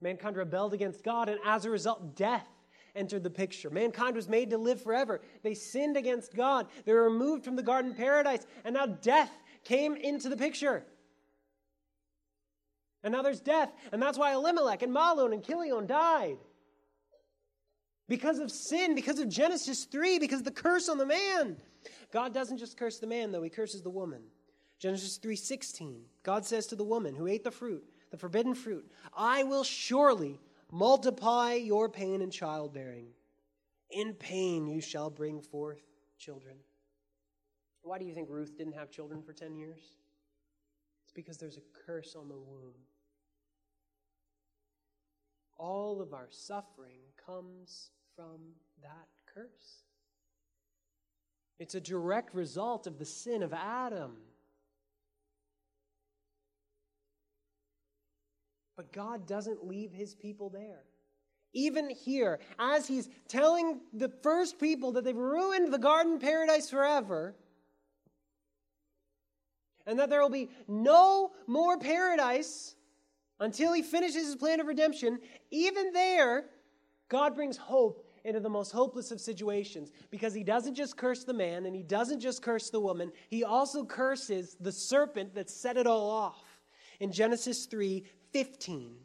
Mankind 0.00 0.36
rebelled 0.36 0.74
against 0.74 1.04
God, 1.04 1.28
and 1.28 1.38
as 1.44 1.64
a 1.64 1.70
result, 1.70 2.16
death 2.16 2.48
entered 2.94 3.22
the 3.22 3.30
picture. 3.30 3.70
Mankind 3.70 4.16
was 4.16 4.28
made 4.28 4.50
to 4.50 4.58
live 4.58 4.82
forever. 4.82 5.20
They 5.42 5.54
sinned 5.54 5.96
against 5.96 6.34
God. 6.34 6.66
They 6.84 6.92
were 6.92 7.04
removed 7.04 7.44
from 7.44 7.56
the 7.56 7.62
garden 7.62 7.94
paradise, 7.94 8.46
and 8.64 8.74
now 8.74 8.86
death 8.86 9.30
came 9.64 9.94
into 9.96 10.28
the 10.28 10.36
picture. 10.36 10.84
And 13.04 13.12
now 13.12 13.22
there's 13.22 13.40
death, 13.40 13.72
and 13.92 14.00
that's 14.00 14.18
why 14.18 14.32
Elimelech 14.32 14.82
and 14.82 14.94
Mahlon 14.94 15.32
and 15.32 15.44
Chilion 15.44 15.86
died. 15.86 16.38
Because 18.08 18.38
of 18.38 18.50
sin, 18.50 18.94
because 18.94 19.18
of 19.18 19.28
Genesis 19.28 19.84
3, 19.84 20.18
because 20.18 20.40
of 20.40 20.44
the 20.44 20.50
curse 20.50 20.88
on 20.88 20.98
the 20.98 21.06
man. 21.06 21.56
God 22.12 22.34
doesn't 22.34 22.58
just 22.58 22.76
curse 22.76 22.98
the 22.98 23.06
man, 23.06 23.32
though, 23.32 23.42
he 23.42 23.50
curses 23.50 23.82
the 23.82 23.90
woman. 23.90 24.22
Genesis 24.78 25.18
3:16. 25.18 26.04
God 26.22 26.44
says 26.44 26.66
to 26.66 26.76
the 26.76 26.84
woman 26.84 27.14
who 27.14 27.26
ate 27.26 27.44
the 27.44 27.50
fruit, 27.50 27.84
the 28.10 28.16
forbidden 28.16 28.54
fruit, 28.54 28.90
I 29.14 29.44
will 29.44 29.64
surely 29.64 30.40
multiply 30.72 31.52
your 31.52 31.88
pain 31.88 32.22
in 32.22 32.30
childbearing. 32.30 33.08
In 33.90 34.14
pain 34.14 34.66
you 34.66 34.80
shall 34.80 35.10
bring 35.10 35.40
forth 35.40 35.82
children. 36.18 36.56
Why 37.82 37.98
do 37.98 38.06
you 38.06 38.14
think 38.14 38.28
Ruth 38.30 38.56
didn't 38.56 38.72
have 38.72 38.90
children 38.90 39.22
for 39.22 39.32
10 39.32 39.54
years? 39.54 39.80
It's 41.04 41.12
because 41.12 41.36
there's 41.36 41.58
a 41.58 41.86
curse 41.86 42.16
on 42.16 42.28
the 42.28 42.36
womb. 42.36 42.74
All 45.58 46.00
of 46.00 46.14
our 46.14 46.28
suffering 46.30 47.00
comes 47.24 47.90
from 48.16 48.40
that 48.82 49.08
curse. 49.32 49.84
It's 51.58 51.74
a 51.74 51.80
direct 51.80 52.34
result 52.34 52.86
of 52.86 52.98
the 52.98 53.04
sin 53.04 53.42
of 53.42 53.52
Adam. 53.52 54.16
But 58.82 58.92
God 58.92 59.26
doesn't 59.28 59.64
leave 59.64 59.92
his 59.92 60.12
people 60.12 60.50
there. 60.50 60.82
Even 61.52 61.88
here, 61.88 62.40
as 62.58 62.88
he's 62.88 63.08
telling 63.28 63.80
the 63.92 64.08
first 64.08 64.58
people 64.58 64.90
that 64.92 65.04
they've 65.04 65.16
ruined 65.16 65.72
the 65.72 65.78
garden 65.78 66.18
paradise 66.18 66.68
forever, 66.68 67.36
and 69.86 70.00
that 70.00 70.10
there 70.10 70.20
will 70.20 70.30
be 70.30 70.50
no 70.66 71.30
more 71.46 71.78
paradise 71.78 72.74
until 73.38 73.72
he 73.72 73.82
finishes 73.82 74.26
his 74.26 74.34
plan 74.34 74.58
of 74.58 74.66
redemption, 74.66 75.20
even 75.52 75.92
there, 75.92 76.46
God 77.08 77.36
brings 77.36 77.56
hope 77.56 78.08
into 78.24 78.40
the 78.40 78.48
most 78.48 78.72
hopeless 78.72 79.12
of 79.12 79.20
situations 79.20 79.92
because 80.10 80.34
he 80.34 80.42
doesn't 80.42 80.74
just 80.74 80.96
curse 80.96 81.22
the 81.22 81.34
man 81.34 81.66
and 81.66 81.76
he 81.76 81.82
doesn't 81.84 82.18
just 82.18 82.42
curse 82.42 82.70
the 82.70 82.80
woman, 82.80 83.12
he 83.28 83.44
also 83.44 83.84
curses 83.84 84.56
the 84.58 84.72
serpent 84.72 85.34
that 85.36 85.50
set 85.50 85.76
it 85.76 85.86
all 85.86 86.10
off. 86.10 86.42
In 86.98 87.12
Genesis 87.12 87.66
3 87.66 88.04
15, 88.32 88.96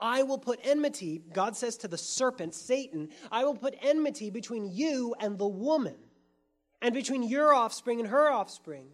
I 0.00 0.24
will 0.24 0.38
put 0.38 0.58
enmity, 0.64 1.22
God 1.32 1.56
says 1.56 1.76
to 1.78 1.88
the 1.88 1.98
serpent, 1.98 2.54
Satan, 2.54 3.10
I 3.30 3.44
will 3.44 3.54
put 3.54 3.76
enmity 3.80 4.30
between 4.30 4.70
you 4.70 5.14
and 5.20 5.38
the 5.38 5.46
woman, 5.46 5.96
and 6.80 6.92
between 6.92 7.22
your 7.22 7.54
offspring 7.54 8.00
and 8.00 8.08
her 8.08 8.30
offspring. 8.30 8.88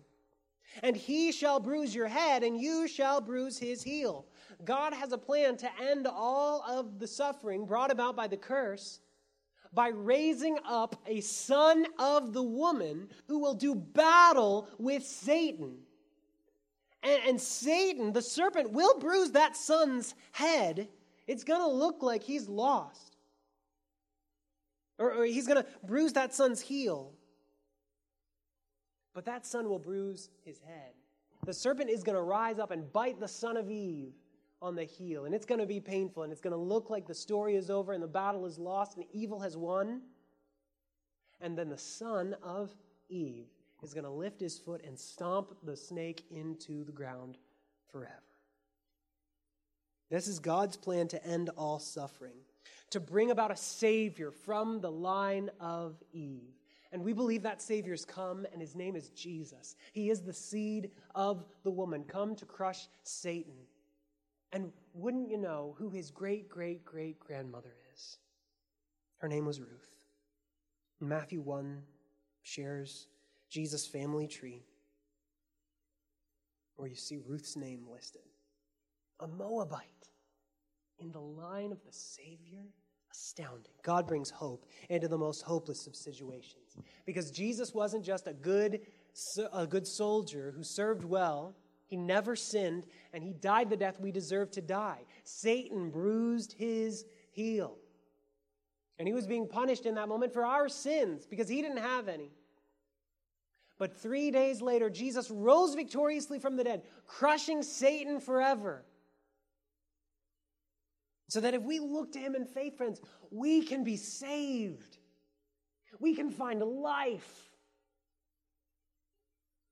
And 0.82 0.94
he 0.94 1.32
shall 1.32 1.60
bruise 1.60 1.94
your 1.94 2.08
head, 2.08 2.42
and 2.42 2.60
you 2.60 2.86
shall 2.86 3.22
bruise 3.22 3.58
his 3.58 3.82
heel. 3.82 4.26
God 4.64 4.92
has 4.92 5.12
a 5.12 5.18
plan 5.18 5.56
to 5.58 5.70
end 5.80 6.06
all 6.06 6.62
of 6.62 6.98
the 6.98 7.06
suffering 7.06 7.64
brought 7.64 7.90
about 7.90 8.14
by 8.14 8.26
the 8.26 8.36
curse 8.36 9.00
by 9.72 9.88
raising 9.88 10.58
up 10.66 10.96
a 11.06 11.20
son 11.20 11.86
of 11.98 12.32
the 12.32 12.42
woman 12.42 13.08
who 13.26 13.38
will 13.38 13.54
do 13.54 13.74
battle 13.74 14.68
with 14.78 15.04
Satan. 15.04 15.78
And, 17.02 17.20
and 17.26 17.40
Satan, 17.40 18.12
the 18.12 18.22
serpent, 18.22 18.72
will 18.72 18.98
bruise 18.98 19.32
that 19.32 19.56
son's 19.56 20.14
head. 20.32 20.88
It's 21.26 21.44
going 21.44 21.60
to 21.60 21.68
look 21.68 22.02
like 22.02 22.22
he's 22.22 22.48
lost. 22.48 23.16
Or, 24.98 25.12
or 25.12 25.24
he's 25.24 25.46
going 25.46 25.62
to 25.62 25.68
bruise 25.84 26.14
that 26.14 26.34
son's 26.34 26.60
heel. 26.60 27.12
But 29.14 29.24
that 29.26 29.46
son 29.46 29.68
will 29.68 29.78
bruise 29.78 30.30
his 30.44 30.60
head. 30.60 30.92
The 31.44 31.54
serpent 31.54 31.88
is 31.88 32.02
going 32.02 32.16
to 32.16 32.22
rise 32.22 32.58
up 32.58 32.72
and 32.72 32.92
bite 32.92 33.20
the 33.20 33.28
son 33.28 33.56
of 33.56 33.70
Eve 33.70 34.12
on 34.60 34.74
the 34.74 34.84
heel. 34.84 35.24
And 35.24 35.34
it's 35.34 35.46
going 35.46 35.60
to 35.60 35.66
be 35.66 35.80
painful. 35.80 36.24
And 36.24 36.32
it's 36.32 36.40
going 36.40 36.52
to 36.52 36.58
look 36.58 36.90
like 36.90 37.06
the 37.06 37.14
story 37.14 37.54
is 37.54 37.70
over 37.70 37.92
and 37.92 38.02
the 38.02 38.08
battle 38.08 38.44
is 38.44 38.58
lost 38.58 38.96
and 38.96 39.06
evil 39.12 39.38
has 39.40 39.56
won. 39.56 40.02
And 41.40 41.56
then 41.56 41.68
the 41.68 41.78
son 41.78 42.34
of 42.42 42.74
Eve 43.08 43.46
is 43.82 43.94
going 43.94 44.04
to 44.04 44.10
lift 44.10 44.40
his 44.40 44.58
foot 44.58 44.84
and 44.86 44.98
stomp 44.98 45.56
the 45.62 45.76
snake 45.76 46.24
into 46.30 46.84
the 46.84 46.92
ground 46.92 47.38
forever. 47.90 48.12
This 50.10 50.26
is 50.26 50.38
God's 50.38 50.76
plan 50.76 51.08
to 51.08 51.24
end 51.24 51.50
all 51.56 51.78
suffering, 51.78 52.36
to 52.90 53.00
bring 53.00 53.30
about 53.30 53.50
a 53.50 53.56
Savior 53.56 54.30
from 54.30 54.80
the 54.80 54.90
line 54.90 55.50
of 55.60 55.96
Eve. 56.12 56.54
And 56.90 57.04
we 57.04 57.12
believe 57.12 57.42
that 57.42 57.60
Savior's 57.60 58.06
come, 58.06 58.46
and 58.52 58.60
his 58.62 58.74
name 58.74 58.96
is 58.96 59.10
Jesus. 59.10 59.76
He 59.92 60.08
is 60.08 60.22
the 60.22 60.32
seed 60.32 60.90
of 61.14 61.44
the 61.62 61.70
woman, 61.70 62.04
come 62.04 62.34
to 62.36 62.46
crush 62.46 62.88
Satan. 63.02 63.52
And 64.54 64.72
wouldn't 64.94 65.28
you 65.28 65.36
know 65.36 65.74
who 65.78 65.90
his 65.90 66.10
great, 66.10 66.48
great, 66.48 66.86
great 66.86 67.20
grandmother 67.20 67.74
is? 67.94 68.16
Her 69.18 69.28
name 69.28 69.44
was 69.44 69.60
Ruth. 69.60 69.98
Matthew 71.00 71.42
1 71.42 71.82
shares 72.42 73.08
Jesus' 73.48 73.86
family 73.86 74.26
tree, 74.26 74.64
where 76.76 76.88
you 76.88 76.96
see 76.96 77.18
Ruth's 77.26 77.56
name 77.56 77.86
listed. 77.90 78.22
A 79.20 79.26
Moabite 79.26 79.82
in 81.00 81.12
the 81.12 81.20
line 81.20 81.72
of 81.72 81.82
the 81.84 81.92
Savior. 81.92 82.64
Astounding. 83.10 83.72
God 83.82 84.06
brings 84.06 84.30
hope 84.30 84.66
into 84.90 85.08
the 85.08 85.16
most 85.16 85.42
hopeless 85.42 85.86
of 85.86 85.96
situations. 85.96 86.76
Because 87.06 87.30
Jesus 87.30 87.72
wasn't 87.74 88.04
just 88.04 88.26
a 88.26 88.34
good, 88.34 88.80
a 89.52 89.66
good 89.66 89.86
soldier 89.86 90.52
who 90.54 90.62
served 90.62 91.04
well, 91.04 91.56
he 91.86 91.96
never 91.96 92.36
sinned, 92.36 92.84
and 93.14 93.24
he 93.24 93.32
died 93.32 93.70
the 93.70 93.76
death 93.76 93.98
we 93.98 94.12
deserve 94.12 94.50
to 94.52 94.60
die. 94.60 95.00
Satan 95.24 95.90
bruised 95.90 96.52
his 96.52 97.06
heel. 97.30 97.78
And 98.98 99.08
he 99.08 99.14
was 99.14 99.26
being 99.26 99.48
punished 99.48 99.86
in 99.86 99.94
that 99.94 100.08
moment 100.08 100.34
for 100.34 100.44
our 100.44 100.68
sins 100.68 101.26
because 101.26 101.48
he 101.48 101.62
didn't 101.62 101.78
have 101.78 102.08
any. 102.08 102.30
But 103.78 103.96
three 103.96 104.30
days 104.32 104.60
later, 104.60 104.90
Jesus 104.90 105.30
rose 105.30 105.74
victoriously 105.74 106.40
from 106.40 106.56
the 106.56 106.64
dead, 106.64 106.82
crushing 107.06 107.62
Satan 107.62 108.18
forever. 108.18 108.84
So 111.28 111.40
that 111.40 111.54
if 111.54 111.62
we 111.62 111.78
look 111.78 112.12
to 112.12 112.18
him 112.18 112.34
in 112.34 112.44
faith, 112.44 112.76
friends, 112.76 113.00
we 113.30 113.62
can 113.62 113.84
be 113.84 113.96
saved. 113.96 114.98
We 116.00 116.14
can 116.14 116.30
find 116.30 116.60
life 116.60 117.50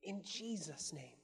in 0.02 0.22
Jesus' 0.22 0.92
name. 0.92 1.18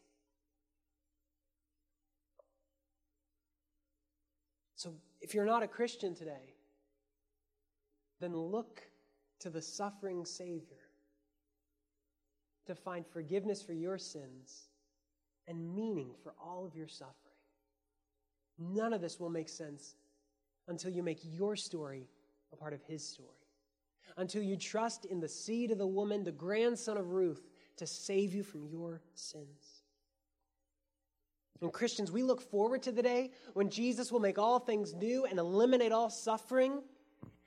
So 4.75 4.95
if 5.21 5.35
you're 5.35 5.47
not 5.47 5.63
a 5.63 5.69
Christian 5.69 6.15
today, 6.17 6.57
then 8.19 8.35
look 8.35 8.83
to 9.41 9.51
the 9.51 9.63
suffering 9.63 10.25
Savior 10.25 10.82
to 12.67 12.75
find 12.75 13.07
forgiveness 13.07 13.63
for 13.63 13.73
your 13.73 13.99
sins 13.99 14.69
and 15.49 15.75
meaning 15.75 16.11
for 16.23 16.35
all 16.41 16.65
of 16.65 16.77
your 16.77 16.89
suffering. 16.89 17.17
None 18.59 18.93
of 18.93 19.01
this 19.01 19.19
will 19.19 19.31
make 19.31 19.49
sense 19.49 19.97
until 20.69 20.91
you 20.91 21.03
make 21.03 21.21
your 21.23 21.57
story 21.57 22.09
a 22.53 22.57
part 22.57 22.73
of 22.73 22.83
His 22.85 23.07
story, 23.07 23.29
until 24.17 24.43
you 24.43 24.57
trust 24.57 25.05
in 25.05 25.21
the 25.21 25.29
seed 25.29 25.71
of 25.71 25.79
the 25.79 25.87
woman, 25.87 26.23
the 26.23 26.33
grandson 26.33 26.97
of 26.97 27.11
Ruth, 27.11 27.49
to 27.77 27.87
save 27.87 28.35
you 28.35 28.43
from 28.43 28.67
your 28.67 29.01
sins. 29.15 29.83
And 31.61 31.73
Christians, 31.73 32.11
we 32.11 32.23
look 32.23 32.41
forward 32.41 32.83
to 32.83 32.93
the 32.93 33.03
day 33.03 33.31
when 33.55 33.71
Jesus 33.71 34.11
will 34.11 34.21
make 34.21 34.39
all 34.39 34.59
things 34.59 34.95
new 34.95 35.25
and 35.25 35.39
eliminate 35.39 35.93
all 35.93 36.11
suffering. 36.11 36.83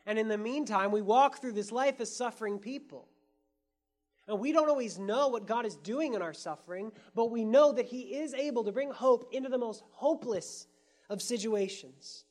And 0.06 0.18
in 0.18 0.30
the 0.30 0.38
meantime, 0.38 0.92
we 0.92 1.02
walk 1.02 1.42
through 1.42 1.52
this 1.52 1.72
life 1.72 2.00
as 2.00 2.16
suffering 2.16 2.58
people. 2.58 3.10
And 4.28 4.40
we 4.40 4.52
don't 4.52 4.70
always 4.70 4.98
know 4.98 5.28
what 5.28 5.46
God 5.46 5.66
is 5.66 5.76
doing 5.76 6.16
in 6.16 6.22
our 6.22 6.34
suffering, 6.34 6.92
but 7.14 7.30
we 7.30 7.46
know 7.46 7.72
that 7.74 7.86
He 7.86 8.16
is 8.16 8.34
able 8.34 8.64
to 8.64 8.72
bring 8.72 8.92
hope 8.92 9.30
into 9.32 9.50
the 9.50 9.58
most 9.58 9.84
hopeless 9.92 10.68
of 11.10 11.22
situations. 11.22 12.26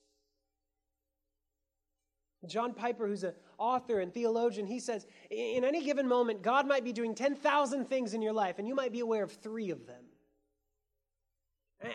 John 2.46 2.74
Piper, 2.74 3.06
who's 3.06 3.24
an 3.24 3.34
author 3.58 4.00
and 4.00 4.12
theologian, 4.12 4.66
he 4.66 4.80
says, 4.80 5.06
in 5.30 5.64
any 5.64 5.82
given 5.82 6.06
moment, 6.06 6.42
God 6.42 6.66
might 6.66 6.84
be 6.84 6.92
doing 6.92 7.14
10,000 7.14 7.86
things 7.86 8.14
in 8.14 8.22
your 8.22 8.32
life, 8.32 8.58
and 8.58 8.68
you 8.68 8.74
might 8.74 8.92
be 8.92 9.00
aware 9.00 9.22
of 9.22 9.32
three 9.32 9.70
of 9.70 9.86
them. 9.86 10.04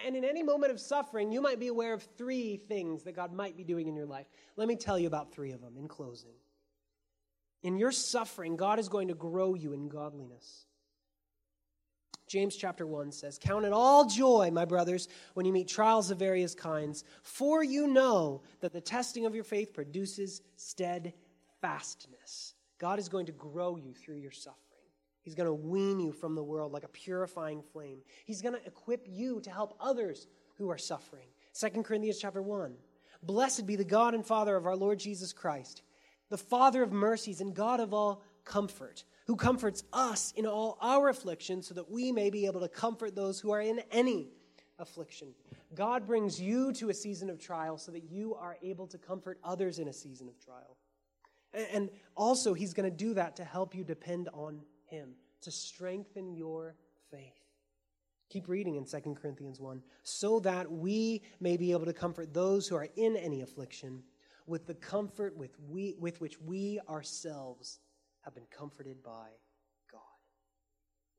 And 0.06 0.16
in 0.16 0.24
any 0.24 0.44
moment 0.44 0.72
of 0.72 0.80
suffering, 0.80 1.32
you 1.32 1.42
might 1.42 1.60
be 1.60 1.68
aware 1.68 1.94
of 1.94 2.04
three 2.18 2.58
things 2.58 3.04
that 3.04 3.16
God 3.16 3.34
might 3.34 3.58
be 3.58 3.64
doing 3.64 3.88
in 3.88 3.96
your 3.96 4.06
life. 4.06 4.28
Let 4.56 4.68
me 4.68 4.76
tell 4.76 5.00
you 5.00 5.08
about 5.08 5.32
three 5.32 5.52
of 5.52 5.62
them 5.62 5.78
in 5.78 5.88
closing. 5.88 6.34
In 7.62 7.78
your 7.78 7.92
suffering, 7.92 8.56
God 8.56 8.80
is 8.80 8.90
going 8.90 9.10
to 9.10 9.14
grow 9.14 9.54
you 9.54 9.74
in 9.74 9.90
godliness. 9.90 10.66
James 12.28 12.56
chapter 12.56 12.86
1 12.86 13.12
says, 13.12 13.40
Count 13.42 13.66
it 13.66 13.74
all 13.74 14.06
joy, 14.06 14.52
my 14.54 14.64
brothers, 14.64 15.08
when 15.34 15.46
you 15.46 15.52
meet 15.52 15.68
trials 15.68 16.12
of 16.12 16.20
various 16.20 16.54
kinds, 16.54 17.04
for 17.24 17.64
you 17.64 17.88
know 17.88 18.44
that 18.62 18.72
the 18.72 18.80
testing 18.80 19.26
of 19.26 19.34
your 19.34 19.44
faith 19.44 19.74
produces 19.74 20.42
steadfastness. 20.56 22.54
God 22.78 23.00
is 23.00 23.10
going 23.10 23.26
to 23.26 23.32
grow 23.32 23.76
you 23.76 23.94
through 23.94 24.18
your 24.18 24.32
suffering. 24.32 24.60
He's 25.22 25.36
going 25.36 25.48
to 25.48 25.54
wean 25.54 26.00
you 26.00 26.12
from 26.12 26.36
the 26.36 26.44
world 26.44 26.72
like 26.72 26.84
a 26.84 26.90
purifying 26.90 27.62
flame. 27.62 28.00
He's 28.26 28.42
going 28.42 28.56
to 28.56 28.66
equip 28.66 29.06
you 29.10 29.42
to 29.42 29.50
help 29.50 29.76
others 29.80 30.28
who 30.58 30.70
are 30.70 30.78
suffering. 30.78 31.28
2 31.60 31.84
Corinthians 31.84 32.20
chapter 32.20 32.42
1. 32.42 32.76
Blessed 33.24 33.66
be 33.66 33.76
the 33.76 33.84
God 33.84 34.14
and 34.14 34.26
Father 34.26 34.56
of 34.56 34.66
our 34.66 34.78
Lord 34.78 35.00
Jesus 35.00 35.34
Christ, 35.34 35.82
the 36.30 36.38
Father 36.38 36.84
of 36.84 36.92
mercies 36.92 37.42
and 37.42 37.54
God 37.54 37.80
of 37.80 37.94
all 37.94 38.22
comfort, 38.46 39.04
who 39.26 39.36
comforts 39.36 39.84
us 39.94 40.34
in 40.36 40.46
all 40.46 40.78
our 40.82 41.10
affliction, 41.10 41.62
so 41.62 41.74
that 41.74 41.90
we 41.90 42.12
may 42.12 42.30
be 42.30 42.46
able 42.46 42.62
to 42.62 42.68
comfort 42.68 43.16
those 43.16 43.40
who 43.40 43.52
are 43.52 43.62
in 43.62 43.82
any 43.92 44.30
affliction. 44.80 45.34
God 45.76 46.08
brings 46.08 46.42
you 46.42 46.72
to 46.74 46.90
a 46.90 46.94
season 46.94 47.30
of 47.30 47.40
trial 47.40 47.78
so 47.78 47.92
that 47.92 48.04
you 48.10 48.36
are 48.36 48.58
able 48.64 48.88
to 48.88 48.98
comfort 48.98 49.40
others 49.44 49.80
in 49.80 49.88
a 49.88 49.94
season 49.94 50.28
of 50.28 50.40
trial. 50.44 50.78
And 51.74 51.90
also, 52.16 52.54
He's 52.54 52.74
going 52.74 52.90
to 52.90 52.96
do 52.96 53.14
that 53.16 53.36
to 53.38 53.44
help 53.44 53.76
you 53.76 53.84
depend 53.84 54.30
on 54.34 54.62
Him, 54.86 55.10
to 55.42 55.52
strengthen 55.52 56.34
your 56.34 56.76
faith. 57.12 57.34
Keep 58.30 58.48
reading 58.48 58.76
in 58.76 58.86
2 58.86 59.16
Corinthians 59.20 59.60
1 59.60 59.82
so 60.04 60.40
that 60.42 60.72
we 60.72 61.24
may 61.40 61.58
be 61.58 61.72
able 61.72 61.86
to 61.86 61.94
comfort 61.94 62.32
those 62.32 62.68
who 62.68 62.76
are 62.76 62.88
in 62.96 63.18
any 63.18 63.42
affliction 63.42 64.04
with 64.50 64.66
the 64.66 64.74
comfort 64.74 65.38
with, 65.38 65.52
we, 65.70 65.96
with 66.00 66.20
which 66.20 66.42
we 66.42 66.80
ourselves 66.90 67.80
have 68.22 68.34
been 68.34 68.48
comforted 68.50 69.04
by 69.04 69.28
God. 69.92 70.02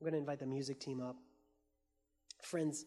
I'm 0.00 0.04
going 0.04 0.14
to 0.14 0.18
invite 0.18 0.40
the 0.40 0.46
music 0.46 0.80
team 0.80 1.00
up. 1.00 1.16
Friends, 2.42 2.86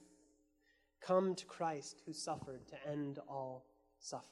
come 1.02 1.34
to 1.36 1.46
Christ 1.46 2.02
who 2.06 2.12
suffered 2.12 2.68
to 2.68 2.92
end 2.92 3.20
all 3.28 3.66
suffering. 4.00 4.30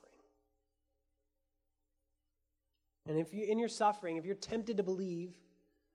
And 3.08 3.18
if 3.18 3.34
you 3.34 3.46
in 3.46 3.58
your 3.58 3.70
suffering, 3.70 4.18
if 4.18 4.26
you're 4.26 4.36
tempted 4.36 4.78
to 4.78 4.84
believe 4.84 5.32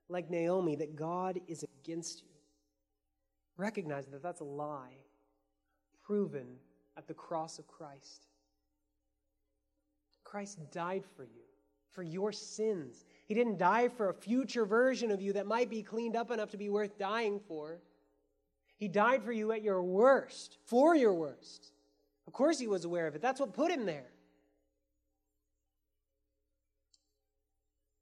like 0.09 0.29
Naomi 0.29 0.75
that 0.77 0.95
God 0.95 1.39
is 1.47 1.63
against 1.63 2.23
you, 2.23 2.29
recognize 3.55 4.07
that 4.07 4.23
that's 4.23 4.41
a 4.41 4.45
lie 4.45 4.97
proven 6.03 6.57
at 6.97 7.07
the 7.07 7.13
cross 7.13 7.59
of 7.59 7.67
Christ. 7.67 8.26
Christ 10.27 10.59
died 10.71 11.05
for 11.15 11.23
you, 11.23 11.45
for 11.91 12.03
your 12.03 12.33
sins. 12.33 13.05
He 13.25 13.33
didn't 13.33 13.57
die 13.57 13.87
for 13.87 14.09
a 14.09 14.13
future 14.13 14.65
version 14.65 15.09
of 15.09 15.21
you 15.21 15.33
that 15.33 15.47
might 15.47 15.69
be 15.69 15.81
cleaned 15.81 16.17
up 16.17 16.31
enough 16.31 16.49
to 16.51 16.57
be 16.57 16.69
worth 16.69 16.97
dying 16.97 17.39
for. 17.47 17.79
He 18.77 18.89
died 18.89 19.23
for 19.23 19.31
you 19.31 19.53
at 19.53 19.63
your 19.63 19.81
worst, 19.81 20.57
for 20.65 20.95
your 20.95 21.13
worst. 21.13 21.71
Of 22.27 22.33
course, 22.33 22.59
he 22.59 22.67
was 22.67 22.83
aware 22.83 23.07
of 23.07 23.15
it. 23.15 23.21
That's 23.21 23.39
what 23.39 23.53
put 23.53 23.71
him 23.71 23.85
there. 23.85 24.11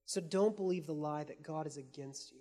So 0.07 0.19
don't 0.19 0.55
believe 0.55 0.87
the 0.87 0.93
lie 0.93 1.25
that 1.25 1.43
God 1.43 1.67
is 1.67 1.77
against 1.77 2.31
you. 2.31 2.39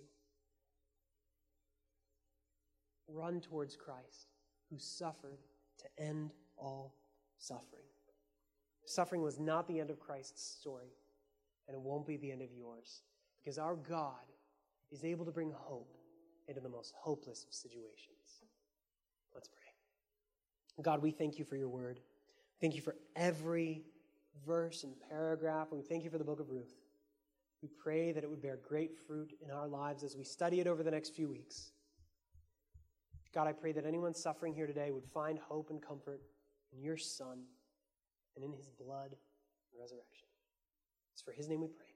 Run 3.07 3.43
towards 3.43 3.77
Christ, 3.77 4.33
who 4.71 4.79
suffered 4.79 5.41
to 5.79 6.03
end 6.03 6.33
all 6.57 6.95
suffering. 7.37 7.85
Suffering 8.87 9.23
was 9.23 9.39
not 9.39 9.67
the 9.67 9.81
end 9.81 9.91
of 9.91 9.99
Christ's 9.99 10.43
story, 10.43 10.93
and 11.67 11.75
it 11.75 11.81
won't 11.81 12.07
be 12.07 12.17
the 12.17 12.31
end 12.31 12.43
of 12.43 12.53
yours, 12.53 13.03
because 13.43 13.59
our 13.59 13.77
God 13.77 14.27
is 14.93 15.05
able 15.05 15.25
to 15.25 15.33
bring 15.33 15.51
hope 15.51 15.97
into 16.49 16.61
the 16.61 16.69
most 16.69 16.93
hopeless 16.97 17.45
of 17.47 17.55
situations. 17.55 18.43
Let's 19.35 19.49
pray. 19.49 20.83
God, 20.83 21.03
we 21.03 21.11
thank 21.11 21.39
you 21.39 21.45
for 21.45 21.57
your 21.57 21.69
word. 21.69 22.01
Thank 22.61 22.75
you 22.75 22.83
for 22.83 22.97
every 23.17 23.83
verse 24.47 24.85
and 24.85 24.95
paragraph, 25.11 25.69
and 25.71 25.81
we 25.81 25.87
thank 25.87 26.05
you 26.05 26.11
for 26.11 26.19
the 26.19 26.25
book 26.25 26.41
of 26.41 26.51
Ruth. 26.51 26.75
We 27.63 27.69
pray 27.83 28.13
that 28.13 28.23
it 28.23 28.29
would 28.29 28.43
bear 28.43 28.59
great 28.69 28.95
fruit 29.07 29.33
in 29.43 29.51
our 29.51 29.67
lives 29.67 30.03
as 30.03 30.17
we 30.17 30.25
study 30.25 30.61
it 30.61 30.67
over 30.67 30.83
the 30.83 30.91
next 30.91 31.15
few 31.15 31.29
weeks. 31.29 31.73
God, 33.35 33.49
I 33.49 33.53
pray 33.53 33.73
that 33.73 33.87
anyone 33.87 34.15
suffering 34.15 34.55
here 34.55 34.67
today 34.67 34.91
would 34.91 35.07
find 35.07 35.39
hope 35.39 35.71
and 35.71 35.81
comfort 35.81 36.21
in 36.73 36.83
your 36.83 36.97
Son 36.97 37.45
and 38.37 38.45
in 38.45 38.53
his 38.53 38.69
blood 38.69 39.13
and 39.13 39.81
resurrection. 39.81 40.29
It's 41.13 41.23
for 41.23 41.33
his 41.33 41.49
name 41.49 41.61
we 41.61 41.69
pray. 41.69 41.94